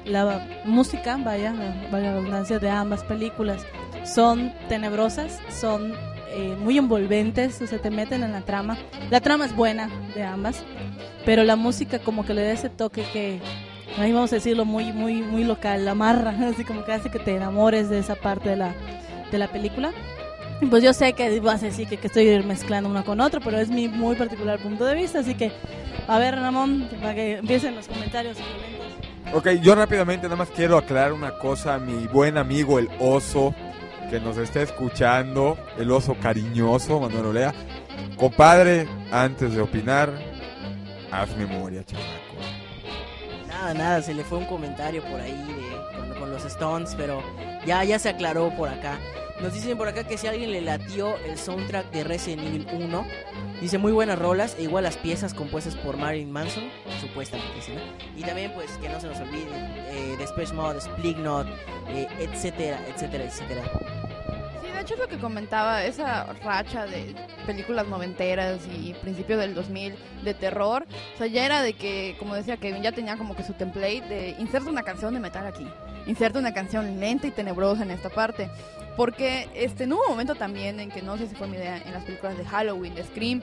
la 0.03 0.45
música, 0.65 1.15
vaya, 1.15 1.53
vaya 1.89 2.11
redundancia, 2.13 2.59
de 2.59 2.69
ambas 2.69 3.05
películas. 3.05 3.65
Son 4.03 4.51
tenebrosas, 4.67 5.39
son 5.49 5.93
eh, 6.31 6.55
muy 6.59 6.77
envolventes, 6.77 7.61
o 7.61 7.67
sea, 7.67 7.79
te 7.79 7.89
meten 7.89 8.23
en 8.23 8.31
la 8.31 8.41
trama. 8.41 8.77
La 9.09 9.21
trama 9.21 9.45
es 9.45 9.55
buena 9.55 9.89
de 10.15 10.23
ambas, 10.23 10.63
pero 11.25 11.43
la 11.43 11.55
música 11.55 11.99
como 11.99 12.25
que 12.25 12.33
le 12.33 12.43
da 12.43 12.51
ese 12.51 12.69
toque 12.69 13.03
que, 13.11 13.39
ahí 13.97 14.11
vamos 14.11 14.31
a 14.31 14.35
decirlo, 14.35 14.65
muy, 14.65 14.91
muy, 14.93 15.21
muy 15.21 15.43
local, 15.43 15.85
la 15.85 15.91
amarra, 15.91 16.35
así 16.49 16.63
como 16.63 16.85
que 16.85 16.93
hace 16.93 17.09
que 17.09 17.19
te 17.19 17.35
enamores 17.35 17.89
de 17.89 17.99
esa 17.99 18.15
parte 18.15 18.49
de 18.49 18.57
la, 18.57 18.75
de 19.31 19.37
la 19.37 19.47
película. 19.47 19.91
Pues 20.69 20.83
yo 20.83 20.91
sé 20.93 21.13
que 21.13 21.39
vas 21.39 21.63
a 21.63 21.67
decir 21.67 21.87
que, 21.87 21.97
que 21.97 22.07
estoy 22.07 22.43
mezclando 22.43 22.89
uno 22.89 23.05
con 23.05 23.21
otro, 23.21 23.39
pero 23.41 23.57
es 23.57 23.69
mi 23.69 23.87
muy 23.87 24.15
particular 24.15 24.59
punto 24.59 24.83
de 24.85 24.93
vista, 24.93 25.19
así 25.19 25.35
que, 25.35 25.51
a 26.07 26.19
ver, 26.19 26.35
Ramón, 26.35 26.89
para 27.01 27.15
que 27.15 27.37
empiecen 27.37 27.75
los 27.75 27.87
comentarios. 27.87 28.37
Ok, 29.33 29.47
yo 29.61 29.75
rápidamente 29.75 30.23
nada 30.23 30.35
más 30.35 30.49
quiero 30.49 30.77
aclarar 30.77 31.13
una 31.13 31.37
cosa 31.37 31.75
a 31.75 31.79
mi 31.79 32.07
buen 32.07 32.37
amigo 32.37 32.77
el 32.79 32.89
oso 32.99 33.53
que 34.09 34.19
nos 34.19 34.37
está 34.37 34.61
escuchando, 34.61 35.57
el 35.77 35.91
oso 35.91 36.15
cariñoso, 36.19 36.99
Manuel 36.99 37.27
Olea. 37.27 37.53
Compadre, 38.17 38.87
antes 39.11 39.53
de 39.53 39.61
opinar, 39.61 40.11
haz 41.11 41.35
memoria, 41.37 41.83
chamaco. 41.83 42.07
Nada, 43.47 43.73
nada, 43.73 44.01
se 44.01 44.13
le 44.13 44.23
fue 44.23 44.39
un 44.39 44.45
comentario 44.45 45.03
por 45.03 45.19
ahí 45.21 45.31
de, 45.31 45.97
con, 45.97 46.19
con 46.19 46.31
los 46.31 46.43
Stones, 46.45 46.95
pero 46.97 47.21
ya, 47.65 47.83
ya 47.83 47.99
se 47.99 48.09
aclaró 48.09 48.49
por 48.55 48.69
acá. 48.69 48.97
Nos 49.41 49.53
dicen 49.53 49.77
por 49.77 49.87
acá 49.87 50.03
que 50.03 50.17
si 50.17 50.27
alguien 50.27 50.51
le 50.51 50.59
latió 50.59 51.17
el 51.19 51.37
soundtrack 51.37 51.91
de 51.91 52.03
Resident 52.03 52.41
Evil 52.43 52.67
1, 52.73 53.05
dice 53.61 53.77
muy 53.77 53.93
buenas 53.93 54.19
rolas 54.19 54.57
e 54.59 54.63
igual 54.63 54.83
las 54.83 54.97
piezas 54.97 55.33
compuestas 55.33 55.77
por 55.77 55.95
Marilyn 55.95 56.29
Manson, 56.29 56.65
supuestamente, 56.99 57.55
dice, 57.55 57.73
¿no? 57.73 57.81
Y 58.17 58.23
también 58.23 58.51
pues 58.53 58.69
que 58.79 58.89
no 58.89 58.99
se 58.99 59.07
nos 59.07 59.17
olvide 59.21 59.47
eh, 59.91 60.17
Depeche 60.17 60.53
Mode, 60.53 60.81
Splignot, 60.81 61.47
eh, 61.87 62.09
etcétera, 62.19 62.79
etcétera, 62.89 63.23
etcétera. 63.23 63.63
Sí, 64.61 64.71
de 64.73 64.81
hecho 64.81 64.95
es 64.95 64.99
lo 64.99 65.07
que 65.07 65.17
comentaba, 65.17 65.85
esa 65.85 66.33
racha 66.43 66.85
de 66.85 67.15
películas 67.45 67.87
noventeras 67.87 68.59
y 68.77 68.93
principio 68.95 69.37
del 69.37 69.55
2000 69.55 69.95
de 70.21 70.33
terror, 70.33 70.85
o 71.15 71.17
sea, 71.17 71.27
ya 71.27 71.45
era 71.45 71.61
de 71.61 71.73
que, 71.73 72.17
como 72.19 72.35
decía 72.35 72.57
Kevin, 72.57 72.83
ya 72.83 72.91
tenía 72.91 73.15
como 73.15 73.37
que 73.37 73.43
su 73.43 73.53
template 73.53 74.01
de 74.01 74.35
inserta 74.37 74.69
una 74.69 74.83
canción 74.83 75.13
de 75.13 75.21
metal 75.21 75.47
aquí, 75.47 75.65
inserta 76.07 76.39
una 76.39 76.53
canción 76.53 76.99
lenta 76.99 77.27
y 77.27 77.31
tenebrosa 77.31 77.83
en 77.83 77.91
esta 77.91 78.09
parte, 78.09 78.49
porque 78.99 79.47
este, 79.55 79.87
no 79.87 79.97
momento 80.09 80.35
también 80.35 80.77
en 80.81 80.91
que, 80.91 81.01
no 81.01 81.17
sé 81.17 81.29
si 81.29 81.33
fue 81.33 81.47
mi 81.47 81.55
idea, 81.55 81.77
en 81.77 81.93
las 81.93 82.03
películas 82.03 82.37
de 82.37 82.43
Halloween, 82.43 82.93
de 82.95 83.05
Scream, 83.05 83.41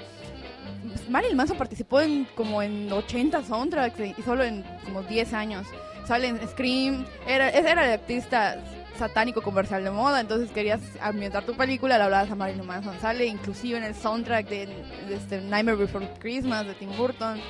Marilyn 1.09 1.35
Manson 1.35 1.57
participó 1.57 2.03
en 2.03 2.27
como 2.35 2.61
en 2.61 2.93
80 2.93 3.43
soundtracks 3.43 3.99
y 3.99 4.23
solo 4.23 4.45
en 4.45 4.63
como 4.85 5.03
10 5.03 5.33
años. 5.33 5.67
Sale 6.05 6.29
en 6.29 6.47
Scream, 6.47 7.07
era, 7.27 7.49
era 7.49 7.87
el 7.87 7.93
artista 8.01 8.63
satánico 8.99 9.41
comercial 9.41 9.83
de 9.83 9.91
moda, 9.91 10.21
entonces 10.21 10.51
querías 10.51 10.83
ambientar 11.01 11.45
tu 11.45 11.57
película, 11.57 11.97
le 11.97 12.05
hablabas 12.05 12.31
a 12.31 12.35
Marilyn 12.35 12.67
Manson. 12.67 13.01
Sale 13.01 13.25
inclusive 13.25 13.79
en 13.79 13.85
el 13.85 13.95
soundtrack 13.95 14.47
de, 14.51 14.67
de 15.09 15.15
este 15.15 15.41
Nightmare 15.41 15.79
Before 15.79 16.07
Christmas 16.19 16.67
de 16.67 16.75
Tim 16.75 16.95
Burton, 16.99 17.41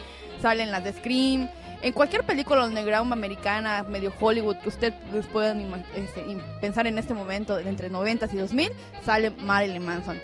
sale 0.40 0.62
en 0.62 0.70
las 0.70 0.84
de 0.84 0.92
Scream. 0.92 1.48
En 1.82 1.92
cualquier 1.92 2.24
película 2.24 2.64
underground 2.64 3.12
americana, 3.12 3.84
medio 3.84 4.12
Hollywood, 4.18 4.56
que 4.58 4.68
ustedes 4.68 4.94
pues, 5.10 5.26
puedan 5.26 5.84
este, 5.94 6.22
pensar 6.60 6.86
en 6.86 6.98
este 6.98 7.14
momento, 7.14 7.58
entre 7.58 7.90
90 7.90 8.28
y 8.32 8.36
2000, 8.36 8.72
sale 9.04 9.30
Marilyn 9.30 9.84
Manson. 9.84 10.20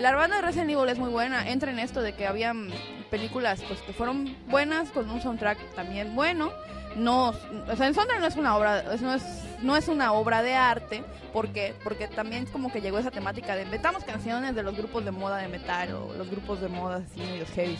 La 0.00 0.14
banda 0.14 0.36
de 0.36 0.42
Resident 0.42 0.70
Evil 0.70 0.88
es 0.88 0.98
muy 0.98 1.10
buena. 1.10 1.50
Entra 1.50 1.70
en 1.70 1.78
esto 1.78 2.00
de 2.00 2.14
que 2.14 2.26
habían 2.26 2.70
películas 3.10 3.60
pues 3.68 3.80
que 3.80 3.92
fueron 3.92 4.34
buenas 4.48 4.90
con 4.90 5.10
un 5.10 5.20
soundtrack 5.20 5.58
también 5.74 6.14
bueno. 6.14 6.50
No, 6.96 7.28
o 7.28 7.76
sea, 7.76 7.88
el 7.88 7.94
soundtrack 7.94 8.20
no 8.20 8.26
es 8.26 8.36
una 8.36 8.56
obra, 8.56 8.82
no 9.00 9.14
es, 9.14 9.22
no 9.62 9.76
es 9.76 9.88
una 9.88 10.12
obra 10.12 10.42
de 10.42 10.54
arte, 10.54 11.02
¿por 11.32 11.48
qué? 11.48 11.74
Porque 11.82 12.08
también 12.08 12.46
como 12.46 12.72
que 12.72 12.80
llegó 12.80 12.98
esa 12.98 13.10
temática 13.10 13.56
de 13.56 13.62
inventamos 13.62 14.04
canciones 14.04 14.54
de 14.54 14.62
los 14.62 14.76
grupos 14.76 15.04
de 15.04 15.10
moda 15.10 15.38
de 15.38 15.48
metal 15.48 15.94
o 15.94 16.14
los 16.14 16.30
grupos 16.30 16.60
de 16.60 16.68
moda 16.68 16.96
así 16.96 17.20
medios 17.20 17.50
heavy. 17.50 17.78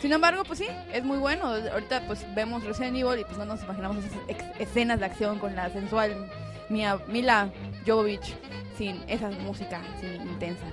Sin 0.00 0.12
embargo, 0.12 0.44
pues 0.44 0.58
sí, 0.58 0.66
es 0.92 1.04
muy 1.04 1.18
bueno. 1.18 1.46
Ahorita 1.46 2.02
pues 2.06 2.24
vemos 2.34 2.64
Resident 2.64 2.96
Evil 2.96 3.20
y 3.20 3.24
pues 3.24 3.38
no 3.38 3.44
nos 3.44 3.62
imaginamos 3.62 3.98
esas 3.98 4.18
escenas 4.58 5.00
de 5.00 5.06
acción 5.06 5.38
con 5.38 5.54
la 5.56 5.70
sensual 5.70 6.30
Mia, 6.68 6.98
Mila 7.08 7.50
Jovovich 7.86 8.34
sin 8.76 9.02
esa 9.08 9.30
música 9.30 9.80
así 9.96 10.06
intensa. 10.06 10.64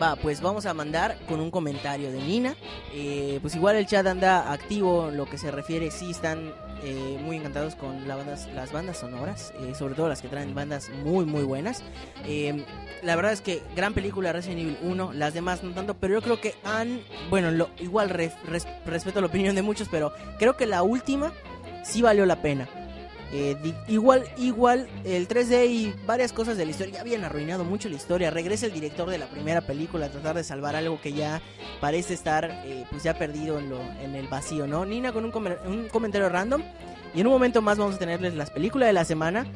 Va, 0.00 0.14
pues 0.16 0.40
vamos 0.40 0.66
a 0.66 0.74
mandar 0.74 1.18
con 1.28 1.40
un 1.40 1.50
comentario 1.50 2.12
de 2.12 2.20
Nina. 2.20 2.54
Eh, 2.92 3.38
pues 3.40 3.56
igual 3.56 3.76
el 3.76 3.86
chat 3.86 4.06
anda 4.06 4.52
activo 4.52 5.08
en 5.08 5.16
lo 5.16 5.26
que 5.28 5.38
se 5.38 5.50
refiere, 5.50 5.90
sí 5.90 6.12
están 6.12 6.52
eh, 6.82 7.18
muy 7.22 7.36
encantados 7.36 7.74
con 7.74 8.06
la 8.08 8.16
bandas, 8.16 8.48
las 8.54 8.72
bandas 8.72 8.98
sonoras, 8.98 9.52
eh, 9.60 9.74
sobre 9.74 9.94
todo 9.94 10.08
las 10.08 10.22
que 10.22 10.28
traen 10.28 10.54
bandas 10.54 10.88
muy 11.04 11.24
muy 11.24 11.42
buenas. 11.44 11.82
Eh, 12.24 12.64
la 13.02 13.16
verdad 13.16 13.32
es 13.32 13.40
que 13.40 13.62
gran 13.76 13.94
película 13.94 14.32
Resident 14.32 14.60
Evil 14.60 14.78
1, 14.82 15.12
las 15.12 15.34
demás 15.34 15.62
no 15.62 15.72
tanto, 15.72 15.94
pero 15.94 16.14
yo 16.14 16.22
creo 16.22 16.40
que 16.40 16.54
han, 16.64 17.00
bueno, 17.30 17.50
lo, 17.50 17.70
igual 17.78 18.10
re- 18.10 18.32
res- 18.46 18.66
respeto 18.86 19.20
la 19.20 19.26
opinión 19.28 19.54
de 19.54 19.62
muchos, 19.62 19.88
pero 19.90 20.12
creo 20.38 20.56
que 20.56 20.66
la 20.66 20.82
última 20.82 21.32
sí 21.84 22.02
valió 22.02 22.26
la 22.26 22.42
pena. 22.42 22.68
Eh, 23.30 23.56
igual, 23.88 24.24
igual, 24.38 24.88
el 25.04 25.28
3D 25.28 25.66
y 25.68 25.94
varias 26.06 26.32
cosas 26.32 26.56
de 26.56 26.64
la 26.64 26.70
historia 26.70 26.94
ya 26.94 27.00
habían 27.02 27.24
arruinado 27.24 27.62
mucho 27.62 27.88
la 27.90 27.96
historia. 27.96 28.30
Regresa 28.30 28.66
el 28.66 28.72
director 28.72 29.10
de 29.10 29.18
la 29.18 29.26
primera 29.26 29.60
película 29.60 30.06
a 30.06 30.08
tratar 30.08 30.34
de 30.36 30.44
salvar 30.44 30.74
algo 30.76 30.98
que 31.00 31.12
ya 31.12 31.42
parece 31.80 32.14
estar 32.14 32.50
eh, 32.64 32.84
pues 32.90 33.02
ya 33.02 33.18
perdido 33.18 33.58
en, 33.58 33.68
lo, 33.68 33.80
en 34.02 34.14
el 34.14 34.28
vacío, 34.28 34.66
¿no? 34.66 34.86
Nina 34.86 35.12
con 35.12 35.24
un, 35.26 35.32
un 35.66 35.88
comentario 35.88 36.28
random. 36.30 36.62
Y 37.14 37.20
en 37.20 37.26
un 37.26 37.32
momento 37.34 37.60
más 37.62 37.76
vamos 37.78 37.96
a 37.96 37.98
tenerles 37.98 38.34
las 38.34 38.50
películas 38.50 38.86
de 38.88 38.92
la 38.94 39.04
semana. 39.04 39.46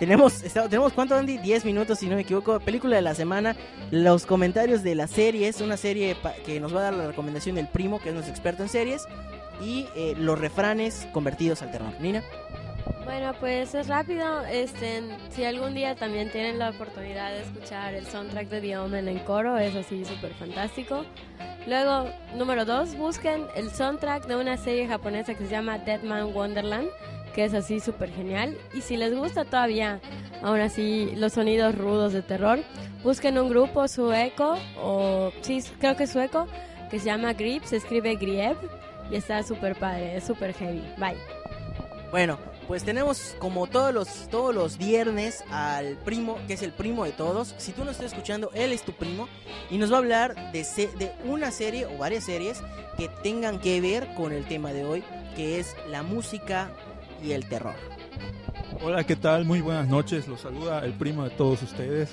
Tenemos, 0.00 0.42
está- 0.44 0.68
tenemos 0.68 0.92
¿cuánto, 0.92 1.14
Andy? 1.14 1.38
10 1.38 1.64
minutos, 1.64 2.00
si 2.00 2.08
no 2.08 2.16
me 2.16 2.22
equivoco. 2.22 2.58
Película 2.58 2.96
de 2.96 3.02
la 3.02 3.14
semana. 3.14 3.54
Los 3.92 4.26
comentarios 4.26 4.82
de 4.82 4.96
la 4.96 5.06
serie. 5.06 5.46
Es 5.46 5.60
una 5.60 5.76
serie 5.76 6.16
que 6.44 6.58
nos 6.58 6.74
va 6.74 6.80
a 6.80 6.82
dar 6.84 6.94
la 6.94 7.06
recomendación 7.06 7.54
del 7.54 7.68
primo, 7.68 8.00
que 8.00 8.08
es 8.08 8.14
nuestro 8.14 8.34
experto 8.34 8.64
en 8.64 8.68
series. 8.68 9.04
Y 9.60 9.86
eh, 9.94 10.14
los 10.18 10.40
refranes 10.40 11.06
convertidos 11.12 11.62
al 11.62 11.70
terror. 11.70 11.92
Nina. 12.00 12.24
Bueno, 13.04 13.34
pues 13.40 13.74
es 13.74 13.88
rápido. 13.88 14.44
Este, 14.46 15.02
si 15.30 15.44
algún 15.44 15.74
día 15.74 15.94
también 15.94 16.30
tienen 16.30 16.58
la 16.58 16.70
oportunidad 16.70 17.30
de 17.30 17.42
escuchar 17.42 17.94
el 17.94 18.06
soundtrack 18.06 18.48
de 18.48 18.60
The 18.60 18.78
Omen 18.78 19.08
en 19.08 19.18
coro, 19.20 19.58
es 19.58 19.74
así 19.74 20.04
súper 20.04 20.32
fantástico. 20.34 21.04
Luego, 21.66 22.08
número 22.36 22.64
dos, 22.64 22.96
busquen 22.96 23.46
el 23.56 23.70
soundtrack 23.70 24.26
de 24.26 24.36
una 24.36 24.56
serie 24.56 24.86
japonesa 24.86 25.34
que 25.34 25.44
se 25.44 25.50
llama 25.50 25.78
Dead 25.78 26.02
Man 26.02 26.34
Wonderland, 26.34 26.88
que 27.34 27.44
es 27.44 27.54
así 27.54 27.80
súper 27.80 28.10
genial. 28.12 28.56
Y 28.72 28.80
si 28.82 28.96
les 28.96 29.14
gusta 29.14 29.44
todavía, 29.44 30.00
aún 30.42 30.60
así, 30.60 31.12
los 31.16 31.32
sonidos 31.32 31.76
rudos 31.76 32.12
de 32.12 32.22
terror, 32.22 32.60
busquen 33.02 33.38
un 33.38 33.48
grupo 33.48 33.88
sueco, 33.88 34.56
o 34.80 35.32
sí, 35.40 35.62
creo 35.80 35.96
que 35.96 36.04
es 36.04 36.10
sueco, 36.10 36.46
que 36.90 36.98
se 36.98 37.06
llama 37.06 37.32
Grip, 37.32 37.64
se 37.64 37.76
escribe 37.76 38.14
Grieb, 38.16 38.56
y 39.10 39.16
está 39.16 39.42
súper 39.42 39.76
padre, 39.76 40.16
es 40.16 40.24
súper 40.24 40.54
heavy. 40.54 40.82
Bye. 40.98 41.16
Bueno, 42.10 42.38
pues 42.68 42.84
tenemos 42.84 43.36
como 43.38 43.66
todos 43.66 43.92
los, 43.92 44.28
todos 44.30 44.54
los 44.54 44.78
viernes 44.78 45.44
al 45.50 45.96
primo, 46.04 46.38
que 46.46 46.54
es 46.54 46.62
el 46.62 46.72
primo 46.72 47.04
de 47.04 47.12
todos. 47.12 47.54
Si 47.58 47.72
tú 47.72 47.84
no 47.84 47.90
estás 47.90 48.06
escuchando, 48.06 48.50
él 48.54 48.72
es 48.72 48.82
tu 48.82 48.92
primo. 48.92 49.28
Y 49.70 49.78
nos 49.78 49.90
va 49.90 49.96
a 49.96 49.98
hablar 49.98 50.52
de, 50.52 50.62
de 50.98 51.12
una 51.24 51.50
serie 51.50 51.86
o 51.86 51.98
varias 51.98 52.24
series 52.24 52.62
que 52.96 53.08
tengan 53.22 53.58
que 53.58 53.80
ver 53.80 54.14
con 54.14 54.32
el 54.32 54.44
tema 54.44 54.72
de 54.72 54.84
hoy, 54.84 55.02
que 55.36 55.58
es 55.60 55.74
la 55.90 56.02
música 56.02 56.70
y 57.22 57.32
el 57.32 57.48
terror. 57.48 57.74
Hola, 58.82 59.04
¿qué 59.04 59.16
tal? 59.16 59.44
Muy 59.44 59.60
buenas 59.60 59.88
noches. 59.88 60.26
Los 60.28 60.40
saluda 60.40 60.84
el 60.84 60.92
primo 60.92 61.24
de 61.24 61.30
todos 61.30 61.62
ustedes. 61.62 62.10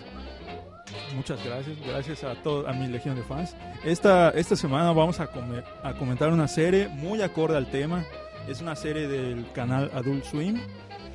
Muchas 1.16 1.43
gracias, 1.43 1.78
gracias 1.86 2.24
a 2.24 2.36
todo, 2.41 2.68
a 2.68 2.74
mi 2.74 2.88
legión 2.88 3.16
de 3.16 3.24
fans. 3.24 3.56
Esta, 3.84 4.30
esta 4.32 4.56
semana 4.56 4.91
vamos 4.91 5.20
a, 5.20 5.28
come- 5.28 5.64
a 5.84 5.93
comentar 5.93 6.32
una 6.32 6.47
serie 6.47 6.88
muy 6.88 7.22
acorde 7.22 7.58
al 7.58 7.68
tema. 7.70 8.06
Es 8.47 8.61
una 8.61 8.75
serie 8.75 9.07
del 9.07 9.45
canal 9.51 9.91
Adult 9.93 10.23
Swim. 10.23 10.59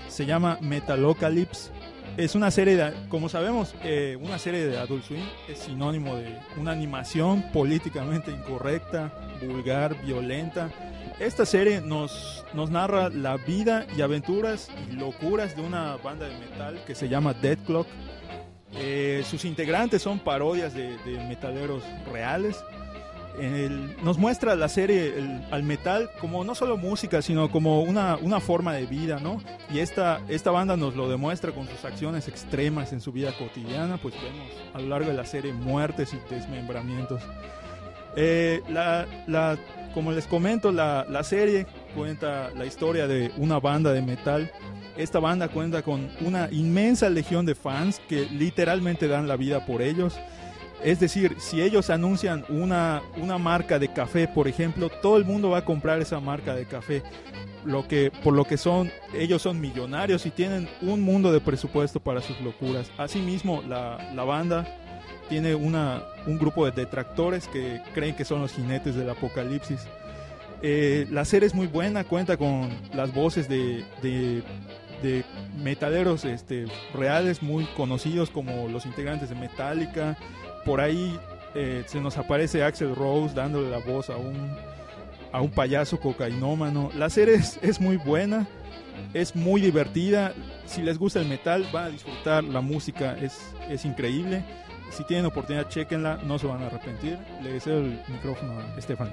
Se 0.08 0.26
llama 0.26 0.58
Metalocalypse. 0.60 1.70
es 2.16 2.34
una 2.34 2.50
serie, 2.50 2.92
como 3.08 3.28
sabemos, 3.28 3.74
eh, 3.82 4.16
una 4.20 4.38
serie 4.38 4.66
de 4.66 4.78
Adult 4.78 5.04
Swim 5.04 5.24
es 5.48 5.58
sinónimo 5.58 6.14
de 6.16 6.38
una 6.58 6.72
animación 6.72 7.44
políticamente 7.52 8.30
incorrecta, 8.30 9.12
vulgar, 9.42 10.00
violenta. 10.04 10.70
Esta 11.18 11.44
serie 11.46 11.80
nos, 11.80 12.44
nos 12.54 12.70
narra 12.70 13.08
la 13.08 13.36
vida 13.36 13.86
y 13.96 14.02
aventuras 14.02 14.70
y 14.88 14.92
locuras 14.92 15.56
de 15.56 15.62
una 15.62 15.96
banda 15.96 16.28
de 16.28 16.38
metal 16.38 16.80
que 16.86 16.94
se 16.94 17.08
llama 17.08 17.34
Dead 17.34 17.58
Clock. 17.66 17.88
Eh, 18.76 19.24
sus 19.28 19.44
integrantes 19.44 20.02
son 20.02 20.18
parodias 20.18 20.74
de 20.74 20.96
metaleros 21.28 21.82
reales 22.12 22.62
el, 23.39 23.97
nos 24.05 24.18
muestra 24.18 24.55
la 24.55 24.68
serie 24.68 25.18
el, 25.18 25.43
al 25.51 25.62
metal 25.62 26.11
como 26.20 26.45
no 26.45 26.55
solo 26.55 26.76
música, 26.76 27.22
sino 27.22 27.51
como 27.51 27.82
una, 27.82 28.16
una 28.16 28.41
forma 28.41 28.72
de 28.74 28.87
vida, 28.87 29.18
¿no? 29.20 29.43
Y 29.72 29.80
esta, 29.80 30.20
esta 30.28 30.51
banda 30.51 30.76
nos 30.76 30.97
lo 30.97 31.09
demuestra 31.09 31.53
con 31.53 31.68
sus 31.68 31.85
acciones 31.85 32.28
extremas 32.28 32.93
en 32.93 33.01
su 33.01 33.12
vida 33.12 33.32
cotidiana, 33.39 33.97
pues 33.99 34.14
vemos 34.14 34.49
a 34.72 34.80
lo 34.80 34.89
largo 34.89 35.09
de 35.09 35.14
la 35.14 35.26
serie 35.26 35.53
muertes 35.53 36.12
y 36.14 36.35
desmembramientos. 36.35 37.22
Eh, 38.16 38.62
la, 38.68 39.07
la, 39.26 39.59
como 39.93 40.12
les 40.12 40.26
comento, 40.26 40.70
la, 40.70 41.05
la 41.09 41.24
serie 41.24 41.66
cuenta 41.95 42.51
la 42.55 42.64
historia 42.64 43.07
de 43.07 43.32
una 43.37 43.59
banda 43.59 43.93
de 43.93 44.03
metal 44.03 44.51
esta 44.97 45.18
banda 45.18 45.49
cuenta 45.49 45.82
con 45.82 46.09
una 46.20 46.49
inmensa 46.51 47.11
legión 47.11 47.47
de 47.47 47.55
fans 47.55 48.01
que 48.09 48.26
literalmente 48.26 49.09
dan 49.09 49.26
la 49.26 49.37
vida 49.37 49.66
por 49.66 49.82
ellos. 49.82 50.16
Es 50.85 51.01
decir, 51.01 51.37
si 51.39 51.62
ellos 51.62 51.89
anuncian 51.89 52.45
una, 52.51 53.01
una 53.16 53.39
marca 53.39 53.78
de 53.78 53.89
café, 53.89 54.28
por 54.28 54.47
ejemplo, 54.49 54.91
todo 54.91 55.16
el 55.16 55.24
mundo 55.24 55.49
va 55.49 55.59
a 55.59 55.64
comprar 55.64 56.01
esa 56.03 56.20
marca 56.20 56.55
de 56.55 56.66
café. 56.66 57.03
Lo 57.64 57.89
que, 57.89 58.12
por 58.22 58.35
lo 58.35 58.45
que 58.45 58.59
son, 58.59 58.93
ellos 59.14 59.41
son 59.41 59.59
millonarios 59.59 60.26
y 60.26 60.30
tienen 60.30 60.68
un 60.82 61.01
mundo 61.01 61.32
de 61.32 61.41
presupuesto 61.41 62.01
para 62.01 62.20
sus 62.20 62.39
locuras. 62.43 62.91
Asimismo, 62.99 63.62
la, 63.66 64.12
la 64.14 64.24
banda 64.24 64.66
tiene 65.30 65.55
una, 65.55 66.03
un 66.26 66.39
grupo 66.39 66.66
de 66.66 66.72
detractores 66.72 67.49
que 67.49 67.80
creen 67.95 68.14
que 68.14 68.26
son 68.26 68.43
los 68.43 68.53
jinetes 68.53 68.95
del 68.95 69.09
apocalipsis. 69.09 69.80
Eh, 70.61 71.07
la 71.11 71.24
serie 71.24 71.47
es 71.47 71.55
muy 71.55 71.66
buena, 71.66 72.05
cuenta 72.05 72.37
con 72.37 72.68
las 72.93 73.14
voces 73.14 73.49
de, 73.49 73.85
de, 74.03 74.43
de 75.03 75.24
metaleros 75.62 76.26
este, 76.26 76.66
reales 76.93 77.43
muy 77.43 77.64
conocidos 77.76 78.28
como 78.28 78.68
los 78.68 78.85
integrantes 78.85 79.30
de 79.30 79.35
Metallica, 79.35 80.18
por 80.64 80.80
ahí 80.80 81.18
eh, 81.54 81.84
se 81.86 82.00
nos 82.00 82.16
aparece 82.18 82.64
Axel 82.64 82.94
Rose 82.94 83.34
dándole 83.34 83.70
la 83.70 83.78
voz 83.78 84.10
a 84.10 84.16
un, 84.16 84.56
a 85.32 85.40
un 85.40 85.50
payaso 85.50 86.00
cocainómano. 86.00 86.90
La 86.94 87.10
serie 87.10 87.34
es, 87.34 87.58
es, 87.62 87.80
muy 87.80 87.96
buena, 87.96 88.46
es 89.12 89.36
muy 89.36 89.60
divertida. 89.60 90.32
Si 90.66 90.82
les 90.82 90.98
gusta 90.98 91.20
el 91.20 91.28
metal, 91.28 91.66
van 91.72 91.84
a 91.84 91.88
disfrutar. 91.90 92.42
La 92.42 92.60
música 92.60 93.16
es, 93.20 93.38
es 93.68 93.84
increíble. 93.84 94.44
Si 94.90 95.04
tienen 95.04 95.26
oportunidad, 95.26 95.68
chequenla, 95.68 96.20
no 96.24 96.38
se 96.38 96.46
van 96.46 96.62
a 96.62 96.66
arrepentir. 96.66 97.18
Le 97.42 97.52
deseo 97.52 97.78
el 97.78 98.00
micrófono 98.08 98.60
a 98.60 98.78
Estefan. 98.78 99.12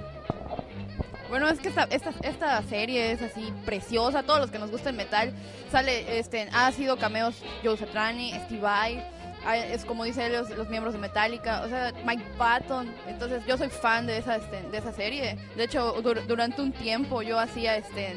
Bueno, 1.28 1.48
es 1.48 1.60
que 1.60 1.68
esta, 1.68 1.84
esta, 1.84 2.62
serie 2.64 3.12
es 3.12 3.22
así 3.22 3.52
preciosa. 3.64 4.22
Todos 4.22 4.40
los 4.40 4.50
que 4.50 4.58
nos 4.58 4.70
gusta 4.70 4.90
el 4.90 4.96
metal, 4.96 5.32
sale, 5.70 6.18
este, 6.18 6.48
ha 6.52 6.70
sido 6.72 6.98
cameos 6.98 7.42
Joe 7.64 7.76
Satriani, 7.76 8.32
Steve 8.46 8.60
Vai 8.60 9.02
es 9.50 9.84
como 9.84 10.04
dice 10.04 10.26
ellos, 10.26 10.50
los 10.50 10.68
miembros 10.68 10.94
de 10.94 11.00
Metallica, 11.00 11.62
o 11.62 11.68
sea, 11.68 11.92
Mike 12.04 12.24
Patton. 12.38 12.92
Entonces, 13.06 13.44
yo 13.46 13.56
soy 13.56 13.68
fan 13.68 14.06
de 14.06 14.18
esa, 14.18 14.36
este, 14.36 14.62
de 14.62 14.78
esa 14.78 14.92
serie. 14.92 15.36
De 15.56 15.64
hecho, 15.64 16.00
dur 16.02 16.26
durante 16.26 16.62
un 16.62 16.72
tiempo 16.72 17.22
yo 17.22 17.38
hacía 17.38 17.76
este 17.76 18.16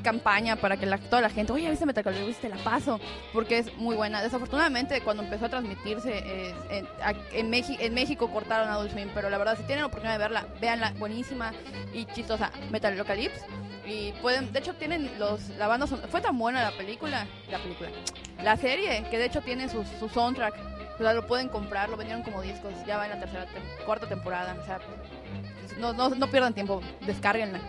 campaña 0.00 0.56
para 0.56 0.76
que 0.76 0.86
la, 0.86 0.98
toda 0.98 1.22
la 1.22 1.30
gente, 1.30 1.52
oye, 1.52 1.68
¿viste 1.68 1.86
Metallica? 1.86 2.24
¿Viste? 2.24 2.48
La 2.48 2.56
paso, 2.56 3.00
porque 3.32 3.58
es 3.58 3.76
muy 3.76 3.96
buena. 3.96 4.22
Desafortunadamente, 4.22 5.00
cuando 5.02 5.22
empezó 5.22 5.46
a 5.46 5.48
transmitirse 5.48 6.18
eh, 6.18 6.54
en, 6.70 6.86
en, 7.32 7.64
en, 7.80 7.94
México 7.94 8.30
cortaron 8.30 8.68
Adult 8.68 8.92
Swim, 8.92 9.10
pero 9.14 9.28
la 9.30 9.38
verdad, 9.38 9.56
si 9.56 9.64
tienen 9.64 9.82
la 9.82 9.86
oportunidad 9.86 10.14
de 10.14 10.18
verla, 10.18 10.46
véanla, 10.60 10.92
buenísima 10.98 11.52
y 11.92 12.06
chistosa. 12.06 12.50
Metalocalypse. 12.70 13.44
Y 13.84 14.12
pueden, 14.22 14.52
de 14.52 14.60
hecho, 14.60 14.74
tienen 14.74 15.10
los, 15.18 15.48
la 15.50 15.66
banda, 15.66 15.86
fue 15.86 16.20
tan 16.20 16.38
buena 16.38 16.62
la 16.62 16.76
película, 16.76 17.26
la 17.50 17.58
película, 17.58 17.90
la 18.42 18.56
serie, 18.56 19.04
que 19.10 19.18
de 19.18 19.26
hecho 19.26 19.40
tiene 19.40 19.68
su, 19.68 19.84
su 19.98 20.08
soundtrack. 20.08 20.54
O 20.94 21.02
sea, 21.02 21.14
lo 21.14 21.26
pueden 21.26 21.48
comprar, 21.48 21.88
lo 21.88 21.96
vendieron 21.96 22.22
como 22.22 22.42
discos, 22.42 22.72
ya 22.86 22.96
va 22.96 23.06
en 23.06 23.10
la 23.12 23.18
tercera, 23.18 23.46
cuarta 23.84 24.06
temporada. 24.06 24.56
O 24.60 24.64
sea, 24.64 24.78
no, 25.80 25.92
no, 25.92 26.10
no 26.10 26.26
pierdan 26.28 26.54
tiempo, 26.54 26.80
descárguenla 27.00 27.60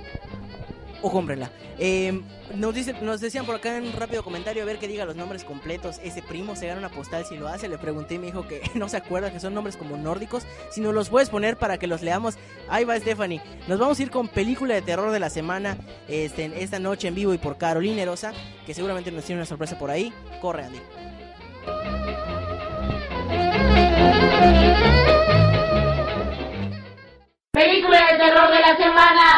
o 1.03 1.11
cómprenla. 1.11 1.51
Eh, 1.77 2.21
nos, 2.55 2.73
dice, 2.73 2.93
nos 3.01 3.19
decían 3.21 3.45
por 3.45 3.55
acá 3.55 3.77
en 3.77 3.83
un 3.83 3.93
rápido 3.93 4.23
comentario 4.23 4.63
a 4.63 4.65
ver 4.65 4.79
que 4.79 4.87
diga 4.87 5.05
los 5.05 5.15
nombres 5.15 5.43
completos. 5.43 5.99
Ese 6.01 6.23
primo 6.23 6.55
se 6.55 6.65
gana 6.65 6.79
una 6.79 6.89
postal 6.89 7.25
si 7.25 7.37
lo 7.37 7.47
hace. 7.47 7.67
Le 7.67 7.77
pregunté 7.77 8.15
y 8.15 8.19
me 8.19 8.27
dijo 8.27 8.47
que 8.47 8.61
no 8.73 8.89
se 8.89 8.97
acuerda 8.97 9.31
que 9.31 9.39
son 9.39 9.53
nombres 9.53 9.77
como 9.77 9.97
nórdicos. 9.97 10.47
Si 10.71 10.81
nos 10.81 10.93
los 10.95 11.09
puedes 11.09 11.29
poner 11.29 11.57
para 11.57 11.77
que 11.77 11.87
los 11.87 12.01
leamos. 12.01 12.37
Ahí 12.69 12.85
va 12.85 12.97
Stephanie. 12.97 13.41
Nos 13.67 13.77
vamos 13.77 13.99
a 13.99 14.01
ir 14.01 14.09
con 14.09 14.29
película 14.29 14.73
de 14.73 14.81
terror 14.81 15.11
de 15.11 15.19
la 15.19 15.29
semana 15.29 15.77
este, 16.07 16.63
esta 16.63 16.79
noche 16.79 17.09
en 17.09 17.15
vivo 17.15 17.33
y 17.33 17.37
por 17.37 17.57
Carolina 17.57 18.01
Erosa, 18.01 18.33
que 18.65 18.73
seguramente 18.73 19.11
nos 19.11 19.25
tiene 19.25 19.41
una 19.41 19.45
sorpresa 19.45 19.77
por 19.77 19.91
ahí. 19.91 20.13
Corre, 20.41 20.63
Andy. 20.63 20.79
Película 27.51 27.99
de 28.11 28.17
terror 28.17 28.49
de 28.49 28.59
la 28.59 28.77
semana. 28.77 29.32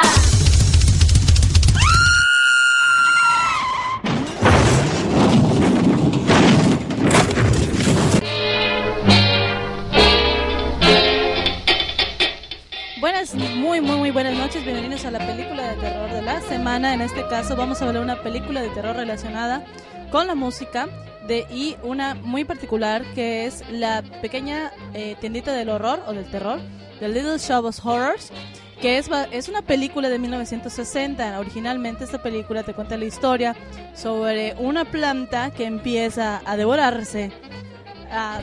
Muy, 14.06 14.12
buenas 14.12 14.38
noches. 14.38 14.64
Bienvenidos 14.64 15.03
a 15.06 15.10
la 15.10 15.18
película 15.18 15.68
de 15.68 15.78
terror 15.78 16.12
de 16.12 16.22
la 16.22 16.39
semana. 16.41 16.93
En 16.93 17.01
este 17.01 17.28
caso 17.28 17.56
vamos 17.56 17.82
a 17.82 17.86
hablar 17.88 18.06
de 18.06 18.14
una 18.14 18.22
película 18.22 18.62
de 18.62 18.70
terror 18.70 18.95
relacionada 18.95 19.66
con 20.12 20.28
la 20.28 20.36
música 20.36 20.88
de 21.28 21.47
y 21.49 21.76
una 21.82 22.14
muy 22.14 22.45
particular 22.45 23.03
que 23.16 23.47
es 23.47 23.64
la 23.72 24.03
pequeña 24.22 24.72
eh, 24.93 25.16
tiendita 25.20 25.53
del 25.53 25.70
horror 25.70 26.03
o 26.06 26.14
del 26.14 26.26
terror, 26.26 26.60
The 26.99 27.08
Little 27.08 27.39
Shop 27.39 27.66
of 27.66 27.84
Horrors, 27.84 28.32
que 28.80 28.99
es, 28.99 29.10
es 29.32 29.49
una 29.49 29.64
película 29.64 30.08
de 30.10 30.20
1960. 30.20 31.39
Originalmente 31.39 32.03
esta 32.03 32.22
película 32.22 32.62
te 32.62 32.76
cuenta 32.76 32.97
la 32.97 33.06
historia 33.06 33.56
sobre 33.95 34.53
una 34.60 34.86
planta 34.86 35.49
que 35.49 35.66
empieza 35.66 36.43
a 36.45 36.58
devorarse 36.58 37.32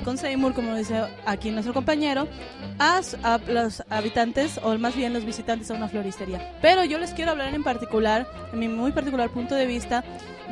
con 0.04 0.18
Seymour, 0.18 0.54
como 0.54 0.74
dice 0.74 1.02
aquí 1.24 1.50
nuestro 1.50 1.72
compañero, 1.72 2.28
a, 2.78 3.00
los 3.46 3.82
habitantes, 3.88 4.60
o 4.62 4.76
más 4.78 4.96
bien 4.96 5.12
los 5.12 5.24
visitantes 5.24 5.70
a 5.70 5.74
una 5.74 5.88
floristería. 5.88 6.52
Pero 6.60 6.84
yo 6.84 6.98
les 6.98 7.12
quiero 7.12 7.30
hablar 7.30 7.54
en 7.54 7.62
particular, 7.62 8.26
en 8.52 8.58
mi 8.58 8.68
muy 8.68 8.92
particular 8.92 9.30
punto 9.30 9.54
de 9.54 9.66
vista, 9.66 10.04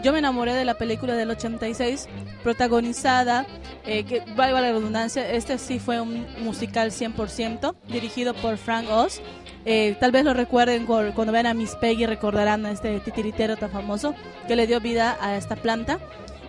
yo 0.02 0.12
me 0.12 0.20
enamoré 0.20 0.54
de 0.54 0.64
la 0.64 0.74
película 0.74 1.14
del 1.14 1.30
86, 1.30 2.08
protagonizada, 2.42 3.46
eh, 3.84 4.04
que 4.04 4.22
valga 4.34 4.60
la 4.60 4.72
redundancia, 4.72 5.30
este 5.30 5.58
sí 5.58 5.78
fue 5.78 6.00
un 6.00 6.26
musical 6.38 6.90
100%, 6.90 7.74
dirigido 7.88 8.32
por 8.34 8.56
Frank 8.56 8.88
Oz. 8.90 9.20
Eh, 9.66 9.96
tal 10.00 10.10
vez 10.10 10.24
lo 10.24 10.32
recuerden 10.32 10.86
cuando 10.86 11.32
ven 11.32 11.46
a 11.46 11.52
Miss 11.52 11.76
Peggy, 11.76 12.06
recordarán 12.06 12.64
a 12.64 12.70
este 12.70 12.98
titiritero 13.00 13.56
tan 13.56 13.70
famoso 13.70 14.14
que 14.48 14.56
le 14.56 14.66
dio 14.66 14.80
vida 14.80 15.18
a 15.20 15.36
esta 15.36 15.56
planta. 15.56 15.98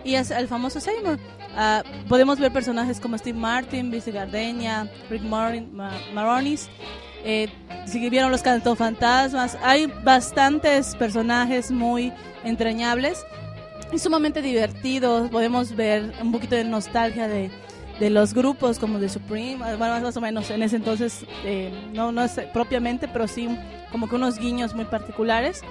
Y 0.04 0.14
es 0.14 0.30
el 0.30 0.48
famoso 0.48 0.80
Seymour. 0.80 1.18
Uh, 1.54 2.08
podemos 2.08 2.38
ver 2.38 2.50
personajes 2.50 2.98
como 2.98 3.18
Steve 3.18 3.38
Martin, 3.38 3.90
Vice 3.90 4.10
Gardenia, 4.10 4.90
Rick 5.10 5.22
Maronis. 5.22 6.70
Eh, 7.24 7.48
si 7.86 8.08
vieron 8.08 8.30
los 8.30 8.42
fantasmas, 8.76 9.56
hay 9.62 9.86
bastantes 10.02 10.96
personajes 10.96 11.70
muy 11.70 12.12
entrañables 12.42 13.24
y 13.92 13.98
sumamente 13.98 14.42
divertidos. 14.42 15.30
Podemos 15.30 15.76
ver 15.76 16.12
un 16.20 16.32
poquito 16.32 16.56
de 16.56 16.64
nostalgia 16.64 17.28
de, 17.28 17.50
de 18.00 18.10
los 18.10 18.34
grupos 18.34 18.78
como 18.78 18.98
The 18.98 19.08
Supreme, 19.08 19.58
bueno, 19.76 20.00
más 20.00 20.16
o 20.16 20.20
menos 20.20 20.50
en 20.50 20.62
ese 20.62 20.76
entonces, 20.76 21.24
eh, 21.44 21.70
no, 21.92 22.12
no 22.12 22.22
es 22.22 22.32
propiamente, 22.52 23.08
pero 23.08 23.28
sí 23.28 23.48
como 23.92 24.08
que 24.08 24.16
unos 24.16 24.38
guiños 24.38 24.74
muy 24.74 24.86
particulares 24.86 25.62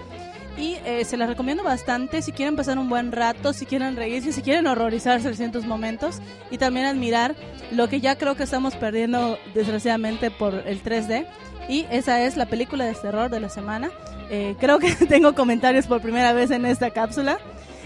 y 0.57 0.77
eh, 0.85 1.05
se 1.05 1.17
las 1.17 1.29
recomiendo 1.29 1.63
bastante 1.63 2.21
si 2.21 2.31
quieren 2.31 2.55
pasar 2.55 2.77
un 2.77 2.89
buen 2.89 3.11
rato, 3.11 3.53
si 3.53 3.65
quieren 3.65 3.95
reírse, 3.95 4.31
si 4.31 4.41
quieren 4.41 4.67
horrorizarse 4.67 5.29
en 5.29 5.35
ciertos 5.35 5.65
momentos 5.65 6.19
y 6.49 6.57
también 6.57 6.85
admirar 6.85 7.35
lo 7.71 7.87
que 7.87 8.01
ya 8.01 8.17
creo 8.17 8.35
que 8.35 8.43
estamos 8.43 8.75
perdiendo 8.75 9.37
desgraciadamente 9.53 10.29
por 10.31 10.53
el 10.67 10.83
3D 10.83 11.25
y 11.69 11.85
esa 11.89 12.21
es 12.21 12.37
la 12.37 12.47
película 12.47 12.85
de 12.85 12.93
terror 12.93 13.29
de 13.29 13.39
la 13.39 13.49
semana. 13.49 13.91
Eh, 14.29 14.55
creo 14.59 14.79
que 14.79 14.93
tengo 15.07 15.33
comentarios 15.33 15.87
por 15.87 16.01
primera 16.01 16.33
vez 16.33 16.51
en 16.51 16.65
esta 16.65 16.91
cápsula, 16.91 17.39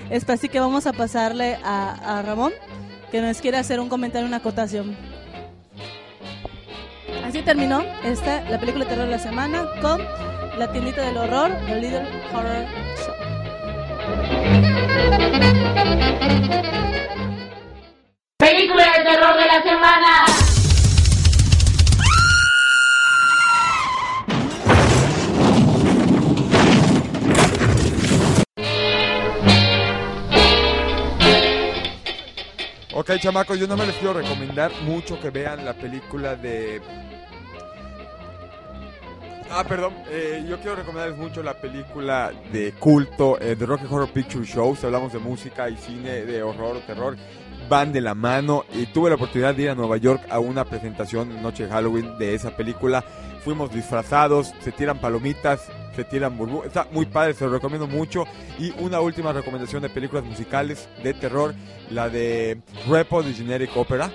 es 0.10 0.28
así 0.30 0.50
que 0.50 0.60
vamos 0.60 0.88
a 0.88 0.94
pasarle 0.94 1.58
a, 1.64 2.20
a 2.20 2.22
Ramón 2.22 2.54
que 3.12 3.22
nos 3.22 3.42
quiere 3.42 3.58
hacer 3.58 3.80
un 3.80 3.90
comentario, 3.90 4.28
una 4.28 4.38
acotación. 4.38 4.96
Así 7.24 7.42
terminó 7.42 7.84
esta, 8.04 8.48
la 8.50 8.60
película 8.60 8.86
de 8.86 8.90
terror 8.92 9.06
de 9.06 9.12
la 9.12 9.20
semana 9.20 9.66
con 9.82 10.00
la 10.58 10.72
tiendita 10.72 11.02
del 11.02 11.18
horror, 11.18 11.52
el 11.68 11.82
Little 11.82 12.06
Horror 12.34 12.66
Shop. 12.98 13.16
Película 18.38 18.84
de 18.98 19.04
terror 19.04 19.36
de 19.36 19.46
la 19.46 19.62
semana. 19.64 20.26
Ok, 32.94 33.12
chamacos, 33.20 33.60
yo 33.60 33.68
no 33.68 33.76
me 33.76 33.86
les 33.86 33.96
quiero 33.98 34.14
recomendar 34.14 34.72
mucho 34.84 35.20
que 35.20 35.30
vean 35.30 35.66
la 35.66 35.74
película 35.74 36.36
de 36.36 36.82
Ah, 39.58 39.64
perdón, 39.64 39.94
eh, 40.10 40.46
yo 40.50 40.58
quiero 40.60 40.76
recomendarles 40.76 41.18
mucho 41.18 41.42
la 41.42 41.54
película 41.54 42.34
de 42.52 42.74
culto 42.74 43.40
eh, 43.40 43.56
de 43.56 43.66
Rocky 43.66 43.86
Horror 43.90 44.10
Picture 44.10 44.46
Show. 44.46 44.76
Si 44.76 44.86
hablamos 44.86 45.14
de 45.14 45.20
música 45.20 45.70
y 45.70 45.78
cine 45.78 46.26
de 46.26 46.44
horror 46.44 46.76
o 46.76 46.80
terror, 46.82 47.16
van 47.70 47.94
de 47.94 48.02
la 48.02 48.14
mano. 48.14 48.66
Y 48.74 48.88
tuve 48.88 49.10
la 49.10 49.16
oportunidad 49.16 49.56
de 49.56 49.64
ir 49.64 49.70
a 49.70 49.76
Nueva 49.76 49.96
York 49.96 50.24
a 50.30 50.40
una 50.40 50.66
presentación 50.66 51.32
en 51.32 51.42
Noche 51.42 51.68
de 51.68 51.70
Halloween 51.70 52.18
de 52.18 52.36
esa 52.36 52.54
película. 52.58 53.02
Fuimos 53.46 53.72
disfrazados, 53.74 54.54
se 54.60 54.74
tiran 54.74 55.00
palomitas, 55.00 55.72
se 55.96 56.04
tiran 56.04 56.38
burbujas. 56.38 56.68
Está 56.68 56.90
muy 56.92 57.06
padre, 57.06 57.34
se 57.34 57.46
lo 57.46 57.52
recomiendo 57.52 57.88
mucho. 57.88 58.26
Y 58.60 58.72
una 58.82 59.00
última 59.00 59.32
recomendación 59.32 59.82
de 59.82 59.88
películas 59.88 60.26
musicales 60.26 60.90
de 61.02 61.14
terror, 61.14 61.56
la 61.90 62.10
de 62.10 62.60
Repo 62.90 63.24
de 63.24 63.34
Generic 63.34 63.78
Opera. 63.78 64.12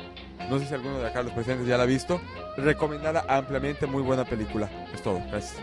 No 0.48 0.58
sé 0.58 0.66
si 0.66 0.74
alguno 0.74 0.98
de 0.98 1.06
acá 1.06 1.22
los 1.22 1.32
presentes 1.32 1.66
ya 1.66 1.76
la 1.76 1.84
ha 1.84 1.86
visto. 1.86 2.20
Recomendada 2.56 3.24
ampliamente, 3.28 3.86
muy 3.86 4.02
buena 4.02 4.24
película. 4.24 4.68
Es 4.92 5.02
todo, 5.02 5.20
gracias. 5.30 5.56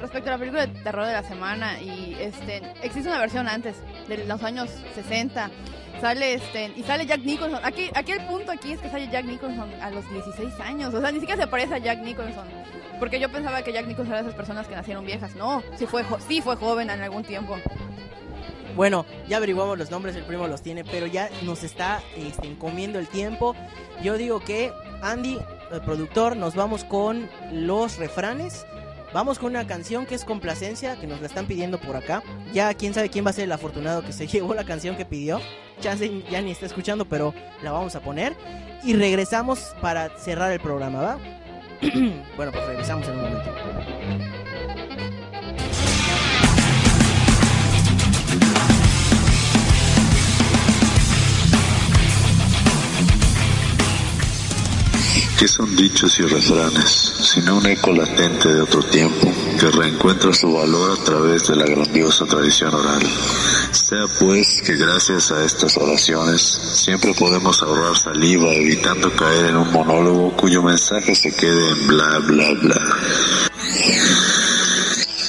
Respecto 0.00 0.30
a 0.30 0.32
la 0.32 0.38
película 0.38 0.66
de 0.66 0.80
terror 0.80 1.06
de 1.06 1.12
la 1.12 1.22
semana, 1.22 1.80
y 1.80 2.16
este 2.18 2.62
existe 2.82 3.08
una 3.08 3.18
versión 3.18 3.46
antes, 3.48 3.76
de 4.08 4.24
los 4.24 4.42
años 4.42 4.70
60. 4.94 5.50
Sale 6.00 6.34
este, 6.34 6.72
y 6.74 6.82
sale 6.82 7.04
Jack 7.04 7.20
Nicholson. 7.20 7.60
Aquí, 7.62 7.90
aquí 7.94 8.12
el 8.12 8.24
punto 8.24 8.50
aquí 8.50 8.72
es 8.72 8.80
que 8.80 8.88
sale 8.88 9.08
Jack 9.10 9.26
Nicholson 9.26 9.70
a 9.82 9.90
los 9.90 10.10
16 10.10 10.58
años. 10.60 10.94
O 10.94 11.00
sea, 11.00 11.12
ni 11.12 11.20
siquiera 11.20 11.42
se 11.42 11.46
parece 11.46 11.74
a 11.74 11.78
Jack 11.78 12.00
Nicholson. 12.02 12.46
Porque 12.98 13.20
yo 13.20 13.30
pensaba 13.30 13.62
que 13.62 13.72
Jack 13.72 13.86
Nicholson 13.86 14.14
era 14.14 14.22
de 14.22 14.28
esas 14.28 14.36
personas 14.36 14.66
que 14.66 14.74
nacieron 14.74 15.04
viejas. 15.04 15.34
No, 15.34 15.62
sí 15.76 15.86
fue, 15.86 16.04
sí 16.26 16.40
fue 16.40 16.56
joven 16.56 16.88
en 16.88 17.02
algún 17.02 17.22
tiempo. 17.22 17.58
Bueno, 18.76 19.04
ya 19.28 19.38
averiguamos 19.38 19.78
los 19.78 19.90
nombres, 19.90 20.16
el 20.16 20.24
primo 20.24 20.46
los 20.46 20.62
tiene, 20.62 20.84
pero 20.84 21.06
ya 21.06 21.28
nos 21.42 21.62
está 21.64 22.02
este, 22.16 22.56
comiendo 22.58 22.98
el 22.98 23.08
tiempo. 23.08 23.54
Yo 24.02 24.16
digo 24.16 24.40
que 24.40 24.72
Andy, 25.02 25.38
el 25.72 25.80
productor, 25.80 26.36
nos 26.36 26.54
vamos 26.54 26.84
con 26.84 27.28
los 27.52 27.98
refranes. 27.98 28.66
Vamos 29.12 29.40
con 29.40 29.50
una 29.50 29.66
canción 29.66 30.06
que 30.06 30.14
es 30.14 30.24
complacencia, 30.24 30.94
que 31.00 31.08
nos 31.08 31.20
la 31.20 31.26
están 31.26 31.46
pidiendo 31.46 31.80
por 31.80 31.96
acá. 31.96 32.22
Ya 32.52 32.72
quién 32.74 32.94
sabe 32.94 33.08
quién 33.10 33.26
va 33.26 33.30
a 33.30 33.32
ser 33.32 33.44
el 33.44 33.52
afortunado 33.52 34.02
que 34.02 34.12
se 34.12 34.26
llevó 34.28 34.54
la 34.54 34.64
canción 34.64 34.96
que 34.96 35.04
pidió. 35.04 35.40
Chance 35.80 36.22
ya 36.30 36.40
ni 36.42 36.52
está 36.52 36.66
escuchando, 36.66 37.04
pero 37.06 37.34
la 37.62 37.72
vamos 37.72 37.96
a 37.96 38.00
poner. 38.00 38.36
Y 38.84 38.94
regresamos 38.94 39.74
para 39.80 40.10
cerrar 40.18 40.52
el 40.52 40.60
programa, 40.60 41.00
¿va? 41.00 41.18
bueno, 42.36 42.52
pues 42.52 42.66
regresamos 42.66 43.08
en 43.08 43.14
un 43.14 43.22
momento. 43.22 44.39
¿Qué 55.40 55.48
son 55.48 55.74
dichos 55.74 56.20
y 56.20 56.24
refranes, 56.24 57.14
sino 57.22 57.56
un 57.56 57.64
eco 57.64 57.92
latente 57.92 58.52
de 58.52 58.60
otro 58.60 58.82
tiempo 58.82 59.32
que 59.58 59.70
reencuentra 59.70 60.34
su 60.34 60.52
valor 60.52 61.00
a 61.00 61.02
través 61.02 61.48
de 61.48 61.56
la 61.56 61.64
grandiosa 61.64 62.26
tradición 62.26 62.74
oral? 62.74 63.00
Sea 63.72 64.06
pues 64.18 64.60
que 64.60 64.76
gracias 64.76 65.32
a 65.32 65.42
estas 65.42 65.78
oraciones 65.78 66.42
siempre 66.42 67.14
podemos 67.14 67.62
ahorrar 67.62 67.96
saliva 67.96 68.52
evitando 68.52 69.10
caer 69.16 69.46
en 69.46 69.56
un 69.56 69.72
monólogo 69.72 70.36
cuyo 70.36 70.62
mensaje 70.62 71.14
se 71.14 71.34
quede 71.34 71.70
en 71.70 71.88
bla 71.88 72.18
bla 72.18 72.52
bla. 72.60 72.96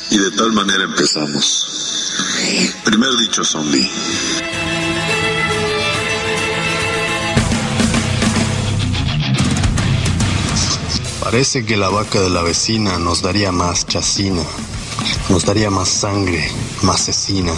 Y 0.10 0.18
de 0.18 0.32
tal 0.32 0.52
manera 0.52 0.84
empezamos. 0.84 2.76
Primer 2.84 3.16
dicho 3.16 3.46
zombie. 3.46 3.90
Parece 11.32 11.66
que 11.66 11.78
la 11.78 11.88
vaca 11.88 12.20
de 12.20 12.30
la 12.30 12.42
vecina 12.42 13.00
nos 13.00 13.22
daría 13.22 13.54
más 13.54 13.88
chacina, 13.88 14.44
nos 15.30 15.46
daría 15.46 15.70
más 15.70 15.88
sangre, 15.88 16.46
más 16.82 17.06
cecina. 17.06 17.54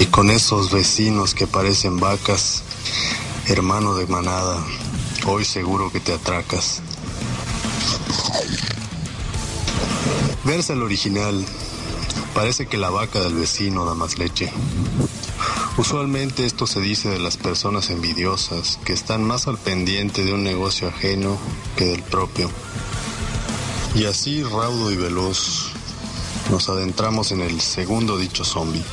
Y 0.00 0.06
con 0.06 0.28
esos 0.28 0.72
vecinos 0.72 1.32
que 1.32 1.46
parecen 1.46 2.00
vacas, 2.00 2.64
hermano 3.46 3.94
de 3.94 4.08
manada, 4.08 4.60
hoy 5.24 5.44
seguro 5.44 5.92
que 5.92 6.00
te 6.00 6.12
atracas. 6.12 6.82
Versa 10.42 10.72
el 10.72 10.82
original. 10.82 11.46
Parece 12.34 12.66
que 12.66 12.76
la 12.76 12.90
vaca 12.90 13.20
del 13.20 13.34
vecino 13.34 13.84
da 13.84 13.94
más 13.94 14.18
leche. 14.18 14.52
Usualmente 15.76 16.44
esto 16.44 16.66
se 16.66 16.80
dice 16.80 17.08
de 17.08 17.18
las 17.18 17.36
personas 17.36 17.90
envidiosas 17.90 18.78
que 18.84 18.92
están 18.92 19.24
más 19.24 19.48
al 19.48 19.58
pendiente 19.58 20.24
de 20.24 20.32
un 20.32 20.42
negocio 20.42 20.88
ajeno 20.88 21.38
que 21.76 21.86
del 21.86 22.02
propio. 22.02 22.50
Y 23.94 24.04
así, 24.04 24.42
raudo 24.42 24.92
y 24.92 24.96
veloz, 24.96 25.72
nos 26.50 26.68
adentramos 26.68 27.32
en 27.32 27.40
el 27.40 27.60
segundo 27.60 28.18
dicho 28.18 28.44
zombie. 28.44 28.84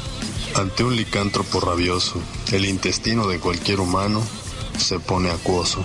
Ante 0.56 0.84
un 0.84 0.96
licántropo 0.96 1.60
rabioso, 1.60 2.22
el 2.52 2.66
intestino 2.66 3.28
de 3.28 3.40
cualquier 3.40 3.80
humano 3.80 4.22
se 4.78 5.00
pone 5.00 5.30
acuoso. 5.30 5.84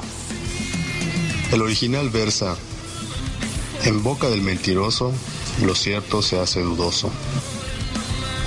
El 1.50 1.62
original 1.62 2.08
versa, 2.10 2.56
en 3.84 4.02
boca 4.02 4.30
del 4.30 4.42
mentiroso, 4.42 5.12
lo 5.62 5.74
cierto 5.74 6.22
se 6.22 6.38
hace 6.38 6.60
dudoso. 6.62 7.10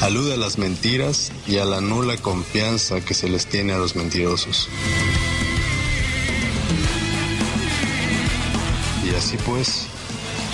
Alude 0.06 0.36
a 0.36 0.38
las 0.38 0.60
mentiras 0.60 1.32
y 1.47 1.58
a 1.58 1.66
la 1.66 1.82
nula 1.82 2.16
confianza 2.18 3.01
que 3.01 3.16
se 3.16 3.28
les 3.28 3.47
tiene 3.47 3.74
a 3.74 3.80
los 3.80 3.95
mentirosos. 3.95 4.70
Y 9.03 9.16
así 9.16 9.36
pues, 9.47 9.88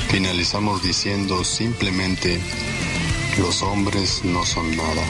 finalizamos 0.08 0.82
diciendo 0.82 1.44
simplemente, 1.44 2.40
los 3.40 3.62
hombres 3.62 4.22
no 4.24 4.46
son 4.46 4.74
nada, 4.78 5.04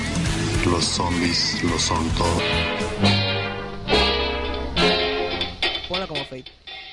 los 0.65 0.85
zombies 0.85 1.61
lo 1.63 1.77
son 1.77 2.09
todo. 2.15 2.70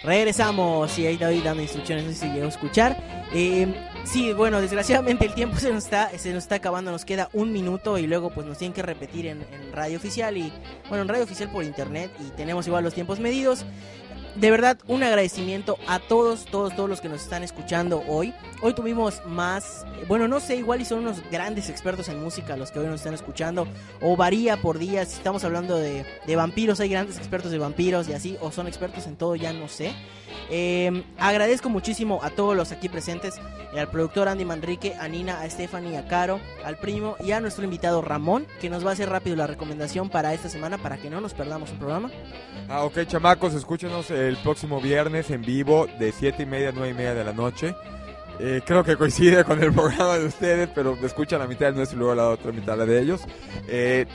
Regresamos 0.09 0.99
y 0.99 1.07
ahí 1.07 1.19
David 1.19 1.43
dando 1.45 1.63
instrucciones, 1.63 2.07
no 2.07 2.13
sé 2.13 2.21
si 2.21 2.29
llegó 2.29 2.47
a 2.47 2.49
escuchar. 2.49 2.97
Eh, 3.35 3.75
sí, 4.05 4.33
bueno, 4.33 4.59
desgraciadamente 4.59 5.27
el 5.27 5.35
tiempo 5.35 5.57
se 5.61 5.71
nos 5.71 5.85
está 5.85 6.09
se 6.19 6.33
nos 6.33 6.45
está 6.45 6.55
acabando, 6.55 6.91
nos 6.91 7.05
queda 7.05 7.29
un 7.35 7.53
minuto 7.53 7.99
y 7.99 8.07
luego 8.07 8.31
pues 8.31 8.47
nos 8.47 8.57
tienen 8.57 8.73
que 8.73 8.81
repetir 8.81 9.27
en, 9.27 9.43
en 9.53 9.71
radio 9.71 9.99
oficial 9.99 10.39
y 10.39 10.51
bueno, 10.89 11.03
en 11.03 11.09
radio 11.09 11.25
oficial 11.25 11.51
por 11.51 11.63
internet 11.63 12.11
y 12.27 12.31
tenemos 12.31 12.67
igual 12.67 12.85
los 12.85 12.95
tiempos 12.95 13.21
medidos. 13.21 13.67
De 14.41 14.53
verdad, 14.53 14.79
un 14.87 15.03
agradecimiento 15.03 15.79
a 15.89 15.99
todos, 15.99 16.45
todos, 16.45 16.77
todos 16.77 16.89
los 16.89 17.01
que 17.01 17.09
nos 17.09 17.23
están 17.23 17.43
escuchando 17.43 18.05
hoy. 18.07 18.33
Hoy 18.63 18.73
tuvimos 18.73 19.21
más, 19.27 19.85
bueno, 20.07 20.29
no 20.29 20.39
sé, 20.39 20.55
igual 20.55 20.81
y 20.81 20.85
son 20.85 21.01
unos 21.01 21.21
grandes 21.29 21.69
expertos 21.69 22.09
en 22.09 22.23
música 22.23 22.57
los 22.57 22.71
que 22.71 22.79
hoy 22.79 22.87
nos 22.87 23.01
están 23.01 23.15
escuchando, 23.15 23.67
o 24.01 24.15
varía 24.17 24.57
por 24.57 24.79
días, 24.79 25.09
si 25.09 25.17
estamos 25.17 25.43
hablando 25.43 25.77
de, 25.77 26.05
vampiros, 26.37 26.79
hay 26.79 26.89
grandes 26.89 27.19
expertos 27.19 27.51
de 27.51 27.59
vampiros 27.59 28.09
y 28.09 28.13
así, 28.13 28.37
o 28.41 28.53
son 28.53 28.69
expertos 28.69 29.09
en 29.09 29.17
todo, 29.17 29.35
ya 29.35 29.53
no 29.53 29.67
sé. 29.67 29.93
Eh, 30.51 31.03
agradezco 31.19 31.69
muchísimo 31.69 32.21
a 32.23 32.31
todos 32.31 32.57
los 32.57 32.71
aquí 32.71 32.89
presentes, 32.89 33.41
eh, 33.75 33.81
al 33.81 33.91
productor 33.91 34.29
Andy 34.29 34.45
Manrique, 34.45 34.95
a 35.01 35.09
Nina, 35.09 35.41
a 35.41 35.51
Stephanie, 35.51 35.99
a 35.99 36.07
Caro, 36.07 36.39
al 36.65 36.79
primo 36.79 37.17
y 37.19 37.33
a 37.33 37.41
nuestro 37.41 37.65
invitado 37.65 38.03
Ramón, 38.03 38.47
que 38.61 38.71
nos 38.71 38.87
va 38.87 38.91
a 38.91 38.93
hacer 38.93 39.11
rápido 39.11 39.35
la 39.35 39.49
recomendación 39.49 40.09
para 40.11 40.33
esta 40.33 40.49
semana 40.49 40.79
para 40.79 40.97
que 40.97 41.11
no 41.11 41.21
nos 41.21 41.35
perdamos 41.35 41.73
un 41.73 41.79
programa. 41.79 42.11
Ah, 42.71 42.85
ok, 42.85 43.07
chamacos, 43.07 43.55
escúchenos 43.55 44.11
el 44.11 44.37
próximo 44.39 44.79
viernes 44.81 45.31
en 45.31 45.41
vivo 45.41 45.87
de 45.99 46.13
7 46.13 46.43
y 46.43 46.47
media 46.47 46.69
a 46.69 46.73
9 46.73 46.91
y 46.91 46.95
media 46.95 47.15
de 47.15 47.25
la 47.25 47.33
noche. 47.33 47.75
Eh, 48.41 48.61
creo 48.65 48.85
que 48.85 48.97
coincide 48.97 49.43
con 49.43 49.63
el 49.63 49.73
programa 49.75 50.19
de 50.19 50.27
ustedes, 50.27 50.69
pero 50.75 50.97
escuchan 51.03 51.41
la 51.41 51.47
mitad 51.47 51.67
del 51.67 51.77
nuestro 51.77 51.97
y 51.97 51.99
luego 52.01 52.15
la 52.15 52.29
otra 52.29 52.53
mitad 52.53 52.77
de 52.77 53.01
ellos. 53.01 53.23
Eh, 53.69 54.07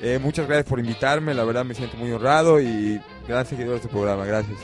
eh, 0.00 0.18
Muchas 0.22 0.46
gracias 0.46 0.66
por 0.66 0.78
invitarme, 0.78 1.34
la 1.34 1.44
verdad 1.44 1.64
me 1.64 1.74
siento 1.74 1.96
muy 1.96 2.12
honrado 2.12 2.60
y 2.60 3.00
gran 3.26 3.44
seguidor 3.44 3.70
de 3.70 3.76
este 3.76 3.88
programa, 3.88 4.24
gracias. 4.24 4.58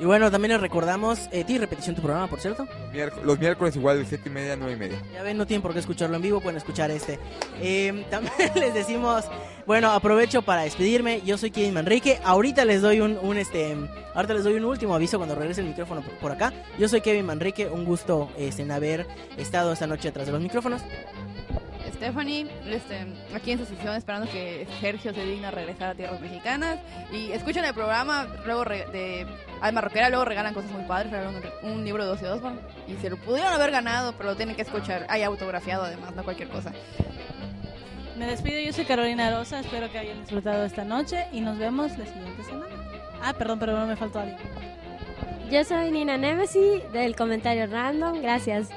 Y 0.00 0.04
bueno, 0.06 0.30
también 0.30 0.52
les 0.52 0.60
recordamos, 0.62 1.28
eh, 1.30 1.44
tiene 1.44 1.60
repetición 1.60 1.94
tu 1.94 2.00
programa, 2.00 2.26
por 2.26 2.40
cierto. 2.40 2.66
Miérc- 2.92 3.22
Los 3.22 3.38
miércoles 3.38 3.76
igual 3.76 3.98
de 3.98 4.06
7 4.06 4.30
y 4.30 4.32
media 4.32 4.54
a 4.54 4.56
9 4.56 4.72
y 4.72 4.76
media. 4.76 4.98
Ya 5.12 5.22
ven, 5.22 5.36
no 5.36 5.46
tienen 5.46 5.60
por 5.60 5.74
qué 5.74 5.78
escucharlo 5.78 6.16
en 6.16 6.22
vivo, 6.22 6.40
pueden 6.40 6.56
escuchar 6.56 6.90
este. 6.90 7.18
Eh, 7.60 8.06
también 8.10 8.32
les 8.54 8.72
decimos, 8.72 9.26
bueno, 9.66 9.90
aprovecho 9.90 10.40
para 10.40 10.62
despedirme. 10.62 11.20
Yo 11.26 11.36
soy 11.36 11.50
Kevin 11.50 11.74
Manrique. 11.74 12.18
Ahorita 12.24 12.64
les 12.64 12.80
doy 12.80 13.00
un, 13.00 13.18
un, 13.20 13.36
este, 13.36 13.76
ahorita 14.14 14.32
les 14.32 14.44
doy 14.44 14.54
un 14.54 14.64
último 14.64 14.94
aviso 14.94 15.18
cuando 15.18 15.34
regrese 15.34 15.60
el 15.60 15.66
micrófono 15.68 16.00
por, 16.00 16.14
por 16.14 16.32
acá. 16.32 16.52
Yo 16.78 16.88
soy 16.88 17.02
Kevin 17.02 17.26
Manrique, 17.26 17.66
un 17.68 17.84
gusto 17.84 18.30
este, 18.38 18.62
en 18.62 18.70
haber 18.72 19.06
estado 19.36 19.70
esta 19.72 19.86
noche 19.86 20.08
atrás 20.08 20.24
de 20.26 20.32
los 20.32 20.40
micrófonos. 20.40 20.80
Stephanie, 22.00 22.46
este, 22.66 23.06
aquí 23.34 23.52
en 23.52 23.58
su 23.58 23.66
sección 23.66 23.94
esperando 23.94 24.26
que 24.30 24.66
Sergio 24.80 25.12
se 25.12 25.22
digna 25.22 25.48
a 25.48 25.50
regresar 25.50 25.90
a 25.90 25.94
tierras 25.94 26.18
mexicanas. 26.18 26.78
Y 27.12 27.30
escuchen 27.32 27.62
el 27.62 27.74
programa 27.74 28.26
luego 28.46 28.64
de 28.64 29.26
Alma 29.60 29.82
Roquera, 29.82 30.08
luego 30.08 30.24
regalan 30.24 30.54
cosas 30.54 30.70
muy 30.70 30.84
padres, 30.84 31.12
regalan 31.12 31.34
un, 31.62 31.70
un 31.72 31.84
libro 31.84 32.06
de 32.06 32.12
Ozzy 32.12 32.24
Osbourne. 32.24 32.58
Y 32.88 32.94
se 33.02 33.10
lo 33.10 33.18
pudieron 33.18 33.52
haber 33.52 33.70
ganado, 33.70 34.14
pero 34.14 34.30
lo 34.30 34.36
tienen 34.36 34.56
que 34.56 34.62
escuchar. 34.62 35.04
Hay 35.10 35.24
autografiado 35.24 35.84
además, 35.84 36.14
no 36.14 36.24
cualquier 36.24 36.48
cosa. 36.48 36.72
me 38.16 38.24
despido, 38.24 38.58
yo 38.60 38.72
soy 38.72 38.86
Carolina 38.86 39.30
Rosa, 39.36 39.60
espero 39.60 39.92
que 39.92 39.98
hayan 39.98 40.22
disfrutado 40.22 40.64
esta 40.64 40.84
noche 40.84 41.26
y 41.32 41.42
nos 41.42 41.58
vemos 41.58 41.98
la 41.98 42.06
siguiente 42.06 42.42
semana. 42.44 42.74
Ah, 43.22 43.34
perdón, 43.34 43.58
pero 43.58 43.78
no 43.78 43.86
me 43.86 43.96
faltó 43.96 44.20
alguien. 44.20 44.38
Yo 45.50 45.62
soy 45.64 45.90
Nina 45.90 46.16
Nemesi 46.16 46.80
del 46.94 47.14
comentario 47.14 47.66
random, 47.66 48.22
gracias. 48.22 48.70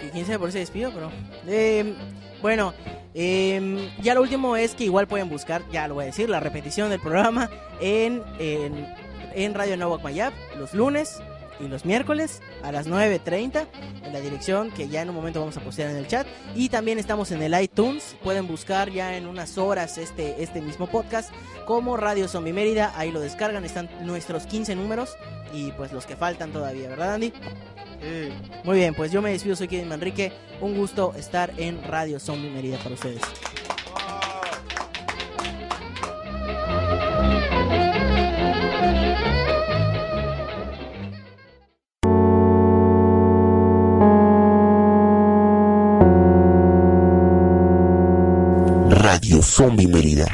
Que 0.00 0.10
quién 0.10 0.26
sabe 0.26 0.38
por 0.38 0.48
qué 0.48 0.52
se 0.52 0.58
despido, 0.60 0.92
pero... 0.92 1.10
Eh, 1.46 1.94
bueno, 2.42 2.72
eh, 3.14 3.90
ya 4.02 4.14
lo 4.14 4.22
último 4.22 4.56
es 4.56 4.74
que 4.74 4.84
igual 4.84 5.06
pueden 5.06 5.28
buscar, 5.28 5.62
ya 5.70 5.86
lo 5.88 5.94
voy 5.94 6.04
a 6.04 6.06
decir, 6.06 6.30
la 6.30 6.40
repetición 6.40 6.88
del 6.88 7.00
programa 7.00 7.50
en, 7.80 8.22
en, 8.38 8.86
en 9.34 9.54
Radio 9.54 9.76
Novak 9.76 10.02
Mayab 10.02 10.32
los 10.56 10.72
lunes 10.72 11.20
y 11.60 11.68
los 11.68 11.84
miércoles 11.84 12.40
a 12.62 12.72
las 12.72 12.88
9.30 12.88 13.66
en 14.02 14.12
la 14.12 14.20
dirección 14.20 14.70
que 14.70 14.88
ya 14.88 15.02
en 15.02 15.10
un 15.10 15.14
momento 15.14 15.40
vamos 15.40 15.56
a 15.56 15.60
postear 15.60 15.90
en 15.90 15.96
el 15.96 16.06
chat. 16.06 16.26
Y 16.54 16.68
también 16.70 16.98
estamos 16.98 17.30
en 17.32 17.42
el 17.42 17.60
iTunes, 17.60 18.16
pueden 18.24 18.46
buscar 18.46 18.90
ya 18.90 19.16
en 19.16 19.26
unas 19.26 19.58
horas 19.58 19.98
este, 19.98 20.42
este 20.42 20.62
mismo 20.62 20.86
podcast 20.86 21.30
como 21.66 21.96
Radio 21.96 22.28
Zombie 22.28 22.52
Mérida, 22.52 22.92
ahí 22.96 23.12
lo 23.12 23.20
descargan, 23.20 23.64
están 23.64 23.88
nuestros 24.04 24.46
15 24.46 24.74
números 24.74 25.16
y 25.52 25.72
pues 25.72 25.92
los 25.92 26.06
que 26.06 26.16
faltan 26.16 26.52
todavía, 26.52 26.88
¿verdad 26.88 27.14
Andy? 27.14 27.32
Muy 28.64 28.78
bien, 28.78 28.94
pues 28.94 29.12
yo 29.12 29.20
me 29.22 29.30
despido, 29.30 29.56
soy 29.56 29.68
Kevin 29.68 29.88
Manrique. 29.88 30.32
Un 30.60 30.76
gusto 30.76 31.14
estar 31.16 31.52
en 31.56 31.82
Radio 31.84 32.18
Zombie 32.18 32.50
Mérida 32.50 32.78
para 32.78 32.94
ustedes. 32.94 33.22
Radio 48.90 49.42
Zombie 49.42 49.86
Mérida. 49.86 50.26